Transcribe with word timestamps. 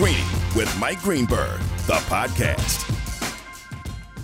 Greeny 0.00 0.24
with 0.56 0.74
Mike 0.80 1.02
Greenberg, 1.02 1.60
the 1.86 2.00
podcast. 2.08 2.86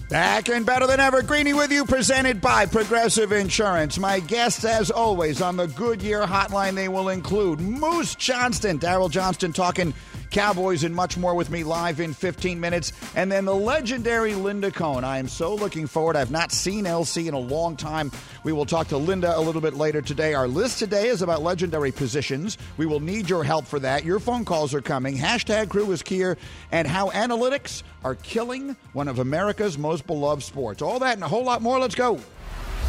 Back 0.09 0.49
and 0.49 0.65
better 0.65 0.87
than 0.87 1.01
ever, 1.01 1.21
Greeny 1.21 1.53
with 1.53 1.71
you, 1.71 1.85
presented 1.85 2.41
by 2.41 2.65
Progressive 2.65 3.31
Insurance. 3.31 3.99
My 3.99 4.21
guests, 4.21 4.65
as 4.65 4.91
always, 4.91 5.43
on 5.43 5.59
the 5.59 5.67
Goodyear 5.67 6.23
Hotline, 6.23 6.77
they 6.77 6.89
will 6.89 7.11
include 7.11 7.61
Moose 7.61 8.15
Johnston, 8.15 8.79
Daryl 8.79 9.11
Johnston 9.11 9.53
talking 9.53 9.93
Cowboys 10.31 10.85
and 10.85 10.95
much 10.95 11.17
more 11.17 11.35
with 11.35 11.51
me 11.51 11.65
live 11.65 12.01
in 12.01 12.13
15 12.13 12.61
minutes, 12.61 12.93
and 13.15 13.31
then 13.31 13.45
the 13.45 13.55
legendary 13.55 14.35
Linda 14.35 14.71
Cohn. 14.71 15.05
I 15.05 15.19
am 15.19 15.29
so 15.29 15.55
looking 15.55 15.87
forward. 15.87 16.17
I've 16.17 16.31
not 16.31 16.53
seen 16.53 16.85
LC 16.85 17.29
in 17.29 17.35
a 17.35 17.39
long 17.39 17.77
time. 17.77 18.11
We 18.45 18.53
will 18.53 18.67
talk 18.67 18.89
to 18.89 18.97
Linda 18.97 19.37
a 19.37 19.41
little 19.41 19.61
bit 19.61 19.75
later 19.75 20.03
today. 20.03 20.35
Our 20.35 20.49
list 20.49 20.79
today 20.79 21.09
is 21.09 21.23
about 21.23 21.43
legendary 21.43 21.93
positions. 21.93 22.59
We 22.77 22.87
will 22.87 23.01
need 23.01 23.29
your 23.31 23.45
help 23.45 23.67
for 23.67 23.79
that. 23.81 24.05
Your 24.05 24.21
phone 24.21 24.45
calls 24.45 24.75
are 24.75 24.83
coming. 24.83 25.17
Hashtag 25.17 25.69
crew 25.69 25.91
is 25.93 26.03
here, 26.03 26.37
and 26.73 26.87
how 26.87 27.11
analytics 27.11 27.83
are 28.05 28.15
killing 28.15 28.77
one 28.93 29.09
of 29.09 29.19
America's 29.19 29.79
most 29.79 30.07
beloved 30.07 30.43
sports. 30.43 30.83
All 30.83 30.99
that 31.01 31.15
and 31.15 31.25
a 31.25 31.29
whole 31.29 31.45
lot 31.45 31.63
more. 31.63 31.79
Let's 31.79 31.95
go. 31.95 32.21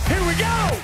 Here 0.08 0.26
we 0.26 0.36
go! 0.36 0.82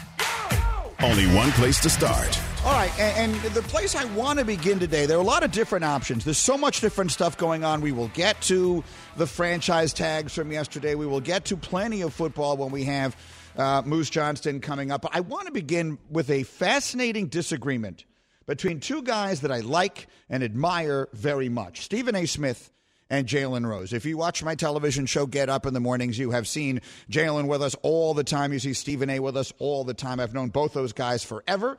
Only 1.02 1.28
one 1.36 1.52
place 1.52 1.80
to 1.82 1.90
start. 1.90 2.40
All 2.66 2.72
right, 2.72 2.98
and, 2.98 3.36
and, 3.36 3.54
the 3.54 3.62
place 3.64 3.94
I 3.94 4.06
want 4.16 4.40
to 4.40 4.46
begin 4.46 4.80
today, 4.80 5.06
there 5.06 5.18
are 5.18 5.22
a 5.22 5.26
lot 5.26 5.44
of 5.44 5.52
different 5.52 5.84
options. 5.84 6.24
There's 6.24 6.38
so 6.38 6.58
much 6.58 6.80
different 6.80 7.12
stuff 7.12 7.38
going 7.38 7.66
on. 7.66 7.82
We 7.82 7.92
will 7.92 8.08
get 8.10 8.40
to 8.44 8.86
the 9.18 9.28
franchise 9.28 9.92
tags 9.92 10.34
from 10.34 10.50
yesterday. 10.50 10.96
We 10.96 11.06
will 11.06 11.20
get 11.20 11.44
to 11.46 11.58
plenty 11.58 12.04
of 12.04 12.14
football 12.14 12.56
when 12.56 12.72
we 12.72 12.86
have 12.86 13.18
uh, 13.58 13.82
Moose 13.86 14.10
Johnston 14.10 14.62
coming 14.62 14.92
up. 14.92 15.02
But 15.02 15.14
I 15.14 15.20
want 15.20 15.48
to 15.48 15.52
begin 15.52 15.98
with 16.10 16.30
a 16.30 16.44
fascinating 16.44 17.28
disagreement 17.28 18.06
between 18.46 18.80
two 18.80 19.02
guys 19.02 19.42
that 19.42 19.52
I 19.52 19.60
like 19.60 20.08
and 20.30 20.42
admire 20.42 21.10
very 21.12 21.50
much 21.50 21.82
Stephen 21.82 22.16
A. 22.16 22.26
Smith 22.26 22.72
and 23.10 23.28
Jalen 23.28 23.68
Rose. 23.68 23.94
If 23.94 24.06
you 24.06 24.18
watch 24.18 24.42
my 24.42 24.56
television 24.56 25.06
show 25.06 25.26
Get 25.26 25.50
Up 25.50 25.66
in 25.66 25.74
the 25.74 25.80
Mornings, 25.80 26.18
you 26.18 26.32
have 26.32 26.48
seen 26.48 26.82
Jalen 27.12 27.48
with 27.48 27.62
us 27.62 27.76
all 27.82 28.14
the 28.14 28.24
time. 28.24 28.54
You 28.54 28.60
see 28.60 28.74
Stephen 28.74 29.10
A 29.10 29.20
with 29.20 29.38
us 29.38 29.52
all 29.60 29.84
the 29.84 29.94
time. 29.94 30.20
I've 30.20 30.34
known 30.34 30.50
both 30.50 30.74
those 30.74 30.94
guys 30.94 31.24
forever, 31.24 31.78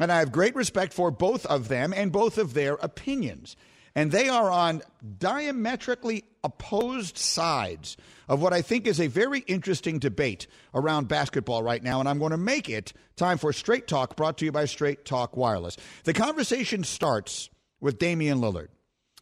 and 0.00 0.10
I 0.10 0.18
have 0.18 0.32
great 0.32 0.54
respect 0.54 0.92
for 0.92 1.10
both 1.10 1.46
of 1.46 1.68
them 1.68 1.92
and 1.92 2.12
both 2.12 2.38
of 2.38 2.54
their 2.54 2.74
opinions. 2.74 3.56
And 3.94 4.10
they 4.10 4.28
are 4.28 4.50
on 4.50 4.82
diametrically 5.18 6.24
opposed 6.42 7.18
sides 7.18 7.96
of 8.26 8.40
what 8.40 8.54
I 8.54 8.62
think 8.62 8.86
is 8.86 9.00
a 9.00 9.06
very 9.06 9.40
interesting 9.40 9.98
debate 9.98 10.46
around 10.74 11.08
basketball 11.08 11.62
right 11.62 11.82
now. 11.82 12.00
And 12.00 12.08
I'm 12.08 12.18
going 12.18 12.30
to 12.30 12.38
make 12.38 12.70
it 12.70 12.94
time 13.16 13.36
for 13.36 13.52
Straight 13.52 13.86
Talk, 13.86 14.16
brought 14.16 14.38
to 14.38 14.46
you 14.46 14.52
by 14.52 14.64
Straight 14.64 15.04
Talk 15.04 15.36
Wireless. 15.36 15.76
The 16.04 16.14
conversation 16.14 16.84
starts 16.84 17.50
with 17.80 17.98
Damian 17.98 18.40
Lillard. 18.40 18.68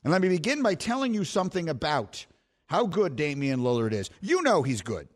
And 0.05 0.13
let 0.13 0.23
me 0.23 0.29
begin 0.29 0.63
by 0.63 0.77
telling 0.77 1.15
you 1.15 1.25
something 1.25 1.69
about 1.69 2.25
how 2.67 2.87
good 2.87 3.17
Damian 3.17 3.61
Lillard 3.61 3.93
is. 3.93 4.09
You 4.21 4.43
know 4.43 4.63
he's 4.63 4.83
good. 4.83 5.09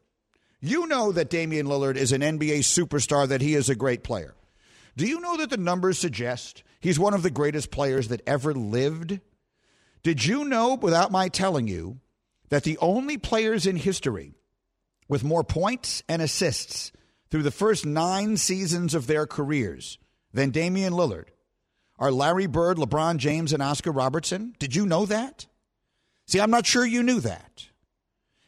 You 0.61 0.87
know 0.87 1.13
that 1.13 1.31
Damian 1.31 1.67
Lillard 1.67 1.97
is 1.97 2.13
an 2.13 2.23
NBA 2.23 2.61
superstar, 2.61 3.29
that 3.29 3.41
he 3.41 3.55
is 3.55 3.69
a 3.69 3.75
great 3.75 4.03
player. 4.03 4.35
Do 4.97 5.07
you 5.07 5.21
know 5.21 5.37
that 5.39 5.51
the 5.51 5.57
numbers 5.57 5.99
suggest 5.99 6.63
he's 6.81 6.99
one 6.99 7.15
of 7.15 7.23
the 7.23 7.31
greatest 7.31 7.71
players 7.71 8.09
that 8.09 8.23
ever 8.27 8.55
lived? 8.55 9.21
Did 10.03 10.25
you 10.25 10.45
know, 10.45 10.75
without 10.75 11.11
my 11.11 11.29
telling 11.29 11.67
you, 11.67 12.01
that 12.51 12.63
the 12.63 12.79
only 12.79 13.19
players 13.19 13.67
in 13.67 13.77
history 13.77 14.35
with 15.09 15.25
more 15.25 15.43
points 15.43 16.03
and 16.09 16.23
assists 16.23 16.93
through 17.31 17.43
the 17.43 17.51
first 17.51 17.85
nine 17.85 18.37
seasons 18.37 18.95
of 18.95 19.07
their 19.07 19.27
careers 19.27 19.99
than 20.33 20.51
Damian 20.51 20.93
Lillard 20.93 21.29
are 21.99 22.13
Larry 22.13 22.47
Bird, 22.47 22.77
LeBron 22.77 23.17
James, 23.17 23.53
and 23.53 23.63
Oscar 23.63 23.91
Robertson. 23.91 24.55
Did 24.59 24.77
you 24.77 24.87
know 24.87 25.07
that? 25.07 25.47
See, 26.27 26.41
I'm 26.41 26.51
not 26.51 26.67
sure 26.67 26.85
you 26.85 27.03
knew 27.03 27.21
that. 27.21 27.67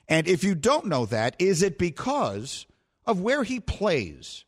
And 0.09 0.29
if 0.29 0.45
you 0.45 0.55
don't 0.55 0.87
know 0.87 1.07
that, 1.07 1.37
is 1.39 1.63
it 1.63 1.79
because 1.79 2.67
of 3.07 3.21
where 3.21 3.43
he 3.43 3.61
plays? 3.61 4.45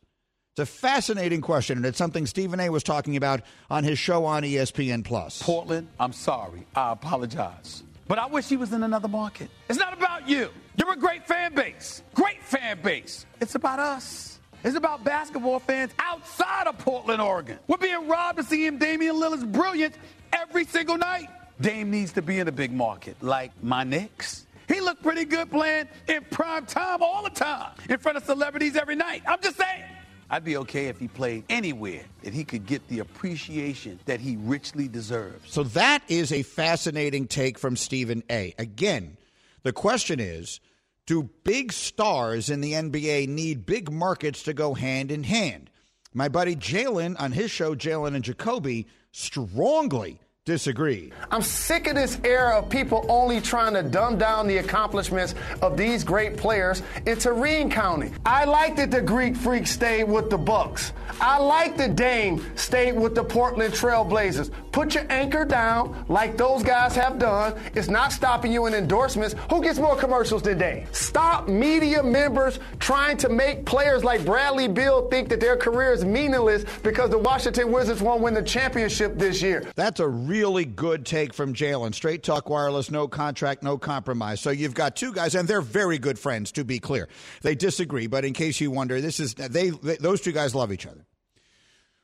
It's 0.59 0.69
a 0.69 0.73
fascinating 0.73 1.39
question, 1.39 1.77
and 1.77 1.85
it's 1.85 1.97
something 1.97 2.25
Stephen 2.25 2.59
A. 2.59 2.69
was 2.69 2.83
talking 2.83 3.15
about 3.15 3.43
on 3.71 3.85
his 3.85 3.97
show 3.97 4.25
on 4.25 4.43
ESPN 4.43 5.05
Plus. 5.05 5.41
Portland, 5.41 5.87
I'm 6.01 6.11
sorry. 6.11 6.67
I 6.75 6.91
apologize. 6.91 7.83
But 8.09 8.19
I 8.19 8.25
wish 8.25 8.49
he 8.49 8.57
was 8.57 8.73
in 8.73 8.83
another 8.83 9.07
market. 9.07 9.49
It's 9.69 9.79
not 9.79 9.93
about 9.93 10.27
you. 10.27 10.49
You're 10.75 10.91
a 10.91 10.97
great 10.97 11.25
fan 11.25 11.55
base. 11.55 12.03
Great 12.13 12.43
fan 12.43 12.81
base. 12.81 13.25
It's 13.39 13.55
about 13.55 13.79
us. 13.79 14.41
It's 14.65 14.75
about 14.75 15.05
basketball 15.05 15.59
fans 15.59 15.93
outside 15.97 16.67
of 16.67 16.77
Portland, 16.77 17.21
Oregon. 17.21 17.57
We're 17.69 17.77
being 17.77 18.09
robbed 18.09 18.39
to 18.39 18.43
see 18.43 18.65
him 18.65 18.79
Damian 18.79 19.15
Lillard's 19.15 19.45
brilliance 19.45 19.95
every 20.33 20.65
single 20.65 20.97
night. 20.97 21.29
Dame 21.61 21.89
needs 21.89 22.11
to 22.11 22.21
be 22.21 22.37
in 22.37 22.49
a 22.49 22.51
big 22.51 22.73
market, 22.73 23.15
like 23.23 23.53
my 23.63 23.85
Knicks. 23.85 24.45
He 24.67 24.81
looked 24.81 25.03
pretty 25.03 25.23
good 25.23 25.49
playing 25.49 25.87
in 26.09 26.25
prime 26.29 26.65
time 26.65 27.01
all 27.01 27.23
the 27.23 27.29
time, 27.29 27.71
in 27.89 27.97
front 27.97 28.17
of 28.17 28.25
celebrities 28.25 28.75
every 28.75 28.97
night. 28.97 29.23
I'm 29.25 29.39
just 29.41 29.55
saying. 29.55 29.85
I'd 30.29 30.43
be 30.43 30.57
okay 30.57 30.87
if 30.87 30.99
he 30.99 31.07
played 31.07 31.43
anywhere 31.49 32.03
that 32.23 32.33
he 32.33 32.43
could 32.43 32.65
get 32.65 32.87
the 32.87 32.99
appreciation 32.99 33.99
that 34.05 34.19
he 34.19 34.37
richly 34.37 34.87
deserves. 34.87 35.51
So 35.51 35.63
that 35.63 36.03
is 36.07 36.31
a 36.31 36.43
fascinating 36.43 37.27
take 37.27 37.57
from 37.57 37.75
Stephen 37.75 38.23
A. 38.29 38.53
Again, 38.59 39.17
the 39.63 39.73
question 39.73 40.19
is 40.19 40.59
do 41.07 41.23
big 41.43 41.71
stars 41.71 42.51
in 42.51 42.61
the 42.61 42.73
NBA 42.73 43.27
need 43.27 43.65
big 43.65 43.91
markets 43.91 44.43
to 44.43 44.53
go 44.53 44.75
hand 44.75 45.11
in 45.11 45.23
hand? 45.23 45.71
My 46.13 46.27
buddy 46.27 46.55
Jalen 46.55 47.19
on 47.19 47.31
his 47.31 47.49
show, 47.49 47.73
Jalen 47.73 48.13
and 48.13 48.23
Jacoby, 48.23 48.85
strongly 49.11 50.19
disagree. 50.49 51.11
I'm 51.29 51.43
sick 51.43 51.85
of 51.85 51.93
this 51.93 52.19
era 52.23 52.57
of 52.57 52.69
people 52.69 53.05
only 53.07 53.39
trying 53.39 53.75
to 53.75 53.83
dumb 53.83 54.17
down 54.17 54.47
the 54.47 54.57
accomplishments 54.57 55.35
of 55.61 55.77
these 55.77 56.03
great 56.03 56.37
players 56.37 56.81
into 57.05 57.33
ring 57.33 57.69
counting. 57.69 58.15
I 58.25 58.45
like 58.45 58.75
that 58.77 58.89
the 58.89 58.99
Greek 58.99 59.35
Freak 59.35 59.67
stayed 59.67 60.05
with 60.05 60.31
the 60.31 60.39
Bucks. 60.39 60.91
I 61.21 61.37
like 61.37 61.77
that 61.77 61.95
Dame 61.95 62.43
stayed 62.55 62.93
with 62.93 63.13
the 63.13 63.23
Portland 63.23 63.75
Trailblazers. 63.75 64.49
Put 64.71 64.95
your 64.95 65.05
anchor 65.09 65.45
down 65.45 66.05
like 66.07 66.37
those 66.37 66.63
guys 66.63 66.95
have 66.95 67.19
done. 67.19 67.53
It's 67.75 67.89
not 67.89 68.11
stopping 68.11 68.51
you 68.51 68.65
in 68.65 68.73
endorsements. 68.73 69.35
Who 69.51 69.61
gets 69.61 69.77
more 69.77 69.95
commercials 69.95 70.41
than 70.41 70.57
Dame? 70.57 70.87
Stop 70.93 71.47
media 71.47 72.01
members 72.01 72.59
trying 72.79 73.17
to 73.17 73.29
make 73.29 73.65
players 73.65 74.03
like 74.03 74.25
Bradley 74.25 74.67
Beal 74.67 75.09
think 75.09 75.29
that 75.29 75.39
their 75.39 75.57
career 75.57 75.91
is 75.93 76.03
meaningless 76.03 76.63
because 76.81 77.09
the 77.09 77.17
Washington 77.17 77.71
Wizards 77.71 78.01
won't 78.01 78.21
win 78.21 78.33
the 78.33 78.41
championship 78.41 79.17
this 79.17 79.41
year. 79.41 79.65
That's 79.75 79.99
a 79.99 80.07
really 80.39 80.63
good 80.63 81.05
take 81.05 81.33
from 81.33 81.53
Jalen. 81.53 81.93
Straight 81.93 82.23
talk 82.23 82.49
wireless, 82.49 82.89
no 82.89 83.09
contract, 83.09 83.61
no 83.61 83.77
compromise. 83.77 84.39
So 84.39 84.51
you've 84.51 84.73
got 84.73 84.95
two 84.95 85.11
guys, 85.11 85.35
and 85.35 85.47
they're 85.47 85.59
very 85.59 85.97
good 85.97 86.17
friends. 86.17 86.53
To 86.53 86.63
be 86.63 86.79
clear, 86.79 87.09
they 87.41 87.55
disagree. 87.55 88.07
But 88.07 88.23
in 88.23 88.33
case 88.33 88.61
you 88.61 88.71
wonder, 88.71 89.01
this 89.01 89.19
is 89.19 89.33
they, 89.33 89.69
they 89.69 89.97
those 89.97 90.21
two 90.21 90.31
guys 90.31 90.55
love 90.55 90.71
each 90.71 90.87
other. 90.87 91.05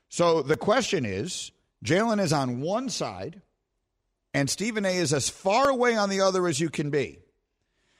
So 0.09 0.41
the 0.41 0.57
question 0.57 1.05
is, 1.05 1.51
Jalen 1.85 2.21
is 2.21 2.33
on 2.33 2.59
one 2.59 2.89
side, 2.89 3.41
and 4.33 4.49
Stephen 4.49 4.85
A. 4.85 4.97
is 4.97 5.13
as 5.13 5.29
far 5.29 5.69
away 5.69 5.95
on 5.95 6.09
the 6.09 6.19
other 6.19 6.45
as 6.45 6.59
you 6.59 6.69
can 6.69 6.89
be. 6.89 7.19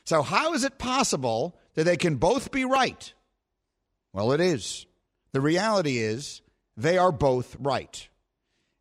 So 0.04 0.22
how 0.22 0.54
is 0.54 0.66
it 0.66 0.78
possible 0.78 1.58
that 1.76 1.86
they 1.86 1.98
can 1.98 2.18
both 2.18 2.52
be 2.52 2.66
right? 2.66 3.14
Well, 4.12 4.34
it 4.34 4.42
is. 4.42 4.86
The 5.32 5.42
reality 5.42 6.00
is 6.00 6.42
they 6.76 6.98
are 6.98 7.14
both 7.14 7.56
right. 7.60 8.08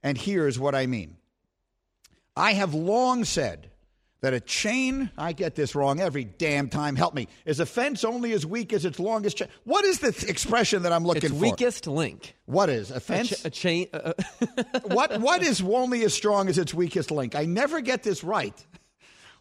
And 0.03 0.19
here's 0.19 0.59
what 0.59 0.75
I 0.75 0.87
mean. 0.87 1.17
I 2.37 2.53
have 2.53 2.75
long 2.75 3.25
said 3.25 3.71
that 4.25 4.33
a 4.33 4.41
chain, 4.41 5.11
I 5.19 5.33
get 5.35 5.55
this 5.55 5.75
wrong 5.75 6.01
every 6.01 6.25
damn 6.25 6.69
time, 6.69 6.97
help 6.97 7.13
me, 7.15 7.29
is 7.45 7.61
a 7.61 7.67
fence 7.67 8.05
only 8.05 8.33
as 8.33 8.47
weak 8.47 8.73
as 8.73 8.87
its 8.87 8.99
longest 8.99 9.37
chain. 9.37 9.49
What 9.65 9.85
is 9.85 9.99
the 9.99 10.13
th- 10.13 10.31
expression 10.31 10.83
that 10.85 10.93
I'm 10.93 11.05
looking 11.05 11.25
it's 11.25 11.35
for? 11.35 11.41
weakest 11.41 11.87
link. 11.87 12.35
What 12.47 12.71
is 12.71 12.91
a 12.91 13.01
fence? 13.01 13.33
A, 13.33 13.35
ch- 13.37 13.45
a 13.45 13.51
chain. 13.51 13.87
Uh, 13.93 14.15
what 14.85 15.21
what 15.21 15.43
is 15.43 15.61
only 15.61 16.03
as 16.05 16.15
strong 16.15 16.49
as 16.49 16.57
its 16.57 16.73
weakest 16.73 17.11
link? 17.11 17.35
I 17.35 17.45
never 17.45 17.83
get 17.83 18.03
this 18.03 18.25
right. 18.25 18.55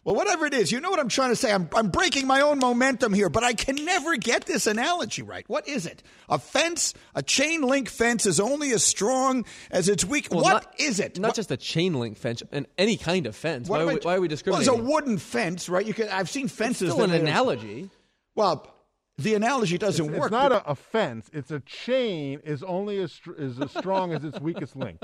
Well, 0.04 0.14
whatever 0.14 0.44
it 0.44 0.52
is, 0.52 0.70
you 0.70 0.80
know 0.80 0.90
what 0.90 1.00
I'm 1.00 1.08
trying 1.08 1.30
to 1.30 1.36
say. 1.36 1.50
I'm, 1.50 1.68
I'm 1.74 1.88
breaking 1.88 2.26
my 2.26 2.42
own 2.42 2.58
momentum 2.58 3.14
here, 3.14 3.30
but 3.30 3.42
I 3.42 3.54
can 3.54 3.76
never 3.84 4.16
get 4.16 4.44
this 4.44 4.66
analogy 4.66 5.22
right. 5.22 5.44
What 5.48 5.66
is 5.66 5.86
it? 5.86 6.02
A 6.28 6.38
fence, 6.38 6.92
a 7.14 7.22
chain 7.22 7.62
link 7.62 7.88
fence 7.88 8.26
is 8.26 8.38
only 8.38 8.72
as 8.72 8.84
strong 8.84 9.46
as 9.70 9.88
its 9.88 10.04
weak. 10.04 10.28
well, 10.30 10.42
What 10.42 10.52
not, 10.64 10.74
is 10.78 11.00
it? 11.00 11.18
Not 11.18 11.28
What- 11.28 11.36
just 11.36 11.50
a 11.50 11.56
chain 11.56 11.94
link 11.94 12.18
fence, 12.18 12.42
and 12.52 12.66
any 12.76 12.98
kind 12.98 13.26
of 13.26 13.34
fence. 13.34 13.66
Why, 13.68 13.80
I- 13.80 13.84
we, 13.86 13.94
why 13.96 14.16
are 14.16 14.20
we 14.20 14.28
Well, 14.28 14.58
it's 14.58 14.68
a 14.68 14.74
wooden 14.74 15.16
fence, 15.16 15.70
right? 15.70 15.86
You 15.86 15.94
can. 15.94 16.08
I've 16.10 16.28
seen 16.28 16.48
fences. 16.48 16.92
Still 16.92 17.04
an 17.04 17.12
analogy. 17.12 17.88
Well, 18.34 18.73
the 19.16 19.34
analogy 19.36 19.78
doesn't 19.78 20.04
It's 20.06 20.14
work. 20.18 20.26
It's 20.26 20.32
not 20.32 20.50
a, 20.50 20.70
a 20.70 20.74
fence. 20.74 21.30
It's 21.32 21.52
a 21.52 21.60
chain 21.60 22.40
is 22.44 22.64
only 22.64 22.98
as, 23.00 23.12
str- 23.12 23.34
is 23.34 23.60
as 23.60 23.70
strong 23.70 24.12
as 24.12 24.24
its 24.24 24.40
weakest 24.40 24.74
link. 24.74 25.00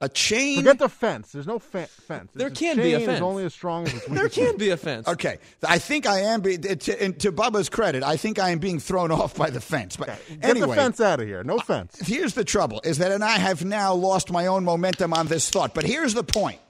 a 0.00 0.08
chain. 0.08 0.58
Forget 0.58 0.78
the 0.78 0.88
fence. 0.88 1.32
There's 1.32 1.48
no 1.48 1.58
fe- 1.58 1.86
fence. 2.06 2.30
There 2.34 2.46
It's 2.46 2.58
can 2.60 2.76
be 2.76 2.92
a 2.94 2.98
chain 2.98 3.06
fence. 3.06 3.16
Is 3.16 3.22
only 3.22 3.44
as 3.44 3.52
strong 3.52 3.82
as 3.88 3.94
its 3.94 4.08
weakest 4.08 4.10
link. 4.10 4.20
There 4.20 4.28
can 4.28 4.44
link. 4.46 4.58
be 4.60 4.70
a 4.70 4.76
fence. 4.76 5.08
Okay, 5.08 5.38
I 5.66 5.78
think 5.80 6.06
I 6.06 6.20
am. 6.20 6.40
Be, 6.40 6.56
to, 6.56 7.02
and 7.02 7.18
to 7.18 7.32
Bubba's 7.32 7.68
credit, 7.68 8.04
I 8.04 8.16
think 8.16 8.38
I 8.38 8.50
am 8.50 8.60
being 8.60 8.78
thrown 8.78 9.10
off 9.10 9.34
by 9.34 9.50
the 9.50 9.60
fence. 9.60 9.96
But 9.96 10.06
Get 10.28 10.44
anyway, 10.44 10.68
the 10.68 10.74
fence 10.76 11.00
out 11.00 11.20
of 11.20 11.26
here. 11.26 11.42
No 11.42 11.58
fence. 11.58 11.98
here's 11.98 12.34
the 12.34 12.44
trouble: 12.44 12.80
is 12.84 12.98
that, 12.98 13.10
and 13.10 13.24
I 13.24 13.38
have 13.38 13.64
now 13.64 13.92
lost 13.94 14.30
my 14.30 14.46
own 14.46 14.64
momentum 14.64 15.12
on 15.12 15.26
this 15.26 15.50
thought. 15.50 15.74
But 15.74 15.82
here's 15.84 16.14
the 16.14 16.22
point: 16.24 16.60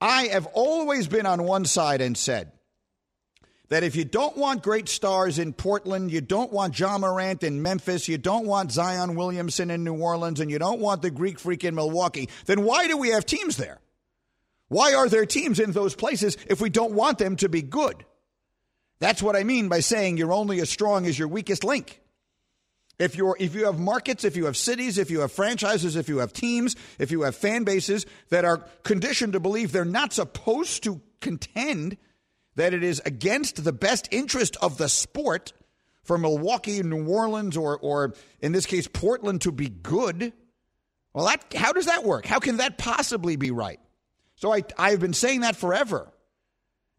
I 0.00 0.28
have 0.28 0.46
always 0.52 1.08
been 1.08 1.26
on 1.26 1.42
one 1.42 1.64
side 1.64 2.00
and 2.00 2.16
said 2.16 2.52
that 3.68 3.82
if 3.82 3.96
you 3.96 4.04
don't 4.04 4.36
want 4.36 4.62
great 4.62 4.88
stars 4.88 5.38
in 5.38 5.52
Portland, 5.52 6.10
you 6.10 6.20
don't 6.20 6.52
want 6.52 6.78
Ja 6.78 6.96
Morant 6.96 7.42
in 7.42 7.60
Memphis, 7.60 8.08
you 8.08 8.16
don't 8.16 8.46
want 8.46 8.72
Zion 8.72 9.14
Williamson 9.14 9.70
in 9.70 9.84
New 9.84 9.94
Orleans, 9.94 10.40
and 10.40 10.50
you 10.50 10.58
don't 10.58 10.80
want 10.80 11.02
the 11.02 11.10
Greek 11.10 11.38
freak 11.38 11.64
in 11.64 11.74
Milwaukee, 11.74 12.28
then 12.46 12.64
why 12.64 12.86
do 12.86 12.96
we 12.96 13.10
have 13.10 13.26
teams 13.26 13.56
there? 13.56 13.78
Why 14.68 14.94
are 14.94 15.08
there 15.08 15.26
teams 15.26 15.60
in 15.60 15.72
those 15.72 15.94
places 15.94 16.36
if 16.46 16.60
we 16.60 16.70
don't 16.70 16.92
want 16.92 17.18
them 17.18 17.36
to 17.36 17.48
be 17.48 17.62
good? 17.62 18.04
That's 19.00 19.22
what 19.22 19.36
I 19.36 19.44
mean 19.44 19.68
by 19.68 19.80
saying 19.80 20.16
you're 20.16 20.32
only 20.32 20.60
as 20.60 20.70
strong 20.70 21.06
as 21.06 21.18
your 21.18 21.28
weakest 21.28 21.64
link. 21.64 22.00
If 22.98 23.16
you're 23.16 23.36
if 23.38 23.54
you 23.54 23.66
have 23.66 23.78
markets, 23.78 24.24
if 24.24 24.36
you 24.36 24.46
have 24.46 24.56
cities, 24.56 24.98
if 24.98 25.10
you 25.10 25.20
have 25.20 25.30
franchises, 25.30 25.94
if 25.94 26.08
you 26.08 26.18
have 26.18 26.32
teams, 26.32 26.74
if 26.98 27.12
you 27.12 27.22
have 27.22 27.36
fan 27.36 27.62
bases 27.62 28.06
that 28.30 28.44
are 28.44 28.58
conditioned 28.82 29.34
to 29.34 29.40
believe 29.40 29.70
they're 29.70 29.84
not 29.84 30.12
supposed 30.12 30.82
to 30.82 31.00
contend 31.20 31.96
that 32.58 32.74
it 32.74 32.82
is 32.82 33.00
against 33.04 33.62
the 33.62 33.72
best 33.72 34.08
interest 34.10 34.56
of 34.60 34.78
the 34.78 34.88
sport 34.88 35.52
for 36.02 36.18
Milwaukee, 36.18 36.82
New 36.82 37.06
Orleans, 37.06 37.56
or 37.56 37.78
or 37.78 38.14
in 38.40 38.50
this 38.50 38.66
case 38.66 38.88
Portland 38.88 39.42
to 39.42 39.52
be 39.52 39.68
good, 39.68 40.32
well 41.14 41.26
that 41.26 41.54
how 41.54 41.72
does 41.72 41.86
that 41.86 42.02
work? 42.02 42.26
How 42.26 42.40
can 42.40 42.56
that 42.56 42.76
possibly 42.76 43.36
be 43.36 43.52
right? 43.52 43.78
So 44.34 44.52
I 44.52 44.64
I've 44.76 45.00
been 45.00 45.14
saying 45.14 45.42
that 45.42 45.54
forever. 45.54 46.12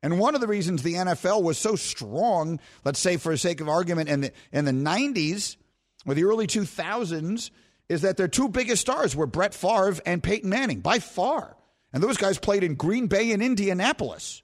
And 0.02 0.18
one 0.18 0.34
of 0.34 0.40
the 0.40 0.48
reasons 0.48 0.82
the 0.82 0.94
NFL 0.94 1.44
was 1.44 1.58
so 1.58 1.76
strong, 1.76 2.62
let's 2.86 3.00
say 3.00 3.18
for 3.18 3.34
the 3.34 3.38
sake 3.38 3.60
of 3.60 3.68
argument, 3.68 4.08
in 4.08 4.22
the 4.22 4.32
in 4.54 4.64
the 4.64 4.72
nineties 4.72 5.58
or 6.06 6.14
the 6.14 6.24
early 6.24 6.48
two 6.48 6.64
thousands, 6.64 7.52
is 7.90 8.04
that 8.04 8.16
their 8.16 8.30
two 8.30 8.48
biggest 8.48 8.80
stars 8.80 9.14
were 9.14 9.28
Brett 9.28 9.54
Favre 9.54 10.00
and 10.06 10.24
Peyton 10.24 10.50
Manning 10.50 10.80
by 10.80 11.00
far, 11.00 11.58
and 11.92 12.02
those 12.02 12.16
guys 12.16 12.40
played 12.40 12.64
in 12.64 12.76
Green 12.76 13.08
Bay 13.08 13.34
and 13.34 13.44
Indianapolis. 13.44 14.42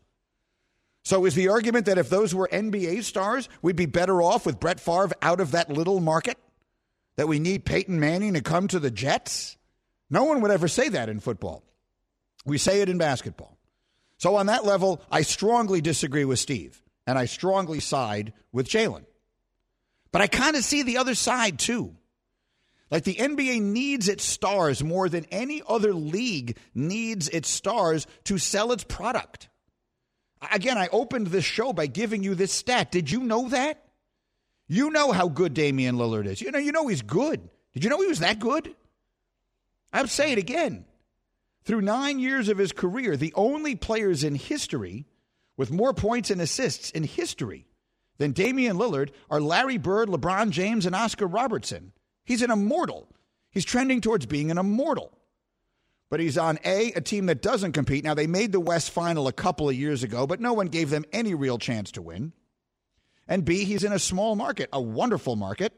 So 1.05 1.25
is 1.25 1.35
the 1.35 1.49
argument 1.49 1.85
that 1.85 1.99
if 1.99 2.09
those 2.09 2.33
were 2.33 2.49
NBA 2.51 3.03
stars, 3.03 3.47
we'd 3.61 3.75
be 3.75 3.85
better 3.85 4.23
off 4.23 4.43
with 4.43 4.59
Brett 4.59 4.79
Favre 4.79 5.13
out 5.21 5.39
of 5.39 5.51
that 5.51 5.69
little 5.69 5.99
market? 5.99 6.37
That 7.15 7.27
we 7.27 7.37
need 7.37 7.63
Peyton 7.63 7.99
Manning 7.99 8.33
to 8.33 8.41
come 8.41 8.67
to 8.69 8.79
the 8.79 8.89
Jets? 8.89 9.55
No 10.09 10.23
one 10.23 10.41
would 10.41 10.49
ever 10.49 10.67
say 10.67 10.89
that 10.89 11.07
in 11.07 11.19
football. 11.19 11.63
We 12.43 12.57
say 12.57 12.81
it 12.81 12.89
in 12.89 12.97
basketball. 12.97 13.55
So 14.17 14.35
on 14.35 14.47
that 14.47 14.65
level, 14.65 14.99
I 15.11 15.21
strongly 15.21 15.79
disagree 15.79 16.25
with 16.25 16.39
Steve, 16.39 16.81
and 17.05 17.19
I 17.19 17.25
strongly 17.25 17.79
side 17.79 18.33
with 18.51 18.67
Jalen. 18.67 19.05
But 20.11 20.23
I 20.23 20.27
kind 20.27 20.55
of 20.55 20.63
see 20.63 20.81
the 20.81 20.97
other 20.97 21.13
side 21.13 21.59
too. 21.59 21.95
Like 22.89 23.03
the 23.03 23.15
NBA 23.15 23.61
needs 23.61 24.09
its 24.09 24.23
stars 24.23 24.83
more 24.83 25.07
than 25.07 25.25
any 25.25 25.61
other 25.67 25.93
league 25.93 26.57
needs 26.73 27.29
its 27.29 27.49
stars 27.49 28.07
to 28.23 28.39
sell 28.39 28.71
its 28.71 28.83
product. 28.83 29.49
Again, 30.51 30.77
I 30.77 30.87
opened 30.91 31.27
this 31.27 31.45
show 31.45 31.73
by 31.73 31.87
giving 31.87 32.23
you 32.23 32.35
this 32.35 32.51
stat. 32.51 32.91
Did 32.91 33.11
you 33.11 33.21
know 33.21 33.49
that? 33.49 33.83
You 34.67 34.89
know 34.89 35.11
how 35.11 35.27
good 35.27 35.53
Damian 35.53 35.95
Lillard 35.97 36.25
is. 36.25 36.41
You 36.41 36.51
know, 36.51 36.59
you 36.59 36.71
know 36.71 36.87
he's 36.87 37.01
good. 37.01 37.49
Did 37.73 37.83
you 37.83 37.89
know 37.89 38.01
he 38.01 38.07
was 38.07 38.19
that 38.19 38.39
good? 38.39 38.73
I'll 39.93 40.07
say 40.07 40.31
it 40.31 40.37
again. 40.37 40.85
Through 41.63 41.81
nine 41.81 42.19
years 42.19 42.49
of 42.49 42.57
his 42.57 42.71
career, 42.71 43.17
the 43.17 43.33
only 43.35 43.75
players 43.75 44.23
in 44.23 44.35
history 44.35 45.05
with 45.57 45.71
more 45.71 45.93
points 45.93 46.29
and 46.29 46.41
assists 46.41 46.91
in 46.91 47.03
history 47.03 47.67
than 48.17 48.31
Damian 48.31 48.77
Lillard 48.77 49.09
are 49.29 49.41
Larry 49.41 49.77
Bird, 49.77 50.09
LeBron 50.09 50.51
James, 50.51 50.85
and 50.85 50.95
Oscar 50.95 51.27
Robertson. 51.27 51.91
He's 52.23 52.41
an 52.41 52.51
immortal. 52.51 53.09
He's 53.51 53.65
trending 53.65 54.01
towards 54.01 54.25
being 54.25 54.51
an 54.51 54.57
immortal. 54.57 55.17
But 56.09 56.19
he's 56.19 56.37
on 56.37 56.59
A, 56.63 56.91
a 56.93 57.01
team 57.01 57.25
that 57.25 57.41
doesn't 57.41 57.71
compete. 57.71 58.03
Now, 58.03 58.13
they 58.13 58.27
made 58.27 58.51
the 58.51 58.59
West 58.59 58.91
final 58.91 59.27
a 59.27 59.33
couple 59.33 59.67
of 59.67 59.75
years 59.75 60.03
ago, 60.03 60.27
but 60.27 60.39
no 60.39 60.53
one 60.53 60.67
gave 60.67 60.89
them 60.89 61.05
any 61.11 61.33
real 61.33 61.57
chance 61.57 61.91
to 61.93 62.01
win. 62.01 62.33
And 63.27 63.43
B, 63.43 63.65
he's 63.65 63.83
in 63.83 63.91
a 63.91 63.99
small 63.99 64.35
market, 64.35 64.69
a 64.71 64.81
wonderful 64.81 65.35
market. 65.35 65.73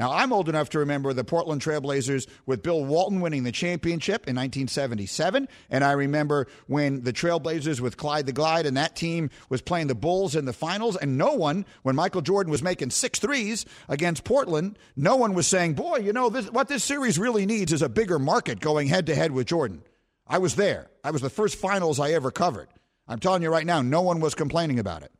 Now, 0.00 0.12
I'm 0.12 0.32
old 0.32 0.48
enough 0.48 0.70
to 0.70 0.78
remember 0.78 1.12
the 1.12 1.24
Portland 1.24 1.60
Trailblazers 1.60 2.26
with 2.46 2.62
Bill 2.62 2.82
Walton 2.82 3.20
winning 3.20 3.42
the 3.42 3.52
championship 3.52 4.26
in 4.26 4.34
1977. 4.34 5.46
And 5.68 5.84
I 5.84 5.92
remember 5.92 6.46
when 6.68 7.02
the 7.02 7.12
Trailblazers 7.12 7.80
with 7.80 7.98
Clyde 7.98 8.24
the 8.24 8.32
Glide 8.32 8.64
and 8.64 8.78
that 8.78 8.96
team 8.96 9.28
was 9.50 9.60
playing 9.60 9.88
the 9.88 9.94
Bulls 9.94 10.34
in 10.34 10.46
the 10.46 10.54
finals. 10.54 10.96
And 10.96 11.18
no 11.18 11.34
one, 11.34 11.66
when 11.82 11.96
Michael 11.96 12.22
Jordan 12.22 12.50
was 12.50 12.62
making 12.62 12.88
six 12.88 13.18
threes 13.18 13.66
against 13.90 14.24
Portland, 14.24 14.78
no 14.96 15.16
one 15.16 15.34
was 15.34 15.46
saying, 15.46 15.74
boy, 15.74 15.98
you 15.98 16.14
know, 16.14 16.30
this, 16.30 16.50
what 16.50 16.68
this 16.68 16.82
series 16.82 17.18
really 17.18 17.44
needs 17.44 17.70
is 17.70 17.82
a 17.82 17.88
bigger 17.90 18.18
market 18.18 18.58
going 18.58 18.88
head 18.88 19.04
to 19.04 19.14
head 19.14 19.32
with 19.32 19.48
Jordan. 19.48 19.82
I 20.26 20.38
was 20.38 20.54
there. 20.54 20.88
I 21.04 21.10
was 21.10 21.20
the 21.20 21.28
first 21.28 21.56
finals 21.56 22.00
I 22.00 22.12
ever 22.12 22.30
covered. 22.30 22.68
I'm 23.06 23.18
telling 23.18 23.42
you 23.42 23.50
right 23.50 23.66
now, 23.66 23.82
no 23.82 24.00
one 24.00 24.20
was 24.20 24.34
complaining 24.34 24.78
about 24.78 25.02
it. 25.02 25.12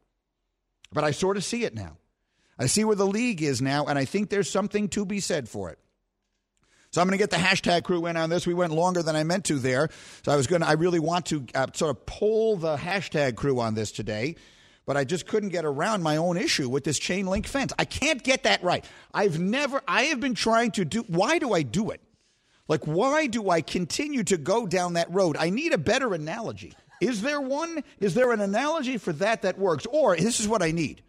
But 0.91 1.05
I 1.05 1.11
sort 1.11 1.37
of 1.37 1.45
see 1.45 1.65
it 1.65 1.75
now. 1.75 1.99
I 2.61 2.67
see 2.67 2.85
where 2.85 2.95
the 2.95 3.07
league 3.07 3.43
is 3.43 3.63
now, 3.63 3.87
and 3.87 3.99
I 3.99 4.05
think 4.05 4.29
there's 4.29 4.51
something 4.51 4.89
to 4.91 5.07
be 5.07 5.19
said 5.21 5.49
for 5.49 5.71
it. 5.71 5.79
So 6.91 7.01
I'm 7.01 7.07
going 7.07 7.19
to 7.19 7.23
get 7.23 7.31
the 7.31 7.37
hashtag 7.37 7.85
crew 7.85 8.05
in 8.05 8.19
on 8.19 8.29
this. 8.29 8.47
We 8.47 8.53
went 8.53 8.75
longer 8.75 9.03
than 9.03 9.17
I 9.17 9.25
meant 9.25 9.47
to 9.47 9.59
there. 9.59 9.89
So 10.25 10.31
I 10.31 10.37
was 10.37 10.47
going 10.47 10.61
to, 10.61 10.69
I 10.69 10.73
really 10.73 10.99
want 10.99 11.27
to 11.27 11.47
uh, 11.55 11.69
sort 11.73 11.91
of 11.97 12.05
pull 12.05 12.57
the 12.57 12.77
hashtag 12.77 13.37
crew 13.37 13.61
on 13.61 13.75
this 13.75 13.91
today, 13.91 14.37
but 14.85 14.99
I 14.99 15.05
just 15.05 15.27
couldn't 15.27 15.49
get 15.49 15.65
around 15.65 16.03
my 16.03 16.19
own 16.19 16.37
issue 16.37 16.69
with 16.69 16.85
this 16.85 16.99
chain 16.99 17.27
link 17.27 17.47
fence. 17.47 17.73
I 17.79 17.87
can't 17.87 18.23
get 18.23 18.43
that 18.43 18.63
right. 18.63 18.85
I've 19.15 19.39
never, 19.39 19.81
I 19.89 20.05
have 20.05 20.21
been 20.21 20.35
trying 20.35 20.73
to 20.73 20.85
do, 20.85 21.03
why 21.07 21.39
do 21.39 21.55
I 21.55 21.63
do 21.63 21.89
it? 21.91 22.03
Like, 22.69 22.85
why 22.85 23.27
do 23.27 23.49
I 23.49 23.63
continue 23.63 24.23
to 24.25 24.37
go 24.37 24.67
down 24.67 24.93
that 24.95 25.11
road? 25.11 25.39
I 25.39 25.49
need 25.49 25.73
a 25.73 25.79
better 25.79 26.13
analogy. 26.13 26.75
Is 27.01 27.23
there 27.23 27.41
one? 27.41 27.83
Is 28.01 28.13
there 28.13 28.33
an 28.33 28.41
analogy 28.41 28.99
for 28.99 29.15
that 29.15 29.43
that 29.43 29.59
works? 29.59 29.87
Or 29.91 30.15
this 30.15 30.41
is 30.41 30.47
what 30.47 30.63
I 30.63 30.73
need. 30.73 31.03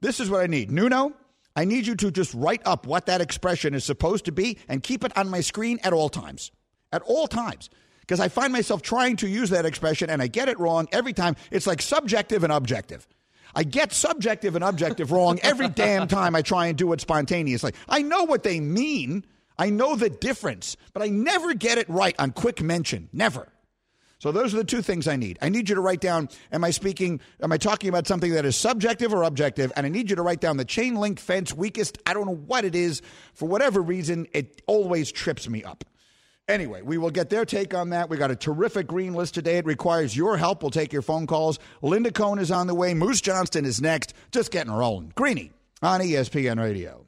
This 0.00 0.20
is 0.20 0.30
what 0.30 0.40
I 0.40 0.46
need. 0.46 0.70
Nuno, 0.70 1.12
I 1.56 1.64
need 1.64 1.86
you 1.86 1.96
to 1.96 2.10
just 2.10 2.34
write 2.34 2.62
up 2.64 2.86
what 2.86 3.06
that 3.06 3.20
expression 3.20 3.74
is 3.74 3.84
supposed 3.84 4.26
to 4.26 4.32
be 4.32 4.58
and 4.68 4.82
keep 4.82 5.04
it 5.04 5.16
on 5.16 5.28
my 5.28 5.40
screen 5.40 5.78
at 5.82 5.92
all 5.92 6.08
times. 6.08 6.52
At 6.92 7.02
all 7.02 7.26
times. 7.26 7.68
Because 8.00 8.20
I 8.20 8.28
find 8.28 8.52
myself 8.52 8.80
trying 8.80 9.16
to 9.16 9.28
use 9.28 9.50
that 9.50 9.66
expression 9.66 10.08
and 10.08 10.22
I 10.22 10.28
get 10.28 10.48
it 10.48 10.58
wrong 10.58 10.88
every 10.92 11.12
time. 11.12 11.36
It's 11.50 11.66
like 11.66 11.82
subjective 11.82 12.44
and 12.44 12.52
objective. 12.52 13.06
I 13.54 13.64
get 13.64 13.92
subjective 13.92 14.54
and 14.54 14.64
objective 14.64 15.10
wrong 15.10 15.40
every 15.42 15.68
damn 15.68 16.06
time 16.06 16.34
I 16.34 16.42
try 16.42 16.66
and 16.66 16.78
do 16.78 16.92
it 16.92 17.00
spontaneously. 17.00 17.72
I 17.88 18.02
know 18.02 18.24
what 18.24 18.44
they 18.44 18.60
mean. 18.60 19.24
I 19.58 19.70
know 19.70 19.96
the 19.96 20.08
difference, 20.08 20.76
but 20.92 21.02
I 21.02 21.08
never 21.08 21.54
get 21.54 21.78
it 21.78 21.88
right 21.88 22.14
on 22.18 22.30
quick 22.30 22.62
mention. 22.62 23.08
Never. 23.12 23.48
So 24.18 24.32
those 24.32 24.52
are 24.52 24.56
the 24.56 24.64
two 24.64 24.82
things 24.82 25.06
I 25.06 25.16
need. 25.16 25.38
I 25.40 25.48
need 25.48 25.68
you 25.68 25.74
to 25.76 25.80
write 25.80 26.00
down 26.00 26.28
am 26.52 26.64
I 26.64 26.70
speaking 26.70 27.20
am 27.40 27.52
I 27.52 27.58
talking 27.58 27.88
about 27.88 28.06
something 28.06 28.32
that 28.32 28.44
is 28.44 28.56
subjective 28.56 29.14
or 29.14 29.22
objective 29.22 29.72
and 29.76 29.86
I 29.86 29.88
need 29.88 30.10
you 30.10 30.16
to 30.16 30.22
write 30.22 30.40
down 30.40 30.56
the 30.56 30.64
chain 30.64 30.96
link 30.96 31.20
fence 31.20 31.54
weakest 31.54 31.98
I 32.04 32.14
don't 32.14 32.26
know 32.26 32.34
what 32.34 32.64
it 32.64 32.74
is 32.74 33.00
for 33.32 33.48
whatever 33.48 33.80
reason 33.80 34.26
it 34.32 34.60
always 34.66 35.12
trips 35.12 35.48
me 35.48 35.62
up. 35.62 35.84
Anyway, 36.48 36.80
we 36.80 36.96
will 36.96 37.10
get 37.10 37.28
their 37.28 37.44
take 37.44 37.74
on 37.74 37.90
that. 37.90 38.08
We 38.08 38.16
got 38.16 38.30
a 38.30 38.36
terrific 38.36 38.86
green 38.86 39.12
list 39.12 39.34
today. 39.34 39.58
It 39.58 39.66
requires 39.66 40.16
your 40.16 40.38
help. 40.38 40.62
We'll 40.62 40.70
take 40.70 40.94
your 40.94 41.02
phone 41.02 41.26
calls. 41.26 41.58
Linda 41.82 42.10
Cohn 42.10 42.38
is 42.38 42.50
on 42.50 42.66
the 42.66 42.74
way. 42.74 42.94
Moose 42.94 43.20
Johnston 43.20 43.66
is 43.66 43.82
next. 43.82 44.14
Just 44.32 44.50
getting 44.50 44.72
rolling. 44.72 45.12
Greeny 45.14 45.52
on 45.82 46.00
ESPN 46.00 46.58
Radio. 46.58 47.07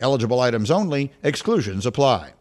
Eligible 0.00 0.40
items 0.40 0.70
only, 0.70 1.12
exclusions 1.22 1.86
apply. 1.86 2.32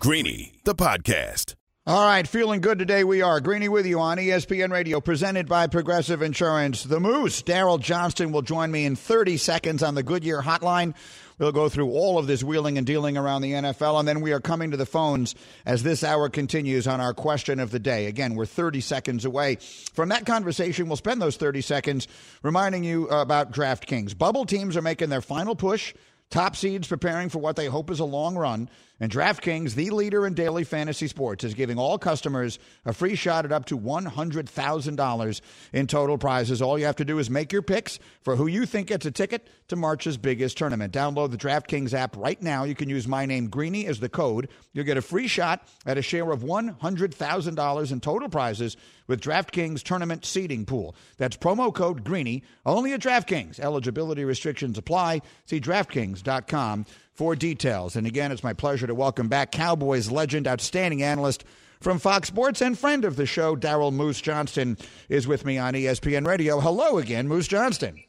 Greeny, 0.00 0.54
the 0.64 0.74
podcast. 0.74 1.57
All 1.88 2.04
right, 2.04 2.28
feeling 2.28 2.60
good 2.60 2.78
today. 2.78 3.02
We 3.02 3.22
are 3.22 3.40
Greeny 3.40 3.70
with 3.70 3.86
you 3.86 3.98
on 3.98 4.18
ESPN 4.18 4.70
Radio, 4.70 5.00
presented 5.00 5.48
by 5.48 5.68
Progressive 5.68 6.20
Insurance. 6.20 6.82
The 6.82 7.00
Moose, 7.00 7.42
Daryl 7.42 7.80
Johnston, 7.80 8.30
will 8.30 8.42
join 8.42 8.70
me 8.70 8.84
in 8.84 8.94
30 8.94 9.38
seconds 9.38 9.82
on 9.82 9.94
the 9.94 10.02
Goodyear 10.02 10.42
Hotline. 10.42 10.94
We'll 11.38 11.50
go 11.50 11.70
through 11.70 11.88
all 11.92 12.18
of 12.18 12.26
this 12.26 12.44
wheeling 12.44 12.76
and 12.76 12.86
dealing 12.86 13.16
around 13.16 13.40
the 13.40 13.52
NFL, 13.52 14.00
and 14.00 14.06
then 14.06 14.20
we 14.20 14.32
are 14.32 14.38
coming 14.40 14.72
to 14.72 14.76
the 14.76 14.84
phones 14.84 15.34
as 15.64 15.82
this 15.82 16.04
hour 16.04 16.28
continues 16.28 16.86
on 16.86 17.00
our 17.00 17.14
question 17.14 17.58
of 17.58 17.70
the 17.70 17.78
day. 17.78 18.04
Again, 18.04 18.34
we're 18.34 18.44
30 18.44 18.82
seconds 18.82 19.24
away 19.24 19.56
from 19.94 20.10
that 20.10 20.26
conversation. 20.26 20.88
We'll 20.88 20.96
spend 20.96 21.22
those 21.22 21.38
30 21.38 21.62
seconds 21.62 22.06
reminding 22.42 22.84
you 22.84 23.08
about 23.08 23.52
DraftKings. 23.52 24.18
Bubble 24.18 24.44
teams 24.44 24.76
are 24.76 24.82
making 24.82 25.08
their 25.08 25.22
final 25.22 25.56
push. 25.56 25.94
Top 26.28 26.54
seeds 26.54 26.86
preparing 26.86 27.30
for 27.30 27.38
what 27.38 27.56
they 27.56 27.64
hope 27.64 27.90
is 27.90 28.00
a 28.00 28.04
long 28.04 28.36
run. 28.36 28.68
And 29.00 29.12
DraftKings, 29.12 29.74
the 29.74 29.90
leader 29.90 30.26
in 30.26 30.34
daily 30.34 30.64
fantasy 30.64 31.06
sports, 31.06 31.44
is 31.44 31.54
giving 31.54 31.78
all 31.78 31.98
customers 31.98 32.58
a 32.84 32.92
free 32.92 33.14
shot 33.14 33.44
at 33.44 33.52
up 33.52 33.66
to 33.66 33.78
$100,000 33.78 35.40
in 35.72 35.86
total 35.86 36.18
prizes. 36.18 36.60
All 36.60 36.78
you 36.78 36.86
have 36.86 36.96
to 36.96 37.04
do 37.04 37.20
is 37.20 37.30
make 37.30 37.52
your 37.52 37.62
picks 37.62 38.00
for 38.22 38.34
who 38.34 38.48
you 38.48 38.66
think 38.66 38.88
gets 38.88 39.06
a 39.06 39.12
ticket 39.12 39.46
to 39.68 39.76
March's 39.76 40.16
biggest 40.16 40.58
tournament. 40.58 40.92
Download 40.92 41.30
the 41.30 41.36
DraftKings 41.36 41.94
app 41.94 42.16
right 42.16 42.40
now. 42.42 42.64
You 42.64 42.74
can 42.74 42.88
use 42.88 43.06
my 43.06 43.24
name, 43.24 43.48
Greeny, 43.48 43.86
as 43.86 44.00
the 44.00 44.08
code. 44.08 44.48
You'll 44.72 44.84
get 44.84 44.96
a 44.96 45.02
free 45.02 45.28
shot 45.28 45.66
at 45.86 45.98
a 45.98 46.02
share 46.02 46.30
of 46.32 46.40
$100,000 46.40 47.92
in 47.92 48.00
total 48.00 48.28
prizes 48.28 48.76
with 49.06 49.20
DraftKings 49.20 49.82
tournament 49.82 50.24
seeding 50.24 50.66
pool. 50.66 50.94
That's 51.18 51.36
promo 51.36 51.72
code 51.72 52.02
Greeny, 52.04 52.42
only 52.66 52.92
at 52.92 53.00
DraftKings. 53.00 53.60
Eligibility 53.60 54.24
restrictions 54.24 54.76
apply. 54.76 55.22
See 55.46 55.60
DraftKings.com 55.60 56.86
for 57.18 57.34
details. 57.34 57.96
And 57.96 58.06
again, 58.06 58.30
it's 58.30 58.44
my 58.44 58.52
pleasure 58.52 58.86
to 58.86 58.94
welcome 58.94 59.26
back 59.26 59.50
Cowboys 59.50 60.08
legend, 60.08 60.46
outstanding 60.46 61.02
analyst 61.02 61.44
from 61.80 61.98
Fox 61.98 62.28
Sports, 62.28 62.60
and 62.60 62.78
friend 62.78 63.04
of 63.04 63.16
the 63.16 63.26
show, 63.26 63.56
Daryl 63.56 63.92
Moose 63.92 64.20
Johnston, 64.20 64.78
is 65.08 65.26
with 65.26 65.44
me 65.44 65.58
on 65.58 65.74
ESPN 65.74 66.24
Radio. 66.24 66.60
Hello 66.60 66.98
again, 66.98 67.26
Moose 67.26 67.48
Johnston. 67.48 68.00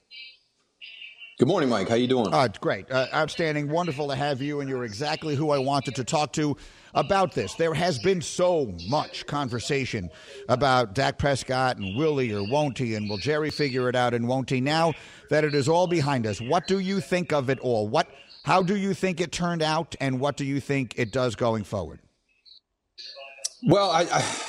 Good 1.39 1.48
morning, 1.48 1.70
Mike. 1.70 1.89
How 1.89 1.96
you 1.96 2.06
doing? 2.06 2.32
Uh, 2.32 2.50
great, 2.62 2.92
uh, 2.92 3.08
outstanding, 3.12 3.70
wonderful 3.70 4.10
to 4.10 4.16
have 4.16 4.44
you, 4.44 4.60
and 4.60 4.70
you're 4.70 4.84
exactly 4.84 5.34
who 5.34 5.50
I 5.50 5.58
wanted 5.58 5.96
to 5.96 6.04
talk 6.04 6.32
to 6.34 6.56
about 6.94 7.34
this. 7.34 7.56
There 7.56 7.74
has 7.74 7.98
been 7.98 8.22
so 8.22 8.75
much 8.89 9.25
conversation 9.25 10.12
about 10.50 10.94
Dak 10.94 11.18
Prescott 11.18 11.78
and 11.78 11.98
will 11.98 12.20
he 12.20 12.32
or 12.34 12.48
won't 12.48 12.78
he, 12.78 12.94
and 12.94 13.10
will 13.10 13.18
Jerry 13.18 13.50
figure 13.50 13.89
it 13.89 13.96
out 13.96 14.13
and 14.13 14.28
won't 14.28 14.51
he? 14.51 14.62
Now 14.62 14.94
that 15.32 15.44
it 15.44 15.56
is 15.56 15.68
all 15.68 15.88
behind 15.88 16.28
us, 16.28 16.39
what 16.39 16.68
do 16.68 16.78
you 16.78 17.00
think 17.00 17.32
of 17.34 17.50
it 17.50 17.60
all? 17.60 17.88
What, 17.88 18.08
how 18.50 18.63
do 18.63 18.75
you 18.75 18.96
think 18.96 19.22
it 19.22 19.32
turned 19.32 19.62
out, 19.62 19.96
and 20.01 20.20
what 20.20 20.36
do 20.36 20.44
you 20.44 20.60
think 20.60 20.98
it 20.98 21.12
does 21.12 21.36
going 21.36 21.63
forward? 21.63 22.00
Well, 23.68 23.91
I, 23.91 24.01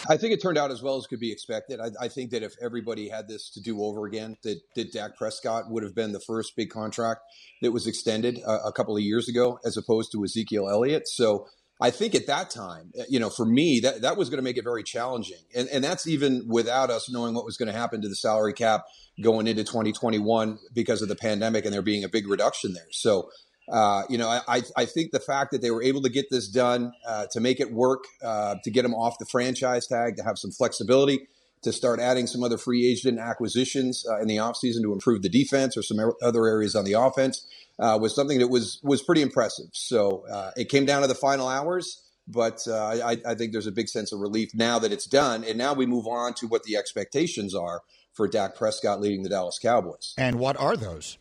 I, 0.09 0.17
think 0.17 0.33
it 0.33 0.41
turned 0.41 0.57
out 0.57 0.71
as 0.71 0.83
well 0.83 0.97
as 0.97 1.07
could 1.07 1.21
be 1.21 1.31
expected. 1.31 1.81
I, 1.81 1.91
I 2.01 2.09
think 2.09 2.31
that 2.31 2.43
if 2.43 2.55
everybody 2.63 3.11
had 3.11 3.29
this 3.29 3.51
to 3.51 3.61
do 3.61 3.83
over 3.83 4.07
again, 4.07 4.39
that, 4.43 4.59
that 4.75 4.93
Dak 4.93 5.19
Prescott 5.19 5.71
would 5.71 5.83
have 5.83 5.95
been 5.95 6.13
the 6.13 6.21
first 6.27 6.57
big 6.57 6.71
contract 6.71 7.21
that 7.61 7.73
was 7.73 7.87
extended 7.87 8.39
a, 8.39 8.69
a 8.69 8.73
couple 8.73 8.97
of 8.97 9.03
years 9.03 9.29
ago, 9.29 9.59
as 9.67 9.77
opposed 9.77 10.13
to 10.13 10.25
Ezekiel 10.25 10.71
Elliott. 10.71 11.07
So 11.07 11.47
I 11.79 11.91
think 11.91 12.15
at 12.15 12.27
that 12.27 12.49
time, 12.49 12.93
eh, 12.99 13.05
you 13.11 13.21
know, 13.21 13.29
for 13.29 13.45
me, 13.45 13.81
that, 13.83 14.01
that 14.01 14.17
was 14.17 14.31
going 14.31 14.39
to 14.39 14.43
make 14.43 14.57
it 14.57 14.65
very 14.65 14.83
challenging. 14.83 15.43
And, 15.55 15.69
and 15.69 15.85
that's 15.85 16.07
even 16.07 16.47
without 16.49 16.89
us 16.89 17.11
knowing 17.11 17.35
what 17.35 17.45
was 17.45 17.59
going 17.59 17.71
to 17.71 17.79
happen 17.79 18.01
to 18.01 18.09
the 18.09 18.17
salary 18.17 18.55
cap 18.55 18.85
going 19.21 19.47
into 19.47 19.65
2021 19.65 20.59
because 20.73 21.03
of 21.03 21.09
the 21.09 21.17
pandemic 21.17 21.67
and 21.67 21.75
there 21.75 21.83
being 21.83 22.05
a 22.05 22.09
big 22.09 22.29
reduction 22.29 22.73
there. 22.73 22.89
So, 22.93 23.29
uh, 23.71 24.03
you 24.09 24.19
know, 24.19 24.29
I, 24.29 24.63
I 24.77 24.85
think 24.85 25.13
the 25.13 25.21
fact 25.21 25.53
that 25.53 25.63
they 25.63 25.71
were 25.71 25.83
able 25.83 26.03
to 26.03 26.09
get 26.09 26.29
this 26.29 26.49
done, 26.49 26.93
uh, 27.07 27.27
to 27.31 27.41
make 27.41 27.61
it 27.61 27.73
work, 27.73 28.05
uh, 28.23 28.57
to 28.65 28.71
get 28.71 28.83
them 28.83 28.95
off 28.95 29.19
the 29.19 29.27
franchise 29.27 29.87
tag, 29.87 30.17
to 30.17 30.25
have 30.25 30.39
some 30.39 30.51
flexibility, 30.51 31.29
to 31.63 31.73
start 31.73 32.01
adding 32.01 32.27
some 32.27 32.43
other 32.43 32.59
free 32.59 32.87
agent 32.91 33.21
acquisitions 33.21 34.05
uh, 34.11 34.19
in 34.19 34.27
the 34.27 34.39
offseason 34.39 34.83
to 34.83 34.93
improve 34.93 35.23
the 35.23 35.29
defense 35.29 35.77
or 35.77 35.83
some 35.83 35.99
other 36.23 36.47
areas 36.47 36.75
on 36.75 36.85
the 36.85 36.95
offense 36.95 37.47
uh, 37.79 37.97
was 38.01 38.15
something 38.15 38.39
that 38.39 38.49
was 38.49 38.81
was 38.83 39.03
pretty 39.03 39.23
impressive. 39.23 39.67
So 39.73 40.25
it 40.57 40.69
came 40.69 40.85
down 40.85 41.03
to 41.03 41.09
the 41.09 41.15
final 41.15 41.47
hours, 41.47 42.03
but 42.27 42.67
I, 42.67 43.19
I 43.27 43.35
think 43.35 43.53
there's 43.53 43.67
a 43.69 43.73
big 43.73 43.89
sense 43.89 44.11
of 44.13 44.21
relief 44.21 44.53
now 44.55 44.79
that 44.81 44.91
it's 44.91 45.07
done, 45.07 45.45
and 45.45 45.57
now 45.57 45.75
we 45.75 45.87
move 45.87 46.07
on 46.07 46.35
to 46.35 46.49
what 46.49 46.65
the 46.65 46.77
expectations 46.77 47.55
are 47.55 47.83
for 48.13 48.27
Dak 48.27 48.57
Prescott 48.57 49.01
leading 49.01 49.23
the 49.23 49.29
Dallas 49.29 49.59
Cowboys. 49.61 50.15
And 50.19 50.39
what 50.39 50.59
are 50.59 50.77
those? 50.77 51.19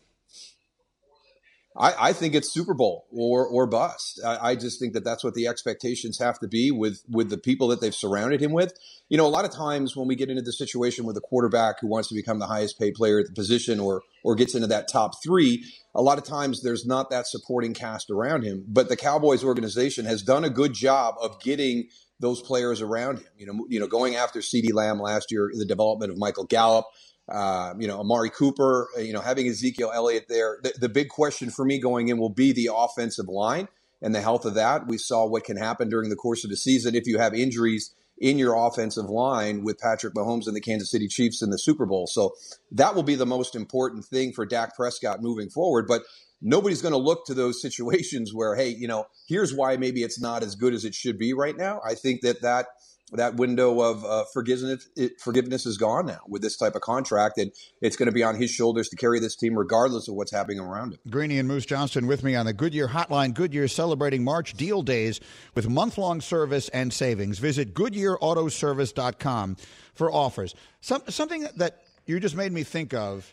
I, 1.80 2.08
I, 2.08 2.12
think 2.12 2.34
it's 2.34 2.52
Super 2.52 2.74
Bowl 2.74 3.06
or 3.10 3.46
or 3.46 3.66
bust. 3.66 4.20
I, 4.24 4.50
I, 4.50 4.54
just 4.54 4.78
think 4.78 4.92
that 4.92 5.02
that's 5.02 5.24
what 5.24 5.32
the 5.34 5.46
expectations 5.46 6.18
have 6.18 6.38
to 6.40 6.48
be 6.48 6.70
with 6.70 7.02
with 7.08 7.30
the 7.30 7.38
people 7.38 7.68
that 7.68 7.80
they've 7.80 7.94
surrounded 7.94 8.42
him 8.42 8.52
with. 8.52 8.74
You 9.08 9.16
know, 9.16 9.26
a 9.26 9.28
lot 9.28 9.46
of 9.46 9.50
times 9.50 9.96
when 9.96 10.06
we 10.06 10.14
get 10.14 10.28
into 10.28 10.42
the 10.42 10.52
situation 10.52 11.06
with 11.06 11.16
a 11.16 11.20
quarterback 11.20 11.80
who 11.80 11.88
wants 11.88 12.08
to 12.08 12.14
become 12.14 12.38
the 12.38 12.46
highest 12.46 12.78
paid 12.78 12.94
player 12.94 13.18
at 13.18 13.26
the 13.26 13.32
position 13.32 13.80
or 13.80 14.02
or 14.22 14.34
gets 14.34 14.54
into 14.54 14.66
that 14.66 14.88
top 14.88 15.22
three, 15.24 15.64
a 15.94 16.02
lot 16.02 16.18
of 16.18 16.24
times 16.24 16.62
there's 16.62 16.84
not 16.84 17.08
that 17.10 17.26
supporting 17.26 17.72
cast 17.72 18.10
around 18.10 18.42
him. 18.42 18.64
But 18.68 18.90
the 18.90 18.96
Cowboys 18.96 19.42
organization 19.42 20.04
has 20.04 20.22
done 20.22 20.44
a 20.44 20.50
good 20.50 20.74
job 20.74 21.14
of 21.20 21.40
getting 21.40 21.88
those 22.20 22.42
players 22.42 22.82
around 22.82 23.18
him. 23.18 23.28
You 23.38 23.46
know, 23.46 23.66
you 23.68 23.80
know, 23.80 23.86
going 23.86 24.16
after 24.16 24.40
CeeDee 24.40 24.74
Lamb 24.74 25.00
last 25.00 25.32
year, 25.32 25.50
the 25.52 25.64
development 25.64 26.12
of 26.12 26.18
Michael 26.18 26.44
Gallup. 26.44 26.84
Uh, 27.30 27.74
you 27.78 27.86
know, 27.86 28.00
Amari 28.00 28.30
Cooper, 28.30 28.88
you 28.98 29.12
know, 29.12 29.20
having 29.20 29.46
Ezekiel 29.46 29.92
Elliott 29.94 30.26
there. 30.28 30.58
The, 30.62 30.72
the, 30.80 30.88
big 30.88 31.08
question 31.08 31.48
for 31.50 31.64
me 31.64 31.78
going 31.78 32.08
in 32.08 32.18
will 32.18 32.28
be 32.28 32.52
the 32.52 32.70
offensive 32.74 33.28
line 33.28 33.68
and 34.02 34.12
the 34.12 34.20
health 34.20 34.44
of 34.44 34.54
that. 34.54 34.88
We 34.88 34.98
saw 34.98 35.26
what 35.26 35.44
can 35.44 35.56
happen 35.56 35.88
during 35.88 36.10
the 36.10 36.16
course 36.16 36.42
of 36.42 36.50
the 36.50 36.56
season 36.56 36.96
if 36.96 37.06
you 37.06 37.18
have 37.18 37.32
injuries 37.32 37.94
in 38.18 38.36
your 38.36 38.54
offensive 38.54 39.06
line 39.06 39.62
with 39.62 39.78
Patrick 39.78 40.14
Mahomes 40.14 40.46
and 40.46 40.54
the 40.54 40.60
Kansas 40.60 40.90
City 40.90 41.08
Chiefs 41.08 41.40
in 41.40 41.50
the 41.50 41.58
Super 41.58 41.86
Bowl. 41.86 42.06
So 42.06 42.34
that 42.72 42.94
will 42.94 43.02
be 43.02 43.14
the 43.14 43.26
most 43.26 43.54
important 43.54 44.04
thing 44.04 44.32
for 44.32 44.44
Dak 44.44 44.76
Prescott 44.76 45.22
moving 45.22 45.48
forward. 45.48 45.86
But 45.86 46.02
nobody's 46.42 46.82
going 46.82 46.92
to 46.92 46.98
look 46.98 47.26
to 47.26 47.34
those 47.34 47.62
situations 47.62 48.34
where, 48.34 48.54
hey, 48.54 48.68
you 48.68 48.88
know, 48.88 49.06
here's 49.26 49.54
why 49.54 49.76
maybe 49.76 50.02
it's 50.02 50.20
not 50.20 50.42
as 50.42 50.54
good 50.54 50.74
as 50.74 50.84
it 50.84 50.94
should 50.94 51.18
be 51.18 51.32
right 51.32 51.56
now. 51.56 51.80
I 51.84 51.94
think 51.94 52.20
that 52.20 52.42
that 52.42 52.66
that 53.12 53.36
window 53.36 53.80
of 53.80 54.04
uh, 54.04 54.24
forgiveness 54.32 54.88
it, 54.96 55.20
forgiveness 55.20 55.66
is 55.66 55.76
gone 55.78 56.06
now 56.06 56.20
with 56.28 56.42
this 56.42 56.56
type 56.56 56.74
of 56.74 56.82
contract, 56.82 57.38
and 57.38 57.52
it's 57.80 57.96
going 57.96 58.06
to 58.06 58.12
be 58.12 58.22
on 58.22 58.36
his 58.36 58.50
shoulders 58.50 58.88
to 58.90 58.96
carry 58.96 59.20
this 59.20 59.36
team 59.36 59.58
regardless 59.58 60.08
of 60.08 60.14
what's 60.14 60.32
happening 60.32 60.60
around 60.60 60.92
him. 60.92 60.98
Greeny 61.08 61.38
and 61.38 61.48
Moose 61.48 61.66
Johnston 61.66 62.06
with 62.06 62.22
me 62.22 62.34
on 62.34 62.46
the 62.46 62.52
Goodyear 62.52 62.88
Hotline. 62.88 63.34
Goodyear 63.34 63.68
celebrating 63.68 64.24
March 64.24 64.54
deal 64.54 64.82
days 64.82 65.20
with 65.54 65.68
month 65.68 65.98
long 65.98 66.20
service 66.20 66.68
and 66.70 66.92
savings. 66.92 67.38
Visit 67.38 67.74
GoodyearAutoservice.com 67.74 69.56
for 69.94 70.12
offers. 70.12 70.54
Some, 70.80 71.02
something 71.08 71.46
that 71.56 71.82
you 72.06 72.20
just 72.20 72.36
made 72.36 72.52
me 72.52 72.62
think 72.62 72.94
of, 72.94 73.32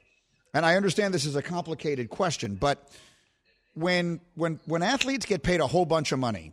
and 0.54 0.66
I 0.66 0.76
understand 0.76 1.14
this 1.14 1.26
is 1.26 1.36
a 1.36 1.42
complicated 1.42 2.10
question, 2.10 2.56
but 2.56 2.90
when 3.74 4.20
when 4.34 4.60
when 4.66 4.82
athletes 4.82 5.26
get 5.26 5.44
paid 5.44 5.60
a 5.60 5.68
whole 5.68 5.86
bunch 5.86 6.12
of 6.12 6.18
money 6.20 6.52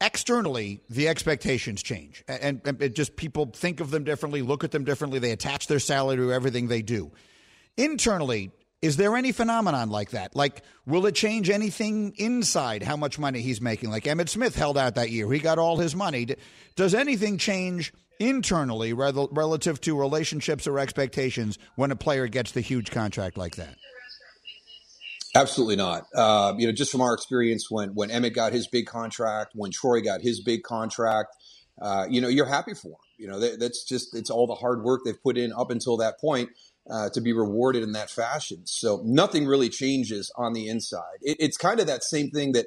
externally 0.00 0.80
the 0.90 1.08
expectations 1.08 1.82
change. 1.82 2.24
And, 2.28 2.60
and, 2.64 2.94
just 2.94 3.16
people 3.16 3.46
think 3.46 3.80
of 3.80 3.90
them 3.90 4.04
differently 4.04 4.42
look 4.42 4.64
at 4.64 4.70
them 4.70 4.84
differently 4.84 5.18
they 5.18 5.30
attach 5.30 5.66
their 5.66 5.78
salary 5.78 6.16
to 6.16 6.32
everything 6.32 6.68
they 6.68 6.82
do. 6.82 7.12
Internally 7.76 8.50
is 8.82 8.98
there 8.98 9.16
any 9.16 9.32
phenomenon 9.32 9.88
like 9.88 10.10
that? 10.10 10.36
Like 10.36 10.62
will 10.84 11.06
it 11.06 11.14
change 11.14 11.48
anything 11.48 12.12
inside 12.18 12.82
how 12.82 12.96
much 12.96 13.18
money 13.18 13.40
he's 13.40 13.60
making? 13.60 13.90
Like 13.90 14.04
Emmitt 14.04 14.28
Smith 14.28 14.54
held 14.54 14.76
out 14.76 14.96
that 14.96 15.10
year. 15.10 15.30
He 15.32 15.38
got 15.38 15.58
all 15.58 15.78
his 15.78 15.96
money. 15.96 16.28
Does 16.76 16.94
anything 16.94 17.38
change 17.38 17.92
internally 18.18 18.92
relative 18.92 19.80
to 19.82 19.98
relationships 19.98 20.66
or 20.66 20.78
expectations 20.78 21.58
when 21.74 21.90
a 21.90 21.96
player 21.96 22.28
gets 22.28 22.52
the 22.52 22.60
huge 22.60 22.90
contract 22.90 23.36
like 23.36 23.56
that 23.56 23.76
Absolutely 25.36 25.76
not. 25.76 26.06
Uh, 26.14 26.54
you 26.56 26.66
know, 26.66 26.72
just 26.72 26.90
from 26.90 27.02
our 27.02 27.12
experience, 27.12 27.70
when 27.70 27.90
when 27.90 28.08
Emmitt 28.08 28.34
got 28.34 28.52
his 28.52 28.66
big 28.66 28.86
contract, 28.86 29.52
when 29.54 29.70
Troy 29.70 30.00
got 30.00 30.22
his 30.22 30.42
big 30.42 30.62
contract, 30.62 31.36
uh, 31.80 32.06
you 32.08 32.20
know, 32.20 32.28
you're 32.28 32.46
happy 32.46 32.74
for 32.74 32.88
him. 32.88 32.96
You 33.18 33.28
know, 33.28 33.40
that, 33.40 33.60
that's 33.60 33.84
just 33.84 34.14
it's 34.14 34.30
all 34.30 34.46
the 34.46 34.54
hard 34.54 34.82
work 34.82 35.02
they've 35.04 35.22
put 35.22 35.36
in 35.36 35.52
up 35.52 35.70
until 35.70 35.98
that 35.98 36.18
point 36.20 36.50
uh, 36.90 37.10
to 37.10 37.20
be 37.20 37.32
rewarded 37.32 37.82
in 37.82 37.92
that 37.92 38.10
fashion. 38.10 38.62
So 38.64 39.02
nothing 39.04 39.46
really 39.46 39.68
changes 39.68 40.32
on 40.36 40.54
the 40.54 40.68
inside. 40.68 41.18
It, 41.20 41.36
it's 41.38 41.56
kind 41.56 41.80
of 41.80 41.86
that 41.86 42.02
same 42.02 42.30
thing 42.30 42.52
that 42.52 42.66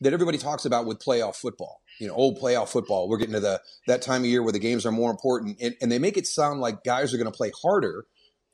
that 0.00 0.12
everybody 0.12 0.38
talks 0.38 0.64
about 0.64 0.86
with 0.86 1.00
playoff 1.00 1.34
football. 1.34 1.80
You 2.00 2.08
know, 2.08 2.14
old 2.14 2.38
playoff 2.38 2.68
football. 2.68 3.08
We're 3.08 3.18
getting 3.18 3.34
to 3.34 3.40
the 3.40 3.60
that 3.88 4.02
time 4.02 4.22
of 4.22 4.28
year 4.28 4.42
where 4.42 4.52
the 4.52 4.60
games 4.60 4.86
are 4.86 4.92
more 4.92 5.10
important, 5.10 5.58
and, 5.60 5.74
and 5.80 5.90
they 5.90 5.98
make 5.98 6.16
it 6.16 6.26
sound 6.28 6.60
like 6.60 6.84
guys 6.84 7.12
are 7.12 7.18
going 7.18 7.30
to 7.30 7.36
play 7.36 7.50
harder 7.60 8.06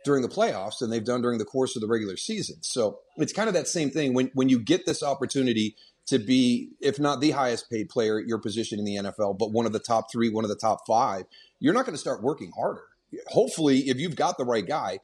during 0.05 0.23
the 0.23 0.29
playoffs 0.29 0.79
than 0.79 0.91
they've 0.91 1.05
done 1.05 1.23
during 1.23 1.39
the 1.39 1.45
course 1.45 1.77
of 1.77 1.83
the 1.83 1.89
regular 1.89 2.17
season. 2.17 2.57
So 2.63 3.01
it's 3.17 3.33
kind 3.33 3.49
of 3.49 3.55
that 3.55 3.69
same 3.69 3.91
thing 3.91 4.15
when 4.15 4.31
when 4.35 4.49
you 4.49 4.59
get 4.59 4.87
this 4.87 5.03
opportunity 5.03 5.77
to 6.07 6.19
be, 6.19 6.71
if 6.81 6.99
not 6.99 7.21
the 7.21 7.31
highest 7.31 7.71
paid 7.71 7.89
player 7.89 8.19
at 8.19 8.27
your 8.27 8.39
position 8.39 8.79
in 8.79 8.85
the 8.85 8.97
NFL, 8.97 9.39
but 9.39 9.53
one 9.53 9.65
of 9.65 9.73
the 9.73 9.79
top 9.79 10.11
three, 10.11 10.29
one 10.29 10.45
of 10.45 10.51
the 10.51 10.57
top 10.57 10.81
five, 10.87 11.25
you're 11.61 11.75
not 11.75 11.85
going 11.85 11.95
to 11.95 12.01
start 12.01 12.23
working 12.23 12.51
harder. 12.57 12.83
Hopefully, 13.29 13.89
if 13.89 13.99
you've 13.99 14.17
got 14.17 14.37
the 14.37 14.45
right 14.45 14.67
guy, 14.67 14.99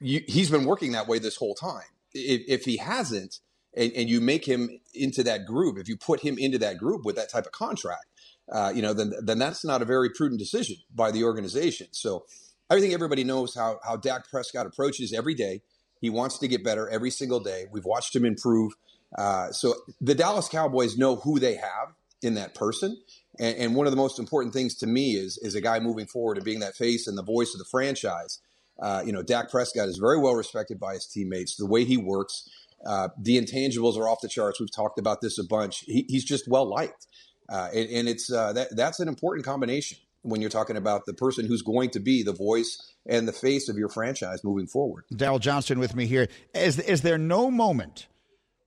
you, 0.00 0.22
he's 0.26 0.50
been 0.50 0.64
working 0.64 0.92
that 0.92 1.06
way 1.06 1.18
this 1.18 1.36
whole 1.36 1.54
time. 1.54 1.84
If, 2.12 2.42
if 2.48 2.64
he 2.64 2.76
hasn't, 2.78 3.38
and, 3.76 3.92
and 3.92 4.08
you 4.08 4.20
make 4.20 4.44
him 4.44 4.80
into 4.94 5.22
that 5.22 5.44
group, 5.44 5.78
if 5.78 5.88
you 5.88 5.96
put 5.96 6.20
him 6.20 6.38
into 6.38 6.58
that 6.58 6.78
group 6.78 7.04
with 7.04 7.14
that 7.16 7.30
type 7.30 7.46
of 7.46 7.52
contract, 7.52 8.06
uh, 8.50 8.72
you 8.74 8.82
know, 8.82 8.92
then 8.92 9.12
then 9.22 9.38
that's 9.38 9.64
not 9.64 9.82
a 9.82 9.84
very 9.84 10.10
prudent 10.10 10.38
decision 10.38 10.76
by 10.94 11.10
the 11.10 11.24
organization. 11.24 11.88
So 11.90 12.26
I 12.68 12.80
think 12.80 12.92
everybody 12.92 13.24
knows 13.24 13.54
how 13.54 13.78
how 13.84 13.96
Dak 13.96 14.28
Prescott 14.28 14.66
approaches 14.66 15.12
every 15.12 15.34
day. 15.34 15.62
He 16.00 16.10
wants 16.10 16.38
to 16.38 16.48
get 16.48 16.64
better 16.64 16.88
every 16.88 17.10
single 17.10 17.40
day. 17.40 17.66
We've 17.70 17.84
watched 17.84 18.14
him 18.14 18.24
improve. 18.24 18.72
Uh, 19.16 19.50
so 19.52 19.74
the 20.00 20.14
Dallas 20.14 20.48
Cowboys 20.48 20.98
know 20.98 21.16
who 21.16 21.38
they 21.38 21.54
have 21.54 21.94
in 22.22 22.34
that 22.34 22.54
person. 22.54 23.00
And, 23.38 23.56
and, 23.56 23.74
one 23.74 23.86
of 23.86 23.92
the 23.92 23.96
most 23.96 24.18
important 24.18 24.52
things 24.52 24.74
to 24.76 24.86
me 24.86 25.12
is 25.12 25.38
is 25.38 25.54
a 25.54 25.60
guy 25.60 25.78
moving 25.78 26.06
forward 26.06 26.38
and 26.38 26.44
being 26.44 26.60
that 26.60 26.74
face 26.74 27.06
and 27.06 27.16
the 27.16 27.22
voice 27.22 27.54
of 27.54 27.58
the 27.58 27.64
franchise. 27.64 28.40
Uh, 28.80 29.02
you 29.06 29.12
know, 29.12 29.22
Dak 29.22 29.50
Prescott 29.50 29.88
is 29.88 29.96
very 29.96 30.18
well 30.18 30.34
respected 30.34 30.78
by 30.78 30.94
his 30.94 31.06
teammates. 31.06 31.56
The 31.56 31.66
way 31.66 31.84
he 31.84 31.96
works, 31.96 32.48
uh, 32.84 33.08
the 33.18 33.40
intangibles 33.40 33.96
are 33.96 34.08
off 34.08 34.20
the 34.20 34.28
charts. 34.28 34.60
We've 34.60 34.74
talked 34.74 34.98
about 34.98 35.20
this 35.20 35.38
a 35.38 35.44
bunch. 35.44 35.84
He, 35.86 36.04
he's 36.08 36.24
just 36.24 36.48
well 36.48 36.68
liked, 36.68 37.06
uh, 37.48 37.68
and, 37.74 37.88
and, 37.90 38.08
it's 38.08 38.30
uh, 38.30 38.52
that 38.54 38.74
that's 38.76 39.00
an 39.00 39.08
important 39.08 39.46
combination 39.46 39.98
when 40.26 40.40
you're 40.40 40.50
talking 40.50 40.76
about 40.76 41.06
the 41.06 41.14
person 41.14 41.46
who's 41.46 41.62
going 41.62 41.90
to 41.90 42.00
be 42.00 42.22
the 42.22 42.32
voice 42.32 42.92
and 43.06 43.26
the 43.26 43.32
face 43.32 43.68
of 43.68 43.76
your 43.76 43.88
franchise 43.88 44.42
moving 44.44 44.66
forward. 44.66 45.04
Daryl 45.12 45.40
Johnston 45.40 45.78
with 45.78 45.94
me 45.94 46.06
here. 46.06 46.28
Is 46.54 46.78
is 46.78 47.02
there 47.02 47.18
no 47.18 47.50
moment, 47.50 48.06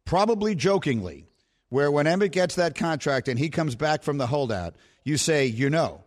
probably 0.05 0.55
jokingly, 0.55 1.27
where 1.69 1.91
when 1.91 2.05
Emmitt 2.05 2.31
gets 2.31 2.55
that 2.55 2.75
contract 2.75 3.27
and 3.27 3.37
he 3.37 3.49
comes 3.49 3.75
back 3.75 4.03
from 4.03 4.17
the 4.17 4.27
holdout, 4.27 4.75
you 5.03 5.17
say, 5.17 5.45
you 5.45 5.69
know, 5.69 6.03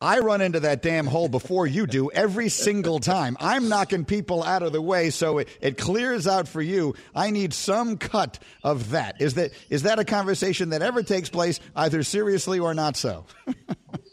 I 0.00 0.20
run 0.20 0.40
into 0.40 0.60
that 0.60 0.80
damn 0.80 1.06
hole 1.06 1.28
before 1.28 1.66
you 1.66 1.86
do 1.86 2.08
every 2.12 2.50
single 2.50 3.00
time. 3.00 3.36
I'm 3.40 3.68
knocking 3.68 4.04
people 4.04 4.44
out 4.44 4.62
of 4.62 4.72
the 4.72 4.80
way 4.80 5.10
so 5.10 5.38
it, 5.38 5.48
it 5.60 5.76
clears 5.76 6.28
out 6.28 6.46
for 6.46 6.62
you. 6.62 6.94
I 7.16 7.30
need 7.30 7.52
some 7.52 7.96
cut 7.96 8.38
of 8.62 8.90
that. 8.90 9.20
Is 9.20 9.34
that 9.34 9.50
is 9.70 9.82
that 9.82 9.98
a 9.98 10.04
conversation 10.04 10.70
that 10.70 10.82
ever 10.82 11.02
takes 11.02 11.28
place, 11.28 11.58
either 11.74 12.04
seriously 12.04 12.60
or 12.60 12.74
not 12.74 12.96
so? 12.96 13.26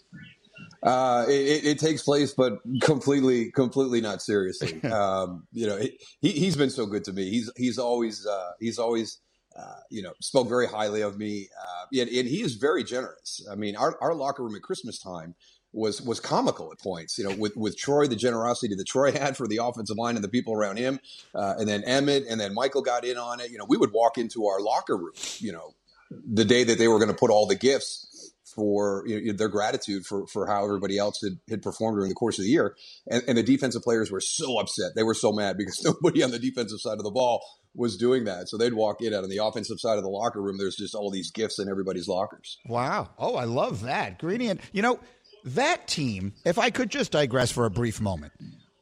Uh, 0.85 1.25
it, 1.27 1.65
it, 1.65 1.79
takes 1.79 2.03
place, 2.03 2.35
but 2.35 2.59
completely, 2.81 3.51
completely 3.51 4.01
not 4.01 4.21
seriously. 4.21 4.79
Um, 4.91 5.47
you 5.51 5.65
know, 5.65 5.77
he, 6.21 6.29
he's 6.29 6.55
been 6.55 6.69
so 6.69 6.85
good 6.85 7.03
to 7.05 7.13
me. 7.13 7.29
He's 7.29 7.51
he's 7.57 7.79
always 7.79 8.25
uh, 8.25 8.51
he's 8.59 8.77
always 8.77 9.19
uh, 9.57 9.79
you 9.89 10.01
know, 10.01 10.11
spoke 10.21 10.49
very 10.49 10.67
highly 10.67 11.01
of 11.01 11.17
me. 11.17 11.47
Uh, 11.59 12.01
and, 12.01 12.09
and, 12.09 12.27
he 12.27 12.41
is 12.41 12.55
very 12.55 12.83
generous. 12.83 13.45
I 13.49 13.55
mean, 13.55 13.77
our, 13.77 13.97
our 14.01 14.13
locker 14.13 14.43
room 14.43 14.53
at 14.53 14.61
Christmas 14.61 14.99
time 14.99 15.33
was 15.71 16.01
was 16.01 16.19
comical 16.19 16.71
at 16.71 16.79
points. 16.79 17.17
You 17.17 17.29
know, 17.29 17.35
with 17.35 17.55
with 17.55 17.77
Troy, 17.77 18.07
the 18.07 18.15
generosity 18.15 18.75
that 18.75 18.85
Troy 18.85 19.11
had 19.13 19.37
for 19.37 19.47
the 19.47 19.59
offensive 19.63 19.97
line 19.97 20.15
and 20.15 20.23
the 20.23 20.29
people 20.29 20.53
around 20.53 20.77
him, 20.77 20.99
uh, 21.33 21.55
and 21.57 21.67
then 21.67 21.83
Emmitt, 21.83 22.25
and 22.29 22.39
then 22.39 22.53
Michael 22.53 22.81
got 22.81 23.05
in 23.05 23.17
on 23.17 23.39
it. 23.39 23.51
You 23.51 23.57
know, 23.57 23.65
we 23.67 23.77
would 23.77 23.91
walk 23.91 24.17
into 24.17 24.47
our 24.47 24.59
locker 24.59 24.97
room. 24.97 25.13
You 25.37 25.53
know, 25.53 25.73
the 26.11 26.45
day 26.45 26.63
that 26.63 26.77
they 26.77 26.87
were 26.87 26.99
going 26.99 27.11
to 27.11 27.17
put 27.17 27.29
all 27.29 27.45
the 27.45 27.55
gifts 27.55 28.07
for 28.55 29.03
you 29.05 29.31
know, 29.31 29.33
their 29.33 29.49
gratitude 29.49 30.05
for, 30.05 30.25
for 30.27 30.47
how 30.47 30.63
everybody 30.63 30.97
else 30.97 31.19
had, 31.21 31.37
had 31.49 31.61
performed 31.61 31.97
during 31.97 32.09
the 32.09 32.15
course 32.15 32.39
of 32.39 32.45
the 32.45 32.51
year. 32.51 32.75
And, 33.09 33.23
and, 33.27 33.37
the 33.37 33.43
defensive 33.43 33.81
players 33.81 34.09
were 34.09 34.21
so 34.21 34.59
upset. 34.59 34.91
They 34.95 35.03
were 35.03 35.13
so 35.13 35.31
mad 35.31 35.57
because 35.57 35.81
nobody 35.85 36.23
on 36.23 36.31
the 36.31 36.39
defensive 36.39 36.79
side 36.79 36.97
of 36.97 37.03
the 37.03 37.11
ball 37.11 37.45
was 37.75 37.97
doing 37.97 38.23
that. 38.23 38.47
So 38.47 38.57
they'd 38.57 38.73
walk 38.73 39.01
in 39.01 39.13
out 39.13 39.23
on 39.23 39.29
the 39.29 39.43
offensive 39.43 39.79
side 39.79 39.97
of 39.97 40.03
the 40.03 40.09
locker 40.09 40.41
room. 40.41 40.57
There's 40.57 40.77
just 40.77 40.95
all 40.95 41.11
these 41.11 41.31
gifts 41.31 41.59
in 41.59 41.69
everybody's 41.69 42.07
lockers. 42.07 42.57
Wow. 42.65 43.09
Oh, 43.19 43.35
I 43.35 43.43
love 43.43 43.83
that. 43.83 44.23
And 44.23 44.59
you 44.71 44.81
know, 44.81 44.99
that 45.43 45.87
team, 45.87 46.33
if 46.45 46.57
I 46.57 46.69
could 46.69 46.89
just 46.89 47.11
digress 47.11 47.51
for 47.51 47.65
a 47.65 47.69
brief 47.69 47.99
moment, 47.99 48.33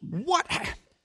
what 0.02 0.46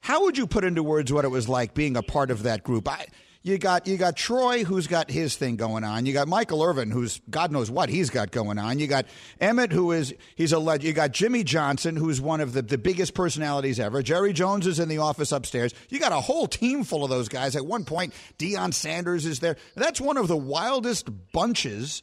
how 0.01 0.25
would 0.25 0.39
you 0.39 0.47
put 0.47 0.65
into 0.65 0.83
words 0.83 1.13
what 1.13 1.25
it 1.25 1.29
was 1.29 1.49
like 1.49 1.75
being 1.75 1.97
a 1.97 2.03
part 2.03 2.31
of 2.31 2.45
that 2.45 2.63
group? 2.63 2.89
I 2.89 3.07
you 3.49 3.59
got 3.59 3.87
you 3.87 3.97
got 3.97 4.17
Troy 4.17 4.63
who's 4.63 4.87
got 4.87 5.11
his 5.11 5.37
thing 5.37 5.57
going 5.57 5.83
on. 5.83 6.07
You 6.07 6.13
got 6.13 6.29
Michael 6.29 6.63
Irvin 6.63 6.91
who's 6.91 7.21
God 7.31 7.51
knows 7.51 7.71
what 7.71 7.89
he's 7.89 8.11
got 8.11 8.31
going 8.31 8.59
on. 8.59 8.79
You 8.79 8.87
got 8.87 9.07
Emmitt, 9.41 9.73
who 9.73 9.93
is 9.93 10.15
he's 10.37 10.53
a 10.53 10.59
legend. 10.59 10.85
You 10.85 10.93
got 10.93 11.13
Jimmy 11.13 11.43
Johnson 11.43 11.97
who's 11.97 12.21
one 12.21 12.41
of 12.41 12.53
the, 12.53 12.63
the 12.63 12.79
biggest 12.79 13.15
personalities 13.15 13.81
ever. 13.81 14.03
Jerry 14.03 14.33
Jones 14.33 14.67
is 14.67 14.79
in 14.79 14.89
the 14.89 14.99
office 14.99 15.33
upstairs. 15.33 15.73
You 15.89 15.99
got 15.99 16.13
a 16.13 16.21
whole 16.21 16.47
team 16.47 16.85
full 16.85 17.03
of 17.03 17.11
those 17.11 17.29
guys. 17.29 17.57
At 17.57 17.65
one 17.65 17.85
point, 17.85 18.13
Deion 18.39 18.75
Sanders 18.75 19.25
is 19.25 19.41
there. 19.41 19.57
That's 19.75 20.01
one 20.01 20.19
of 20.19 20.29
the 20.29 20.37
wildest 20.37 21.09
bunches 21.33 22.03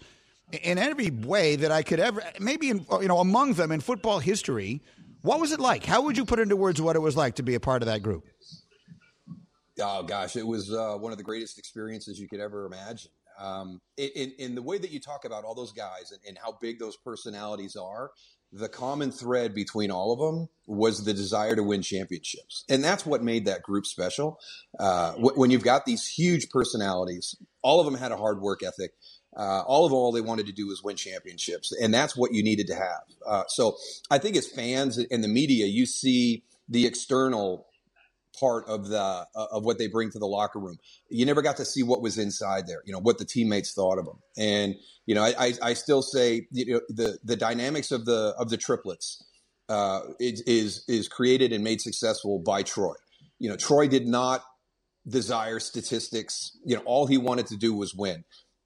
in 0.63 0.77
every 0.77 1.12
way 1.12 1.55
that 1.58 1.71
I 1.71 1.84
could 1.84 1.99
ever 1.99 2.23
maybe 2.39 2.69
in, 2.69 2.86
you 3.01 3.08
know 3.08 3.19
among 3.19 3.53
them 3.53 3.71
in 3.71 3.81
football 3.81 4.19
history. 4.19 4.81
What 5.21 5.39
was 5.39 5.51
it 5.51 5.60
like? 5.60 5.84
How 5.84 6.03
would 6.03 6.17
you 6.17 6.25
put 6.25 6.39
into 6.39 6.55
words 6.55 6.79
what 6.79 6.95
it 6.95 6.99
was 6.99 7.17
like 7.17 7.36
to 7.36 7.43
be 7.43 7.55
a 7.55 7.60
part 7.60 7.81
of 7.81 7.88
that 7.88 8.03
group? 8.03 8.27
Oh 9.79 10.03
gosh, 10.03 10.35
it 10.35 10.47
was 10.47 10.71
uh, 10.71 10.95
one 10.97 11.11
of 11.11 11.17
the 11.17 11.23
greatest 11.23 11.57
experiences 11.57 12.19
you 12.19 12.27
could 12.27 12.39
ever 12.39 12.65
imagine. 12.65 13.11
Um, 13.38 13.81
in, 13.97 14.31
in, 14.39 14.55
the 14.55 14.61
way 14.61 14.77
that 14.77 14.91
you 14.91 15.01
talk 15.01 15.25
about 15.25 15.43
all 15.43 15.55
those 15.55 15.73
guys 15.73 16.11
and, 16.11 16.21
and, 16.25 16.38
how 16.38 16.57
big 16.61 16.79
those 16.79 16.95
personalities 16.95 17.75
are, 17.75 18.11
the 18.53 18.69
common 18.69 19.11
thread 19.11 19.53
between 19.53 19.91
all 19.91 20.13
of 20.13 20.19
them 20.19 20.47
was 20.67 21.03
the 21.03 21.13
desire 21.13 21.53
to 21.53 21.61
win 21.61 21.81
championships, 21.81 22.63
and 22.69 22.81
that's 22.81 23.05
what 23.05 23.21
made 23.21 23.45
that 23.45 23.61
group 23.61 23.85
special. 23.85 24.39
Uh, 24.79 25.11
when 25.17 25.51
you've 25.51 25.63
got 25.63 25.85
these 25.85 26.07
huge 26.07 26.49
personalities, 26.49 27.35
all 27.61 27.81
of 27.81 27.85
them 27.85 27.95
had 27.95 28.13
a 28.13 28.17
hard 28.17 28.39
work 28.39 28.61
ethic. 28.63 28.91
Uh, 29.35 29.61
all 29.63 29.85
of 29.85 29.91
all 29.91 30.13
they 30.13 30.21
wanted 30.21 30.45
to 30.45 30.53
do 30.53 30.67
was 30.67 30.81
win 30.81 30.95
championships, 30.95 31.75
and 31.81 31.93
that's 31.93 32.15
what 32.15 32.33
you 32.33 32.41
needed 32.41 32.67
to 32.67 32.75
have. 32.75 33.03
Uh, 33.27 33.43
so 33.49 33.75
I 34.09 34.17
think 34.17 34.38
as 34.38 34.47
fans 34.47 34.97
and 34.97 35.21
the 35.21 35.27
media, 35.27 35.65
you 35.65 35.85
see 35.85 36.45
the 36.69 36.85
external 36.85 37.67
part 38.39 38.67
of 38.67 38.88
the 38.88 39.00
uh, 39.00 39.26
of 39.52 39.63
what 39.63 39.78
they 39.78 39.88
bring 39.88 40.12
to 40.12 40.19
the 40.19 40.28
locker 40.28 40.60
room. 40.60 40.78
You 41.10 41.26
never 41.26 41.41
got 41.41 41.58
to 41.58 41.65
see 41.65 41.84
what 41.84 42.02
was 42.02 42.17
inside 42.17 42.67
there. 42.67 42.82
You 42.86 42.93
know 42.93 43.00
what 43.00 43.17
the 43.17 43.26
teammates 43.26 43.74
thought 43.74 43.98
of 43.98 44.06
them, 44.06 44.19
and 44.38 44.76
you 45.06 45.15
know 45.15 45.24
I, 45.24 45.54
I, 45.62 45.74
still 45.74 46.02
say 46.02 46.48
you 46.52 46.74
know 46.74 46.82
the 46.89 47.17
the 47.24 47.36
dynamics 47.36 47.91
of 47.91 48.06
the 48.06 48.34
of 48.38 48.50
the 48.50 48.58
triplets 48.58 49.24
uh, 49.69 50.02
is 50.19 50.84
is 50.88 51.08
created 51.08 51.52
and 51.52 51.63
made 51.63 51.82
successful 51.82 52.39
by 52.39 52.63
Troy. 52.63 52.95
You 53.39 53.50
know 53.50 53.58
Troy 53.58 53.88
did 53.88 54.08
not 54.08 54.43
desire 55.08 55.60
statistics. 55.60 56.58
You 56.65 56.76
know 56.78 56.84
all 56.86 57.08
he 57.08 57.17
wanted 57.17 57.48
to 57.48 57.58
do 57.58 57.74
was 57.74 57.93
win, 57.93 58.24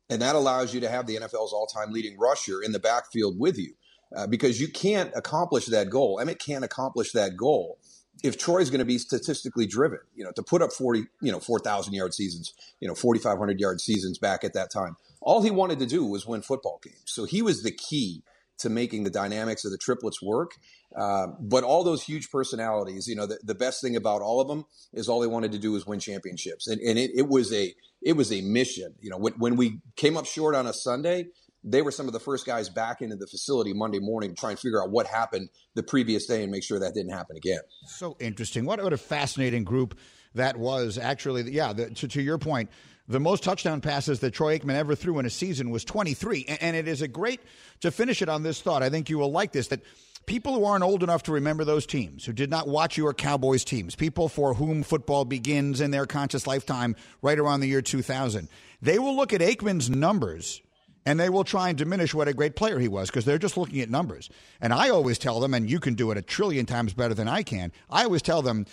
and 0.09 0.21
that 0.21 0.35
allows 0.35 0.73
you 0.73 0.81
to 0.81 0.89
have 0.89 1.07
the 1.07 1.17
NFL's 1.17 1.53
all 1.53 1.67
time 1.67 1.91
leading 1.91 2.17
rusher 2.17 2.61
in 2.61 2.71
the 2.71 2.79
backfield 2.79 3.39
with 3.39 3.57
you. 3.57 3.73
Uh, 4.15 4.25
because 4.25 4.59
you 4.59 4.67
can't 4.67 5.11
accomplish 5.15 5.67
that 5.67 5.87
goal. 5.91 6.19
Emmitt 6.19 6.39
can't 6.39 6.65
accomplish 6.65 7.11
that 7.11 7.37
goal 7.37 7.77
if 8.23 8.37
Troy's 8.37 8.69
going 8.69 8.79
to 8.79 8.85
be 8.85 8.97
statistically 8.97 9.65
driven, 9.65 9.99
you 10.15 10.23
know, 10.23 10.31
to 10.31 10.43
put 10.43 10.61
up 10.61 10.73
40, 10.73 11.05
you 11.21 11.31
know, 11.31 11.39
4,000 11.39 11.93
yard 11.93 12.13
seasons, 12.13 12.53
you 12.79 12.87
know, 12.87 12.95
4,500 12.95 13.59
yard 13.59 13.81
seasons 13.81 14.17
back 14.17 14.43
at 14.43 14.53
that 14.53 14.71
time, 14.71 14.97
all 15.21 15.41
he 15.41 15.51
wanted 15.51 15.79
to 15.79 15.85
do 15.85 16.05
was 16.05 16.25
win 16.25 16.41
football 16.41 16.79
games. 16.83 17.03
So 17.05 17.25
he 17.25 17.41
was 17.41 17.63
the 17.63 17.71
key 17.71 18.23
to 18.59 18.69
making 18.69 19.03
the 19.03 19.09
dynamics 19.09 19.63
of 19.65 19.71
the 19.71 19.77
triplets 19.77 20.21
work. 20.21 20.51
Uh, 20.95 21.27
but 21.39 21.63
all 21.63 21.83
those 21.83 22.03
huge 22.03 22.29
personalities, 22.29 23.07
you 23.07 23.15
know, 23.15 23.25
the, 23.25 23.39
the, 23.43 23.55
best 23.55 23.81
thing 23.81 23.95
about 23.95 24.21
all 24.21 24.41
of 24.41 24.47
them 24.47 24.65
is 24.91 25.07
all 25.07 25.19
they 25.19 25.27
wanted 25.27 25.51
to 25.51 25.59
do 25.59 25.71
was 25.71 25.87
win 25.87 25.99
championships. 25.99 26.67
And, 26.67 26.81
and 26.81 26.97
it, 26.97 27.11
it 27.15 27.27
was 27.29 27.53
a, 27.53 27.73
it 28.01 28.13
was 28.13 28.33
a 28.33 28.41
mission, 28.41 28.95
you 28.99 29.09
know, 29.09 29.17
when, 29.17 29.33
when 29.33 29.55
we 29.55 29.79
came 29.95 30.17
up 30.17 30.25
short 30.25 30.55
on 30.55 30.67
a 30.67 30.73
Sunday, 30.73 31.27
they 31.63 31.81
were 31.81 31.91
some 31.91 32.07
of 32.07 32.13
the 32.13 32.19
first 32.19 32.45
guys 32.45 32.69
back 32.69 33.01
into 33.01 33.15
the 33.15 33.27
facility 33.27 33.73
Monday 33.73 33.99
morning 33.99 34.31
to 34.31 34.35
try 34.35 34.51
and 34.51 34.59
figure 34.59 34.81
out 34.81 34.91
what 34.91 35.07
happened 35.07 35.49
the 35.75 35.83
previous 35.83 36.25
day 36.25 36.43
and 36.43 36.51
make 36.51 36.63
sure 36.63 36.79
that 36.79 36.93
didn't 36.93 37.11
happen 37.11 37.35
again. 37.35 37.59
So 37.85 38.15
interesting. 38.19 38.65
What, 38.65 38.81
what 38.81 38.93
a 38.93 38.97
fascinating 38.97 39.63
group 39.63 39.97
that 40.35 40.57
was. 40.57 40.97
Actually, 40.97 41.51
yeah, 41.51 41.73
the, 41.73 41.89
to, 41.89 42.07
to 42.07 42.21
your 42.21 42.37
point, 42.37 42.69
the 43.07 43.19
most 43.19 43.43
touchdown 43.43 43.81
passes 43.81 44.19
that 44.21 44.31
Troy 44.31 44.57
Aikman 44.57 44.75
ever 44.75 44.95
threw 44.95 45.19
in 45.19 45.25
a 45.25 45.29
season 45.29 45.69
was 45.69 45.83
23. 45.83 46.45
And, 46.47 46.61
and 46.61 46.75
it 46.75 46.87
is 46.87 47.01
a 47.01 47.07
great, 47.07 47.41
to 47.81 47.91
finish 47.91 48.21
it 48.21 48.29
on 48.29 48.43
this 48.43 48.61
thought, 48.61 48.83
I 48.83 48.89
think 48.89 49.09
you 49.09 49.17
will 49.17 49.31
like 49.31 49.51
this, 49.51 49.67
that 49.67 49.81
people 50.27 50.53
who 50.53 50.63
aren't 50.63 50.83
old 50.83 51.03
enough 51.03 51.23
to 51.23 51.31
remember 51.31 51.65
those 51.65 51.85
teams, 51.85 52.23
who 52.23 52.33
did 52.33 52.49
not 52.49 52.67
watch 52.67 52.97
your 52.97 53.13
Cowboys 53.13 53.63
teams, 53.65 53.95
people 53.95 54.29
for 54.29 54.53
whom 54.53 54.83
football 54.83 55.25
begins 55.25 55.81
in 55.81 55.91
their 55.91 56.05
conscious 56.05 56.45
lifetime 56.45 56.95
right 57.21 57.39
around 57.39 57.61
the 57.61 57.67
year 57.67 57.81
2000, 57.81 58.47
they 58.81 58.99
will 58.99 59.15
look 59.15 59.33
at 59.33 59.41
Aikman's 59.41 59.89
numbers 59.89 60.61
and 61.09 61.19
they 61.19 61.27
will 61.27 61.43
try 61.43 61.69
and 61.69 61.77
diminish 61.77 62.13
what 62.13 62.27
a 62.27 62.33
great 62.33 62.55
player 62.55 62.77
he 62.77 62.87
was 62.87 63.09
because 63.09 63.25
they're 63.25 63.39
just 63.39 63.57
looking 63.57 63.81
at 63.81 63.89
numbers. 63.89 64.29
And 64.61 64.71
I 64.71 64.89
always 64.91 65.17
tell 65.17 65.39
them, 65.39 65.55
and 65.55 65.67
you 65.67 65.79
can 65.79 65.95
do 65.95 66.11
it 66.11 66.17
a 66.19 66.21
trillion 66.21 66.67
times 66.67 66.93
better 66.93 67.15
than 67.15 67.27
I 67.27 67.41
can, 67.41 67.71
I 67.89 68.03
always 68.03 68.21
tell 68.21 68.43
them 68.43 68.67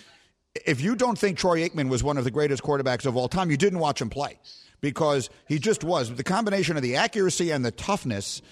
if 0.67 0.83
you 0.83 0.97
don't 0.97 1.19
think 1.19 1.39
Troy 1.39 1.67
Aikman 1.67 1.89
was 1.89 2.05
one 2.05 2.19
of 2.19 2.25
the 2.25 2.31
greatest 2.31 2.63
quarterbacks 2.63 3.07
of 3.07 3.17
all 3.17 3.27
time, 3.27 3.51
you 3.51 3.57
didn't 3.57 3.79
watch 3.79 4.03
him 4.03 4.11
play 4.11 4.39
because 4.83 5.31
he 5.49 5.59
just 5.59 5.83
was. 5.83 6.15
The 6.15 6.23
combination 6.23 6.77
of 6.77 6.83
the 6.83 6.97
accuracy 6.97 7.53
and 7.53 7.65
the 7.65 7.71
toughness 7.71 8.43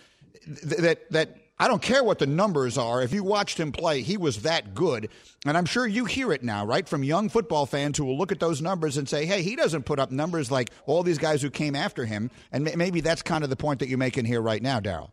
that, 0.46 1.10
that 1.10 1.36
I 1.58 1.68
don't 1.68 1.80
care 1.80 2.02
what 2.02 2.18
the 2.18 2.26
numbers 2.26 2.76
are. 2.76 3.00
If 3.00 3.12
you 3.12 3.22
watched 3.22 3.58
him 3.60 3.70
play, 3.70 4.02
he 4.02 4.16
was 4.16 4.42
that 4.42 4.74
good. 4.74 5.08
And 5.46 5.56
I'm 5.56 5.66
sure 5.66 5.86
you 5.86 6.04
hear 6.04 6.32
it 6.32 6.42
now, 6.42 6.66
right, 6.66 6.88
from 6.88 7.04
young 7.04 7.28
football 7.28 7.64
fans 7.64 7.96
who 7.96 8.04
will 8.04 8.18
look 8.18 8.32
at 8.32 8.40
those 8.40 8.60
numbers 8.60 8.96
and 8.96 9.08
say, 9.08 9.24
hey, 9.24 9.42
he 9.42 9.54
doesn't 9.54 9.84
put 9.84 10.00
up 10.00 10.10
numbers 10.10 10.50
like 10.50 10.70
all 10.86 11.04
these 11.04 11.18
guys 11.18 11.42
who 11.42 11.50
came 11.50 11.76
after 11.76 12.04
him. 12.04 12.30
And 12.50 12.76
maybe 12.76 13.00
that's 13.00 13.22
kind 13.22 13.44
of 13.44 13.50
the 13.50 13.56
point 13.56 13.80
that 13.80 13.88
you're 13.88 13.98
making 13.98 14.24
here 14.24 14.40
right 14.40 14.62
now, 14.62 14.80
Daryl. 14.80 15.10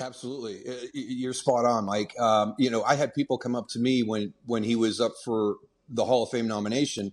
Absolutely, 0.00 0.60
uh, 0.68 0.86
you're 0.92 1.32
spot 1.32 1.64
on, 1.64 1.86
Mike. 1.86 2.18
Um, 2.20 2.54
you 2.58 2.68
know, 2.68 2.82
I 2.82 2.96
had 2.96 3.14
people 3.14 3.38
come 3.38 3.54
up 3.54 3.68
to 3.68 3.78
me 3.78 4.02
when 4.02 4.34
when 4.44 4.62
he 4.62 4.76
was 4.76 5.00
up 5.00 5.12
for 5.24 5.56
the 5.88 6.04
Hall 6.04 6.22
of 6.22 6.28
Fame 6.28 6.46
nomination, 6.46 7.12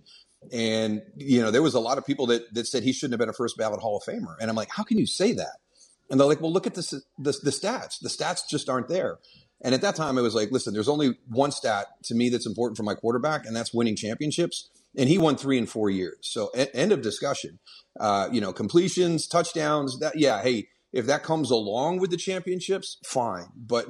and 0.52 1.00
you 1.16 1.40
know, 1.40 1.50
there 1.50 1.62
was 1.62 1.72
a 1.72 1.80
lot 1.80 1.96
of 1.96 2.04
people 2.04 2.26
that 2.26 2.52
that 2.52 2.66
said 2.66 2.82
he 2.82 2.92
shouldn't 2.92 3.14
have 3.14 3.20
been 3.20 3.30
a 3.30 3.34
first 3.34 3.56
ballot 3.56 3.80
Hall 3.80 3.96
of 3.96 4.02
Famer, 4.02 4.36
and 4.38 4.50
I'm 4.50 4.56
like, 4.56 4.68
how 4.70 4.82
can 4.82 4.98
you 4.98 5.06
say 5.06 5.32
that? 5.32 5.60
And 6.10 6.20
they're 6.20 6.26
like, 6.26 6.40
well, 6.40 6.52
look 6.52 6.66
at 6.66 6.74
this, 6.74 6.90
the, 6.90 7.02
the 7.18 7.50
stats. 7.50 7.98
The 8.00 8.08
stats 8.08 8.42
just 8.48 8.68
aren't 8.68 8.88
there. 8.88 9.18
And 9.64 9.74
at 9.74 9.80
that 9.80 9.96
time, 9.96 10.18
I 10.18 10.20
was 10.20 10.34
like, 10.34 10.50
listen, 10.50 10.74
there's 10.74 10.88
only 10.88 11.16
one 11.28 11.50
stat 11.50 11.86
to 12.04 12.14
me 12.14 12.28
that's 12.28 12.46
important 12.46 12.76
for 12.76 12.82
my 12.82 12.94
quarterback, 12.94 13.46
and 13.46 13.56
that's 13.56 13.72
winning 13.72 13.96
championships. 13.96 14.68
And 14.96 15.08
he 15.08 15.16
won 15.16 15.36
three 15.36 15.58
in 15.58 15.66
four 15.66 15.88
years. 15.88 16.18
So 16.20 16.50
e- 16.56 16.66
end 16.74 16.92
of 16.92 17.00
discussion. 17.00 17.58
Uh, 17.98 18.28
you 18.30 18.40
know, 18.40 18.52
completions, 18.52 19.26
touchdowns. 19.26 19.98
That 20.00 20.18
yeah, 20.18 20.42
hey, 20.42 20.68
if 20.92 21.06
that 21.06 21.22
comes 21.22 21.50
along 21.50 21.98
with 21.98 22.10
the 22.10 22.16
championships, 22.16 22.98
fine. 23.04 23.46
But 23.56 23.86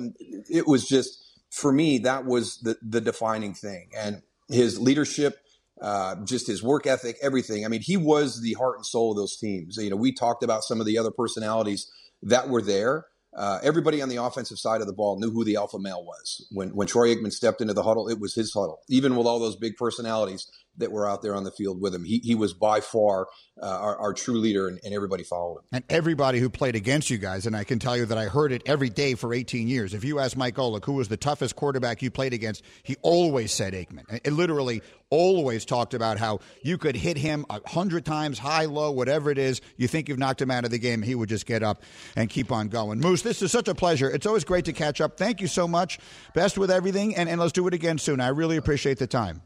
it 0.48 0.68
was 0.68 0.86
just 0.86 1.18
for 1.50 1.72
me 1.72 1.98
that 1.98 2.24
was 2.24 2.58
the 2.58 2.76
the 2.80 3.00
defining 3.00 3.54
thing, 3.54 3.90
and 3.96 4.22
his 4.48 4.78
leadership. 4.78 5.38
Uh, 5.82 6.14
just 6.24 6.46
his 6.46 6.62
work 6.62 6.86
ethic, 6.86 7.16
everything. 7.20 7.64
I 7.64 7.68
mean, 7.68 7.80
he 7.82 7.96
was 7.96 8.40
the 8.40 8.52
heart 8.52 8.76
and 8.76 8.86
soul 8.86 9.10
of 9.10 9.16
those 9.16 9.36
teams. 9.36 9.76
You 9.76 9.90
know, 9.90 9.96
we 9.96 10.12
talked 10.12 10.44
about 10.44 10.62
some 10.62 10.78
of 10.78 10.86
the 10.86 10.96
other 10.96 11.10
personalities 11.10 11.90
that 12.24 12.48
were 12.48 12.62
there, 12.62 13.06
uh, 13.36 13.58
everybody 13.62 14.00
on 14.00 14.08
the 14.08 14.22
offensive 14.22 14.58
side 14.58 14.80
of 14.80 14.86
the 14.86 14.92
ball 14.92 15.18
knew 15.18 15.30
who 15.30 15.44
the 15.44 15.56
alpha 15.56 15.78
male 15.78 16.04
was. 16.04 16.46
When 16.50 16.70
when 16.70 16.86
Troy 16.86 17.14
Aikman 17.14 17.32
stepped 17.32 17.60
into 17.60 17.74
the 17.74 17.82
huddle, 17.82 18.08
it 18.08 18.20
was 18.20 18.34
his 18.34 18.52
huddle. 18.52 18.80
Even 18.88 19.16
with 19.16 19.26
all 19.26 19.40
those 19.40 19.56
big 19.56 19.76
personalities 19.76 20.46
that 20.78 20.90
were 20.90 21.08
out 21.08 21.22
there 21.22 21.34
on 21.34 21.44
the 21.44 21.50
field 21.50 21.80
with 21.80 21.94
him, 21.94 22.04
he, 22.04 22.18
he 22.18 22.34
was 22.34 22.52
by 22.52 22.80
far 22.80 23.26
uh, 23.62 23.66
our, 23.66 23.96
our, 23.98 24.12
true 24.12 24.38
leader, 24.38 24.66
and, 24.68 24.80
and, 24.82 24.92
everybody 24.92 25.22
followed 25.22 25.58
him. 25.58 25.64
And 25.72 25.84
everybody 25.88 26.40
who 26.40 26.50
played 26.50 26.74
against 26.74 27.08
you 27.08 27.18
guys, 27.18 27.46
and 27.46 27.56
I 27.56 27.62
can 27.62 27.78
tell 27.78 27.96
you 27.96 28.04
that 28.06 28.18
I 28.18 28.24
heard 28.24 28.50
it 28.50 28.62
every 28.66 28.90
day 28.90 29.14
for 29.14 29.32
18 29.32 29.68
years. 29.68 29.94
If 29.94 30.02
you 30.02 30.18
ask 30.18 30.36
Mike 30.36 30.56
Golic 30.56 30.84
who 30.84 30.94
was 30.94 31.08
the 31.08 31.16
toughest 31.16 31.54
quarterback 31.54 32.02
you 32.02 32.10
played 32.10 32.32
against, 32.32 32.64
he 32.82 32.96
always 33.02 33.52
said 33.52 33.72
Aikman. 33.72 34.04
It 34.24 34.32
literally 34.32 34.82
always 35.10 35.64
talked 35.64 35.94
about 35.94 36.18
how 36.18 36.40
you 36.62 36.76
could 36.76 36.96
hit 36.96 37.16
him 37.16 37.46
a 37.48 37.60
hundred 37.68 38.04
times, 38.04 38.38
high, 38.38 38.64
low, 38.64 38.90
whatever 38.90 39.30
it 39.30 39.38
is. 39.38 39.60
You 39.76 39.86
think 39.86 40.08
you've 40.08 40.18
knocked 40.18 40.42
him 40.42 40.50
out 40.50 40.64
of 40.64 40.72
the 40.72 40.78
game, 40.78 41.02
he 41.02 41.14
would 41.14 41.28
just 41.28 41.46
get 41.46 41.62
up 41.62 41.82
and 42.16 42.28
keep 42.28 42.50
on 42.50 42.68
going. 42.68 42.98
Moose, 42.98 43.22
this 43.22 43.40
is 43.40 43.52
such 43.52 43.68
a 43.68 43.74
pleasure. 43.74 44.10
It's 44.10 44.26
always 44.26 44.44
great 44.44 44.64
to 44.64 44.72
catch 44.72 45.00
up. 45.00 45.16
Thank 45.16 45.40
you 45.40 45.46
so 45.46 45.68
much. 45.68 46.00
Best 46.34 46.58
with 46.58 46.70
everything, 46.70 47.14
and, 47.14 47.28
and 47.28 47.40
let's 47.40 47.52
do 47.52 47.66
it 47.68 47.74
again 47.74 47.98
soon. 47.98 48.20
I 48.20 48.28
really 48.28 48.56
appreciate 48.56 48.98
the 48.98 49.06
time. 49.06 49.42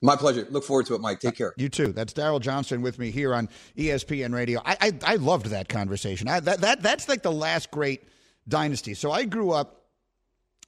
My 0.00 0.14
pleasure. 0.16 0.46
Look 0.50 0.64
forward 0.64 0.86
to 0.86 0.94
it, 0.94 1.00
Mike. 1.00 1.20
Take 1.20 1.36
care. 1.36 1.54
You 1.56 1.68
too. 1.68 1.92
That's 1.92 2.12
Daryl 2.12 2.40
Johnston 2.40 2.82
with 2.82 2.98
me 2.98 3.10
here 3.10 3.34
on 3.34 3.48
ESPN 3.76 4.32
Radio. 4.32 4.60
I 4.64 4.76
I, 4.80 4.92
I 5.04 5.16
loved 5.16 5.46
that 5.46 5.68
conversation. 5.68 6.28
I, 6.28 6.40
that 6.40 6.60
that 6.60 6.82
that's 6.82 7.08
like 7.08 7.22
the 7.22 7.32
last 7.32 7.70
great 7.70 8.02
dynasty. 8.46 8.94
So 8.94 9.10
I 9.10 9.24
grew 9.24 9.50
up 9.50 9.86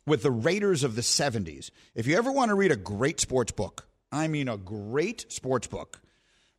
with 0.06 0.22
the 0.22 0.32
Raiders 0.32 0.82
of 0.82 0.96
the 0.96 1.02
'70s. 1.02 1.70
If 1.94 2.06
you 2.06 2.16
ever 2.16 2.32
want 2.32 2.48
to 2.48 2.56
read 2.56 2.72
a 2.72 2.76
great 2.76 3.20
sports 3.20 3.52
book, 3.52 3.86
I 4.10 4.26
mean 4.26 4.48
a 4.48 4.56
great 4.56 5.30
sports 5.30 5.68
book, 5.68 6.00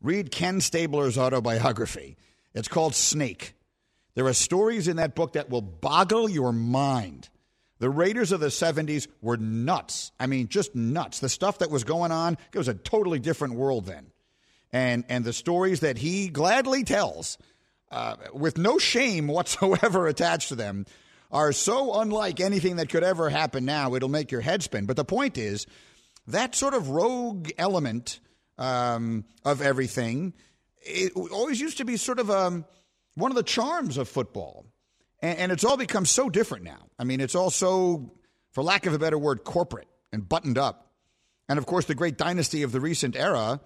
read 0.02 0.32
Ken 0.32 0.62
Stabler's 0.62 1.18
autobiography. 1.18 2.16
It's 2.54 2.70
called 2.70 2.96
Snake. 2.96 3.54
There 4.16 4.28
are 4.28 4.34
stories 4.34 4.88
in 4.88 4.98
that 4.98 5.16
book 5.16 5.34
that 5.34 5.50
will 5.50 5.62
boggle 5.62 6.30
your 6.30 6.52
mind. 6.54 7.30
The 7.82 7.90
Raiders 7.90 8.32
of 8.32 8.40
the 8.40 8.48
70s 8.48 9.08
were 9.24 9.38
nuts. 9.38 10.12
I 10.20 10.28
mean, 10.28 10.50
just 10.50 10.76
nuts. 10.76 11.18
The 11.18 11.30
stuff 11.30 11.58
that 11.58 11.72
was 11.72 11.84
going 11.84 12.12
on, 12.12 12.38
it 12.54 12.58
was 12.60 12.68
a 12.68 12.76
totally 12.76 13.18
different 13.18 13.56
world 13.56 13.88
then. 13.88 14.12
And, 14.72 15.04
and 15.10 15.26
the 15.26 15.34
stories 15.34 15.80
that 15.80 15.98
he 15.98 16.30
gladly 16.30 16.84
tells, 16.84 17.40
uh, 17.90 18.18
with 18.34 18.60
no 18.60 18.78
shame 18.78 19.26
whatsoever 19.26 20.06
attached 20.08 20.50
to 20.50 20.56
them, 20.56 20.86
are 21.32 21.52
so 21.52 22.00
unlike 22.00 22.40
anything 22.40 22.76
that 22.76 22.90
could 22.90 23.04
ever 23.04 23.32
happen 23.32 23.66
now, 23.66 23.96
it'll 23.96 24.10
make 24.10 24.32
your 24.32 24.42
head 24.42 24.62
spin. 24.62 24.86
But 24.86 24.96
the 24.96 25.04
point 25.04 25.40
is, 25.40 25.66
that 26.28 26.54
sort 26.54 26.76
of 26.76 26.90
rogue 26.90 27.50
element 27.58 28.20
um, 28.60 29.26
of 29.44 29.60
everything, 29.64 30.36
it 30.84 31.14
always 31.16 31.60
used 31.60 31.80
to 31.80 31.86
be 31.86 31.98
sort 31.98 32.20
of 32.20 32.30
um, 32.30 32.64
one 33.16 33.32
of 33.32 33.36
the 33.36 33.42
charms 33.42 33.98
of 33.98 34.08
football. 34.08 34.68
And, 35.22 35.38
and 35.38 35.52
it's 35.52 35.64
all 35.64 35.78
become 35.78 36.06
so 36.06 36.30
different 36.30 36.64
now. 36.64 36.88
I 36.98 37.04
mean, 37.04 37.22
it's 37.22 37.36
all 37.36 37.50
so, 37.50 38.12
for 38.52 38.64
lack 38.64 38.86
of 38.86 38.94
a 38.94 39.00
better 39.00 39.18
word, 39.18 39.44
corporate 39.44 39.88
and 40.12 40.28
buttoned 40.28 40.58
up. 40.58 40.92
And 41.48 41.58
of 41.58 41.66
course, 41.66 41.86
the 41.86 41.96
great 41.96 42.18
dynasty 42.18 42.64
of 42.64 42.72
the 42.72 42.80
recent 42.80 43.16
era 43.16 43.60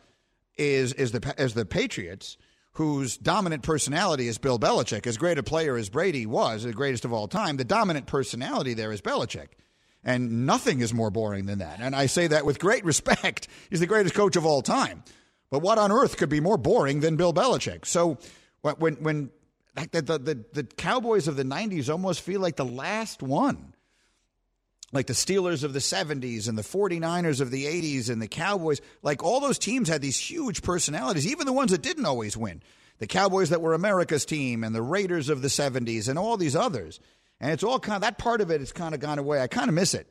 is 0.57 0.93
is 0.93 1.11
the 1.11 1.35
is 1.37 1.53
the 1.53 1.65
Patriots, 1.65 2.37
whose 2.73 3.17
dominant 3.17 3.63
personality 3.63 4.27
is 4.27 4.37
Bill 4.37 4.57
Belichick. 4.57 5.05
As 5.05 5.17
great 5.17 5.37
a 5.37 5.43
player 5.43 5.75
as 5.77 5.89
Brady 5.89 6.25
was, 6.25 6.63
the 6.63 6.73
greatest 6.73 7.05
of 7.05 7.13
all 7.13 7.27
time, 7.27 7.57
the 7.57 7.63
dominant 7.63 8.07
personality 8.07 8.73
there 8.73 8.91
is 8.91 9.01
Belichick. 9.01 9.49
And 10.03 10.45
nothing 10.45 10.81
is 10.81 10.93
more 10.93 11.09
boring 11.09 11.47
than 11.47 11.59
that. 11.59 11.79
And 11.79 11.95
I 11.95 12.05
say 12.05 12.27
that 12.27 12.45
with 12.45 12.59
great 12.59 12.85
respect. 12.91 13.47
He's 13.69 13.79
the 13.79 13.87
greatest 13.87 14.15
coach 14.15 14.35
of 14.35 14.45
all 14.45 14.61
time. 14.61 15.03
But 15.49 15.59
what 15.59 15.77
on 15.77 15.91
earth 15.91 16.17
could 16.17 16.29
be 16.29 16.39
more 16.39 16.57
boring 16.57 16.99
than 16.99 17.15
Bill 17.15 17.33
Belichick? 17.33 17.85
So 17.85 18.17
when 18.61 18.95
when 18.95 19.29
like 19.75 19.91
the, 19.91 20.01
the, 20.01 20.17
the, 20.17 20.45
the 20.53 20.63
Cowboys 20.63 21.27
of 21.27 21.35
the 21.35 21.43
90s 21.43 21.89
almost 21.89 22.21
feel 22.21 22.41
like 22.41 22.55
the 22.55 22.65
last 22.65 23.21
one. 23.21 23.73
Like 24.91 25.07
the 25.07 25.13
Steelers 25.13 25.63
of 25.63 25.73
the 25.73 25.79
70s 25.79 26.47
and 26.47 26.57
the 26.57 26.61
49ers 26.61 27.41
of 27.41 27.51
the 27.51 27.65
80s 27.65 28.09
and 28.09 28.21
the 28.21 28.27
Cowboys. 28.27 28.79
Like 29.01 29.23
all 29.23 29.41
those 29.41 29.59
teams 29.59 29.89
had 29.89 30.01
these 30.01 30.17
huge 30.17 30.61
personalities, 30.61 31.27
even 31.27 31.45
the 31.45 31.53
ones 31.53 31.71
that 31.71 31.81
didn't 31.81 32.05
always 32.05 32.37
win. 32.37 32.61
The 32.99 33.07
Cowboys 33.07 33.49
that 33.49 33.61
were 33.61 33.73
America's 33.73 34.25
team 34.25 34.63
and 34.63 34.73
the 34.73 34.81
Raiders 34.81 35.27
of 35.27 35.41
the 35.41 35.49
70s 35.49 36.07
and 36.07 36.17
all 36.17 36.37
these 36.37 36.55
others. 36.55 37.01
And 37.41 37.51
it's 37.51 37.63
all 37.63 37.79
kind 37.79 37.97
of, 37.97 38.01
that 38.03 38.17
part 38.17 38.39
of 38.39 38.51
it 38.51 38.61
has 38.61 38.71
kind 38.71 38.93
of 38.93 39.01
gone 39.01 39.19
away. 39.19 39.41
I 39.41 39.47
kind 39.47 39.67
of 39.67 39.75
miss 39.75 39.93
it 39.93 40.09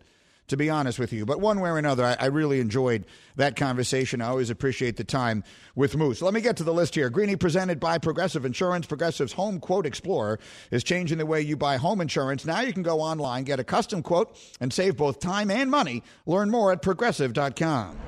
to 0.48 0.56
be 0.56 0.68
honest 0.68 0.98
with 0.98 1.12
you. 1.12 1.24
But 1.24 1.40
one 1.40 1.60
way 1.60 1.70
or 1.70 1.78
another, 1.78 2.04
I, 2.04 2.16
I, 2.20 2.26
really 2.26 2.60
enjoyed 2.60 3.06
that 3.36 3.56
conversation. 3.56 4.20
I 4.20 4.26
always 4.26 4.50
appreciate 4.50 4.96
the 4.96 5.04
time 5.04 5.44
with 5.74 5.96
Moose. 5.96 6.20
Let 6.20 6.34
me 6.34 6.40
get 6.40 6.56
to 6.58 6.64
the 6.64 6.72
list 6.72 6.94
here. 6.94 7.08
Greeny 7.10 7.36
presented 7.36 7.80
by 7.80 7.98
Progressive 7.98 8.44
Insurance. 8.44 8.86
Progressive's 8.86 9.32
Home 9.32 9.58
Quote 9.60 9.86
Explorer 9.86 10.38
is 10.70 10.84
changing 10.84 11.18
the 11.18 11.26
way 11.26 11.40
you 11.40 11.56
buy 11.56 11.76
home 11.76 12.00
insurance. 12.00 12.44
Now 12.44 12.60
you 12.60 12.72
can 12.72 12.82
go 12.82 13.00
online, 13.00 13.44
get 13.44 13.60
a 13.60 13.64
custom 13.64 14.02
quote, 14.02 14.36
and 14.60 14.72
save 14.72 14.96
both 14.96 15.20
time 15.20 15.50
and 15.50 15.70
money. 15.70 16.02
Learn 16.26 16.50
more 16.50 16.72
at 16.72 16.82
progressive.com. 16.82 17.98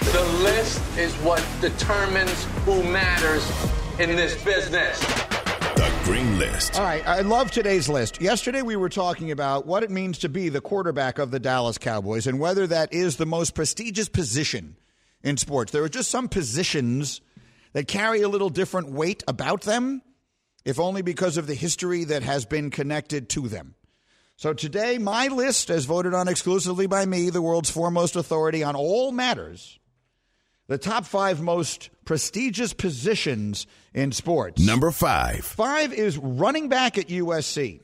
The 0.00 0.24
list 0.42 0.80
is 0.98 1.12
what 1.16 1.44
determines 1.60 2.44
who 2.64 2.82
matters 2.84 3.50
in 3.98 4.14
this 4.14 4.42
business. 4.44 5.02
The 5.76 5.92
Green 6.04 6.38
List. 6.38 6.78
All 6.78 6.84
right, 6.84 7.06
I 7.06 7.20
love 7.20 7.50
today's 7.50 7.86
list. 7.86 8.18
Yesterday 8.18 8.62
we 8.62 8.76
were 8.76 8.88
talking 8.88 9.30
about 9.30 9.66
what 9.66 9.82
it 9.82 9.90
means 9.90 10.16
to 10.20 10.30
be 10.30 10.48
the 10.48 10.62
quarterback 10.62 11.18
of 11.18 11.30
the 11.30 11.38
Dallas 11.38 11.76
Cowboys 11.76 12.26
and 12.26 12.40
whether 12.40 12.66
that 12.66 12.94
is 12.94 13.16
the 13.16 13.26
most 13.26 13.54
prestigious 13.54 14.08
position 14.08 14.76
in 15.22 15.36
sports. 15.36 15.72
There 15.72 15.82
are 15.82 15.88
just 15.90 16.10
some 16.10 16.30
positions 16.30 17.20
that 17.74 17.88
carry 17.88 18.22
a 18.22 18.28
little 18.28 18.48
different 18.48 18.90
weight 18.90 19.22
about 19.28 19.62
them, 19.62 20.00
if 20.64 20.80
only 20.80 21.02
because 21.02 21.36
of 21.36 21.46
the 21.46 21.54
history 21.54 22.04
that 22.04 22.22
has 22.22 22.46
been 22.46 22.70
connected 22.70 23.28
to 23.30 23.46
them. 23.46 23.74
So 24.36 24.54
today, 24.54 24.96
my 24.96 25.28
list, 25.28 25.68
as 25.68 25.84
voted 25.84 26.14
on 26.14 26.26
exclusively 26.26 26.86
by 26.86 27.04
me, 27.04 27.28
the 27.28 27.42
world's 27.42 27.70
foremost 27.70 28.16
authority 28.16 28.62
on 28.62 28.76
all 28.76 29.12
matters, 29.12 29.78
the 30.68 30.78
top 30.78 31.04
five 31.04 31.42
most 31.42 31.90
prestigious 32.06 32.72
positions 32.72 33.66
in 33.96 34.12
sports. 34.12 34.64
Number 34.64 34.92
five. 34.92 35.44
Five 35.44 35.92
is 35.92 36.18
running 36.18 36.68
back 36.68 36.98
at 36.98 37.08
USC. 37.08 37.80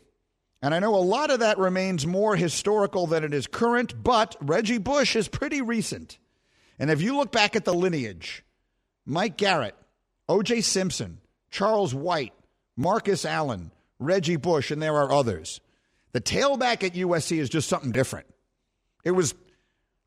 And 0.60 0.72
I 0.72 0.78
know 0.78 0.94
a 0.94 0.96
lot 0.96 1.30
of 1.30 1.40
that 1.40 1.58
remains 1.58 2.06
more 2.06 2.36
historical 2.36 3.08
than 3.08 3.24
it 3.24 3.34
is 3.34 3.48
current, 3.48 4.00
but 4.00 4.36
Reggie 4.40 4.78
Bush 4.78 5.16
is 5.16 5.26
pretty 5.26 5.60
recent. 5.62 6.18
And 6.78 6.90
if 6.90 7.02
you 7.02 7.16
look 7.16 7.32
back 7.32 7.56
at 7.56 7.64
the 7.64 7.74
lineage, 7.74 8.44
Mike 9.04 9.36
Garrett, 9.36 9.74
O.J. 10.28 10.60
Simpson, 10.60 11.18
Charles 11.50 11.94
White, 11.94 12.34
Marcus 12.76 13.24
Allen, 13.24 13.72
Reggie 13.98 14.36
Bush, 14.36 14.70
and 14.70 14.80
there 14.80 14.94
are 14.94 15.10
others. 15.10 15.60
The 16.12 16.20
tailback 16.20 16.84
at 16.84 16.92
USC 16.92 17.38
is 17.38 17.48
just 17.48 17.68
something 17.68 17.90
different. 17.90 18.26
It 19.02 19.12
was, 19.12 19.34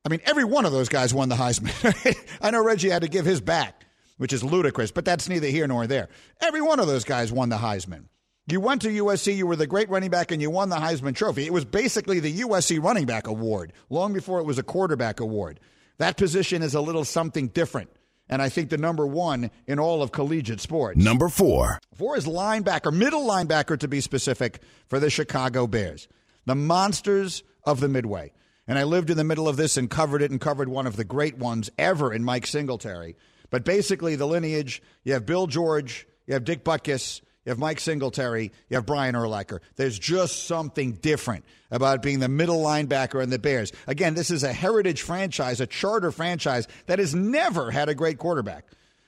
I 0.06 0.10
mean, 0.10 0.22
every 0.24 0.46
one 0.46 0.66
of 0.66 0.72
those 0.72 0.88
guys 0.88 1.14
won 1.14 1.30
the 1.30 1.36
Heisman. 1.36 2.16
I 2.42 2.52
know 2.52 2.64
Reggie 2.64 2.90
had 2.90 3.02
to 3.02 3.10
give 3.10 3.26
his 3.26 3.42
back 3.42 3.85
which 4.18 4.34
is 4.34 4.44
ludicrous, 4.44 4.92
but 4.92 5.06
that's 5.06 5.30
neither 5.30 5.48
here 5.48 5.68
nor 5.68 5.88
there. 5.88 6.10
Every 6.42 6.62
one 6.62 6.80
of 6.80 6.88
those 6.88 7.04
guys 7.04 7.32
won 7.32 7.50
the 7.50 7.58
Heisman. 7.58 8.06
You 8.48 8.60
went 8.62 8.84
to 8.84 8.90
USC, 8.90 9.36
you 9.36 9.48
were 9.48 9.56
the 9.56 9.66
great 9.66 9.90
running 9.90 10.12
back, 10.12 10.32
and 10.32 10.40
you 10.40 10.52
won 10.52 10.70
the 10.70 10.76
Heisman 10.76 11.16
Trophy. 11.16 11.46
It 11.46 11.54
was 11.54 11.66
basically 11.66 12.20
the 12.20 12.42
USC 12.42 12.82
running 12.82 13.08
back 13.08 13.26
award, 13.26 13.74
long 13.90 14.14
before 14.14 14.40
it 14.40 14.46
was 14.46 14.60
a 14.60 14.64
quarterback 14.64 15.20
award. 15.20 15.60
That 15.98 16.18
position 16.18 16.62
is 16.62 16.76
a 16.76 16.82
little 16.82 17.06
something 17.06 17.48
different. 17.48 17.90
And 18.30 18.42
I 18.42 18.50
think 18.50 18.70
the 18.70 18.78
number 18.78 19.06
one 19.06 19.52
in 19.68 19.80
all 19.80 20.02
of 20.02 20.12
collegiate 20.12 20.60
sports. 20.60 20.98
Number 20.98 21.30
four. 21.30 21.80
Four 21.96 22.18
is 22.18 22.26
linebacker, 22.26 22.94
middle 22.94 23.26
linebacker 23.26 23.80
to 23.80 23.88
be 23.88 24.02
specific, 24.02 24.62
for 24.88 25.00
the 25.00 25.10
Chicago 25.10 25.68
Bears. 25.68 26.08
The 26.46 26.56
monsters 26.56 27.44
of 27.64 27.80
the 27.80 27.88
Midway. 27.90 28.32
And 28.68 28.80
I 28.80 28.84
lived 28.84 29.12
in 29.12 29.18
the 29.18 29.24
middle 29.24 29.48
of 29.48 29.58
this 29.58 29.78
and 29.78 29.90
covered 29.90 30.24
it 30.24 30.32
and 30.32 30.42
covered 30.42 30.70
one 30.70 30.88
of 30.88 30.96
the 30.96 31.04
great 31.04 31.38
ones 31.38 31.70
ever 31.78 32.12
in 32.12 32.24
Mike 32.24 32.48
Singletary. 32.48 33.16
But 33.50 33.66
basically, 33.66 34.16
the 34.16 34.28
lineage 34.28 34.82
you 35.04 35.14
have 35.14 35.26
Bill 35.26 35.48
George, 35.48 36.08
you 36.28 36.34
have 36.34 36.44
Dick 36.44 36.64
Butkus, 36.64 37.22
you 37.46 37.52
have 37.52 37.60
Mike 37.60 37.80
Singletary, 37.80 38.52
you 38.70 38.76
have 38.76 38.86
Brian 38.86 39.16
Urlacher. 39.16 39.60
There's 39.76 40.00
just 40.00 40.48
something 40.48 40.94
different 40.94 41.46
about 41.70 42.02
being 42.02 42.20
the 42.20 42.28
middle 42.28 42.64
linebacker 42.64 43.22
in 43.22 43.30
the 43.30 43.40
Bears. 43.40 43.72
Again, 43.88 44.16
this 44.16 44.32
is 44.32 44.44
a 44.44 44.52
heritage 44.52 45.04
franchise, 45.04 45.62
a 45.62 45.68
charter 45.68 46.12
franchise 46.12 46.68
that 46.88 47.00
has 47.00 47.14
never 47.14 47.72
had 47.72 47.88
a 47.88 47.96
great 47.96 48.18
quarterback. 48.18 48.66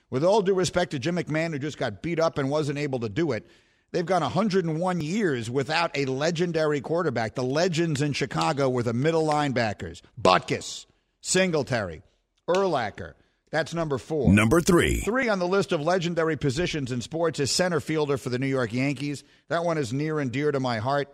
With 0.09 0.23
all 0.23 0.41
due 0.41 0.53
respect 0.53 0.91
to 0.91 0.99
Jim 0.99 1.17
McMahon, 1.17 1.51
who 1.51 1.59
just 1.59 1.77
got 1.77 2.01
beat 2.01 2.19
up 2.19 2.37
and 2.37 2.49
wasn't 2.49 2.77
able 2.77 2.99
to 2.99 3.09
do 3.09 3.31
it, 3.31 3.45
They've 3.91 4.05
gone 4.05 4.21
101 4.21 5.01
years 5.01 5.49
without 5.49 5.97
a 5.97 6.05
legendary 6.05 6.81
quarterback. 6.81 7.35
The 7.35 7.43
legends 7.43 8.01
in 8.01 8.13
Chicago 8.13 8.69
were 8.69 8.83
the 8.83 8.93
middle 8.93 9.25
linebackers 9.25 10.01
Butkus, 10.21 10.85
Singletary, 11.21 12.01
Urlacher. 12.49 13.13
That's 13.49 13.73
number 13.73 13.97
four. 13.97 14.33
Number 14.33 14.59
three. 14.59 14.99
Three 15.01 15.29
on 15.29 15.39
the 15.39 15.47
list 15.47 15.71
of 15.71 15.81
legendary 15.81 16.35
positions 16.35 16.91
in 16.91 17.01
sports 17.01 17.39
is 17.39 17.49
center 17.49 17.79
fielder 17.79 18.17
for 18.17 18.29
the 18.29 18.39
New 18.39 18.47
York 18.47 18.73
Yankees. 18.73 19.23
That 19.47 19.63
one 19.63 19.77
is 19.77 19.93
near 19.93 20.19
and 20.19 20.31
dear 20.31 20.51
to 20.51 20.59
my 20.59 20.79
heart. 20.79 21.07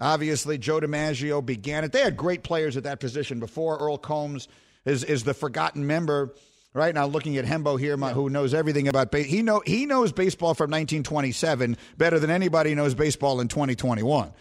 Obviously, 0.00 0.58
Joe 0.58 0.80
DiMaggio 0.80 1.44
began 1.44 1.84
it. 1.84 1.92
They 1.92 2.00
had 2.00 2.16
great 2.16 2.42
players 2.42 2.76
at 2.76 2.84
that 2.84 3.00
position 3.00 3.40
before. 3.40 3.78
Earle 3.78 3.98
Combs 3.98 4.48
is, 4.84 5.04
is 5.04 5.24
the 5.24 5.34
forgotten 5.34 5.86
member. 5.86 6.34
Right 6.74 6.94
now, 6.94 7.06
looking 7.06 7.36
at 7.36 7.44
Hembo 7.44 7.78
here, 7.78 7.96
my, 7.98 8.12
who 8.12 8.30
knows 8.30 8.54
everything 8.54 8.88
about 8.88 9.10
baseball. 9.10 9.30
He 9.30 9.42
know 9.42 9.62
he 9.66 9.84
knows 9.84 10.10
baseball 10.10 10.54
from 10.54 10.70
1927 10.70 11.76
better 11.98 12.18
than 12.18 12.30
anybody 12.30 12.74
knows 12.74 12.94
baseball 12.94 13.40
in 13.40 13.48
2021. 13.48 14.32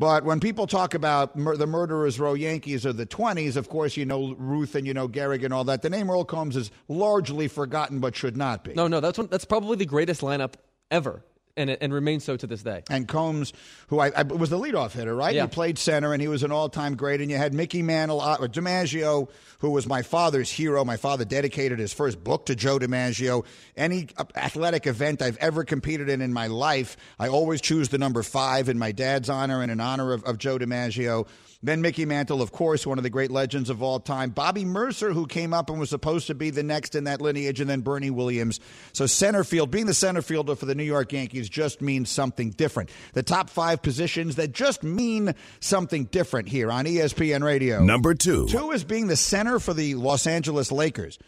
But 0.00 0.24
when 0.24 0.40
people 0.40 0.66
talk 0.66 0.94
about 0.94 1.36
mur- 1.36 1.58
the 1.58 1.66
murderers 1.66 2.18
row 2.18 2.32
Yankees 2.32 2.86
of 2.86 2.96
the 2.96 3.04
20s, 3.04 3.54
of 3.54 3.68
course, 3.68 3.98
you 3.98 4.06
know 4.06 4.34
Ruth 4.38 4.74
and 4.74 4.86
you 4.86 4.94
know 4.94 5.06
Gehrig 5.06 5.44
and 5.44 5.52
all 5.52 5.62
that. 5.64 5.82
The 5.82 5.90
name 5.90 6.08
Earle 6.08 6.24
Combs 6.24 6.56
is 6.56 6.70
largely 6.88 7.48
forgotten, 7.48 8.00
but 8.00 8.16
should 8.16 8.34
not 8.34 8.64
be. 8.64 8.72
No, 8.72 8.88
no, 8.88 9.00
that's 9.00 9.18
one, 9.18 9.26
that's 9.26 9.44
probably 9.44 9.76
the 9.76 9.84
greatest 9.84 10.22
lineup 10.22 10.54
ever, 10.90 11.22
and 11.60 11.70
and 11.70 11.92
remains 11.94 12.24
so 12.24 12.36
to 12.36 12.46
this 12.46 12.62
day. 12.62 12.82
And 12.90 13.06
Combs, 13.06 13.52
who 13.88 14.00
I, 14.00 14.10
I 14.16 14.22
was 14.22 14.50
the 14.50 14.58
leadoff 14.58 14.92
hitter, 14.92 15.14
right? 15.14 15.34
Yeah. 15.34 15.42
He 15.42 15.48
played 15.48 15.78
center, 15.78 16.12
and 16.12 16.20
he 16.20 16.28
was 16.28 16.42
an 16.42 16.50
all-time 16.50 16.96
great. 16.96 17.20
And 17.20 17.30
you 17.30 17.36
had 17.36 17.54
Mickey 17.54 17.82
Mantle, 17.82 18.20
uh, 18.20 18.38
or 18.40 18.48
DiMaggio, 18.48 19.28
who 19.60 19.70
was 19.70 19.86
my 19.86 20.02
father's 20.02 20.50
hero. 20.50 20.84
My 20.84 20.96
father 20.96 21.24
dedicated 21.24 21.78
his 21.78 21.92
first 21.92 22.22
book 22.24 22.46
to 22.46 22.54
Joe 22.54 22.78
DiMaggio. 22.78 23.44
Any 23.76 24.08
uh, 24.16 24.24
athletic 24.34 24.86
event 24.86 25.22
I've 25.22 25.36
ever 25.38 25.64
competed 25.64 26.08
in 26.08 26.20
in 26.20 26.32
my 26.32 26.46
life, 26.46 26.96
I 27.18 27.28
always 27.28 27.60
choose 27.60 27.90
the 27.90 27.98
number 27.98 28.22
five 28.22 28.68
in 28.68 28.78
my 28.78 28.92
dad's 28.92 29.28
honor 29.28 29.62
and 29.62 29.70
in 29.70 29.80
honor 29.80 30.12
of, 30.12 30.24
of 30.24 30.38
Joe 30.38 30.58
DiMaggio. 30.58 31.26
Then 31.62 31.82
Mickey 31.82 32.06
Mantle, 32.06 32.40
of 32.40 32.52
course, 32.52 32.86
one 32.86 32.96
of 32.96 33.04
the 33.04 33.10
great 33.10 33.30
legends 33.30 33.68
of 33.68 33.82
all 33.82 34.00
time. 34.00 34.30
Bobby 34.30 34.64
Murcer, 34.64 35.12
who 35.12 35.26
came 35.26 35.52
up 35.52 35.68
and 35.68 35.78
was 35.78 35.90
supposed 35.90 36.26
to 36.28 36.34
be 36.34 36.48
the 36.48 36.62
next 36.62 36.94
in 36.94 37.04
that 37.04 37.20
lineage, 37.20 37.60
and 37.60 37.68
then 37.68 37.82
Bernie 37.82 38.08
Williams. 38.08 38.60
So 38.94 39.04
center 39.04 39.44
field, 39.44 39.70
being 39.70 39.84
the 39.84 39.92
center 39.92 40.22
fielder 40.22 40.56
for 40.56 40.64
the 40.64 40.74
New 40.74 40.84
York 40.84 41.12
Yankees 41.12 41.50
just 41.50 41.82
means 41.82 42.08
something 42.08 42.50
different. 42.50 42.88
The 43.12 43.22
top 43.22 43.50
five 43.50 43.82
positions 43.82 44.36
that 44.36 44.52
just 44.52 44.82
mean 44.82 45.34
something 45.60 46.04
different 46.04 46.48
here 46.48 46.72
on 46.72 46.86
ESPN 46.86 47.44
Radio. 47.44 47.84
Number 47.84 48.14
two. 48.14 48.46
Two 48.46 48.70
is 48.70 48.82
being 48.82 49.08
the 49.08 49.16
center 49.16 49.58
for 49.58 49.74
the 49.74 49.96
Los 49.96 50.26
Angeles 50.26 50.72
Lakers. 50.72 51.18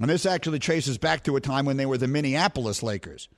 And 0.00 0.08
this 0.08 0.24
actually 0.24 0.60
traces 0.60 0.96
back 0.96 1.24
to 1.24 1.36
a 1.36 1.40
time 1.40 1.66
when 1.66 1.76
they 1.76 1.86
were 1.86 1.98
the 1.98 2.08
Minneapolis 2.08 2.82
Lakers. 2.82 3.28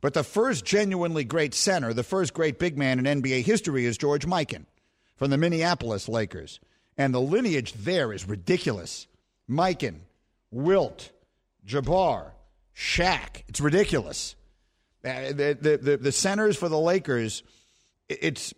But 0.00 0.14
the 0.14 0.22
first 0.22 0.64
genuinely 0.64 1.24
great 1.24 1.54
center, 1.54 1.92
the 1.92 2.04
first 2.04 2.34
great 2.34 2.60
big 2.60 2.78
man 2.78 3.04
in 3.04 3.20
NBA 3.20 3.42
history 3.42 3.84
is 3.84 3.98
George 3.98 4.26
Mikan 4.26 4.64
from 5.18 5.30
the 5.30 5.36
Minneapolis 5.36 6.08
Lakers. 6.08 6.60
And 6.96 7.12
the 7.12 7.20
lineage 7.20 7.74
there 7.74 8.12
is 8.12 8.26
ridiculous. 8.26 9.06
Mikan, 9.48 9.96
Wilt, 10.50 11.10
Jabbar, 11.66 12.30
Shaq. 12.74 13.42
It's 13.48 13.60
ridiculous. 13.60 14.36
Uh, 15.04 15.32
the, 15.32 15.58
the, 15.60 15.78
the, 15.80 15.96
the 15.96 16.12
centers 16.12 16.56
for 16.56 16.68
the 16.68 16.78
Lakers, 16.78 17.42
it's 18.08 18.54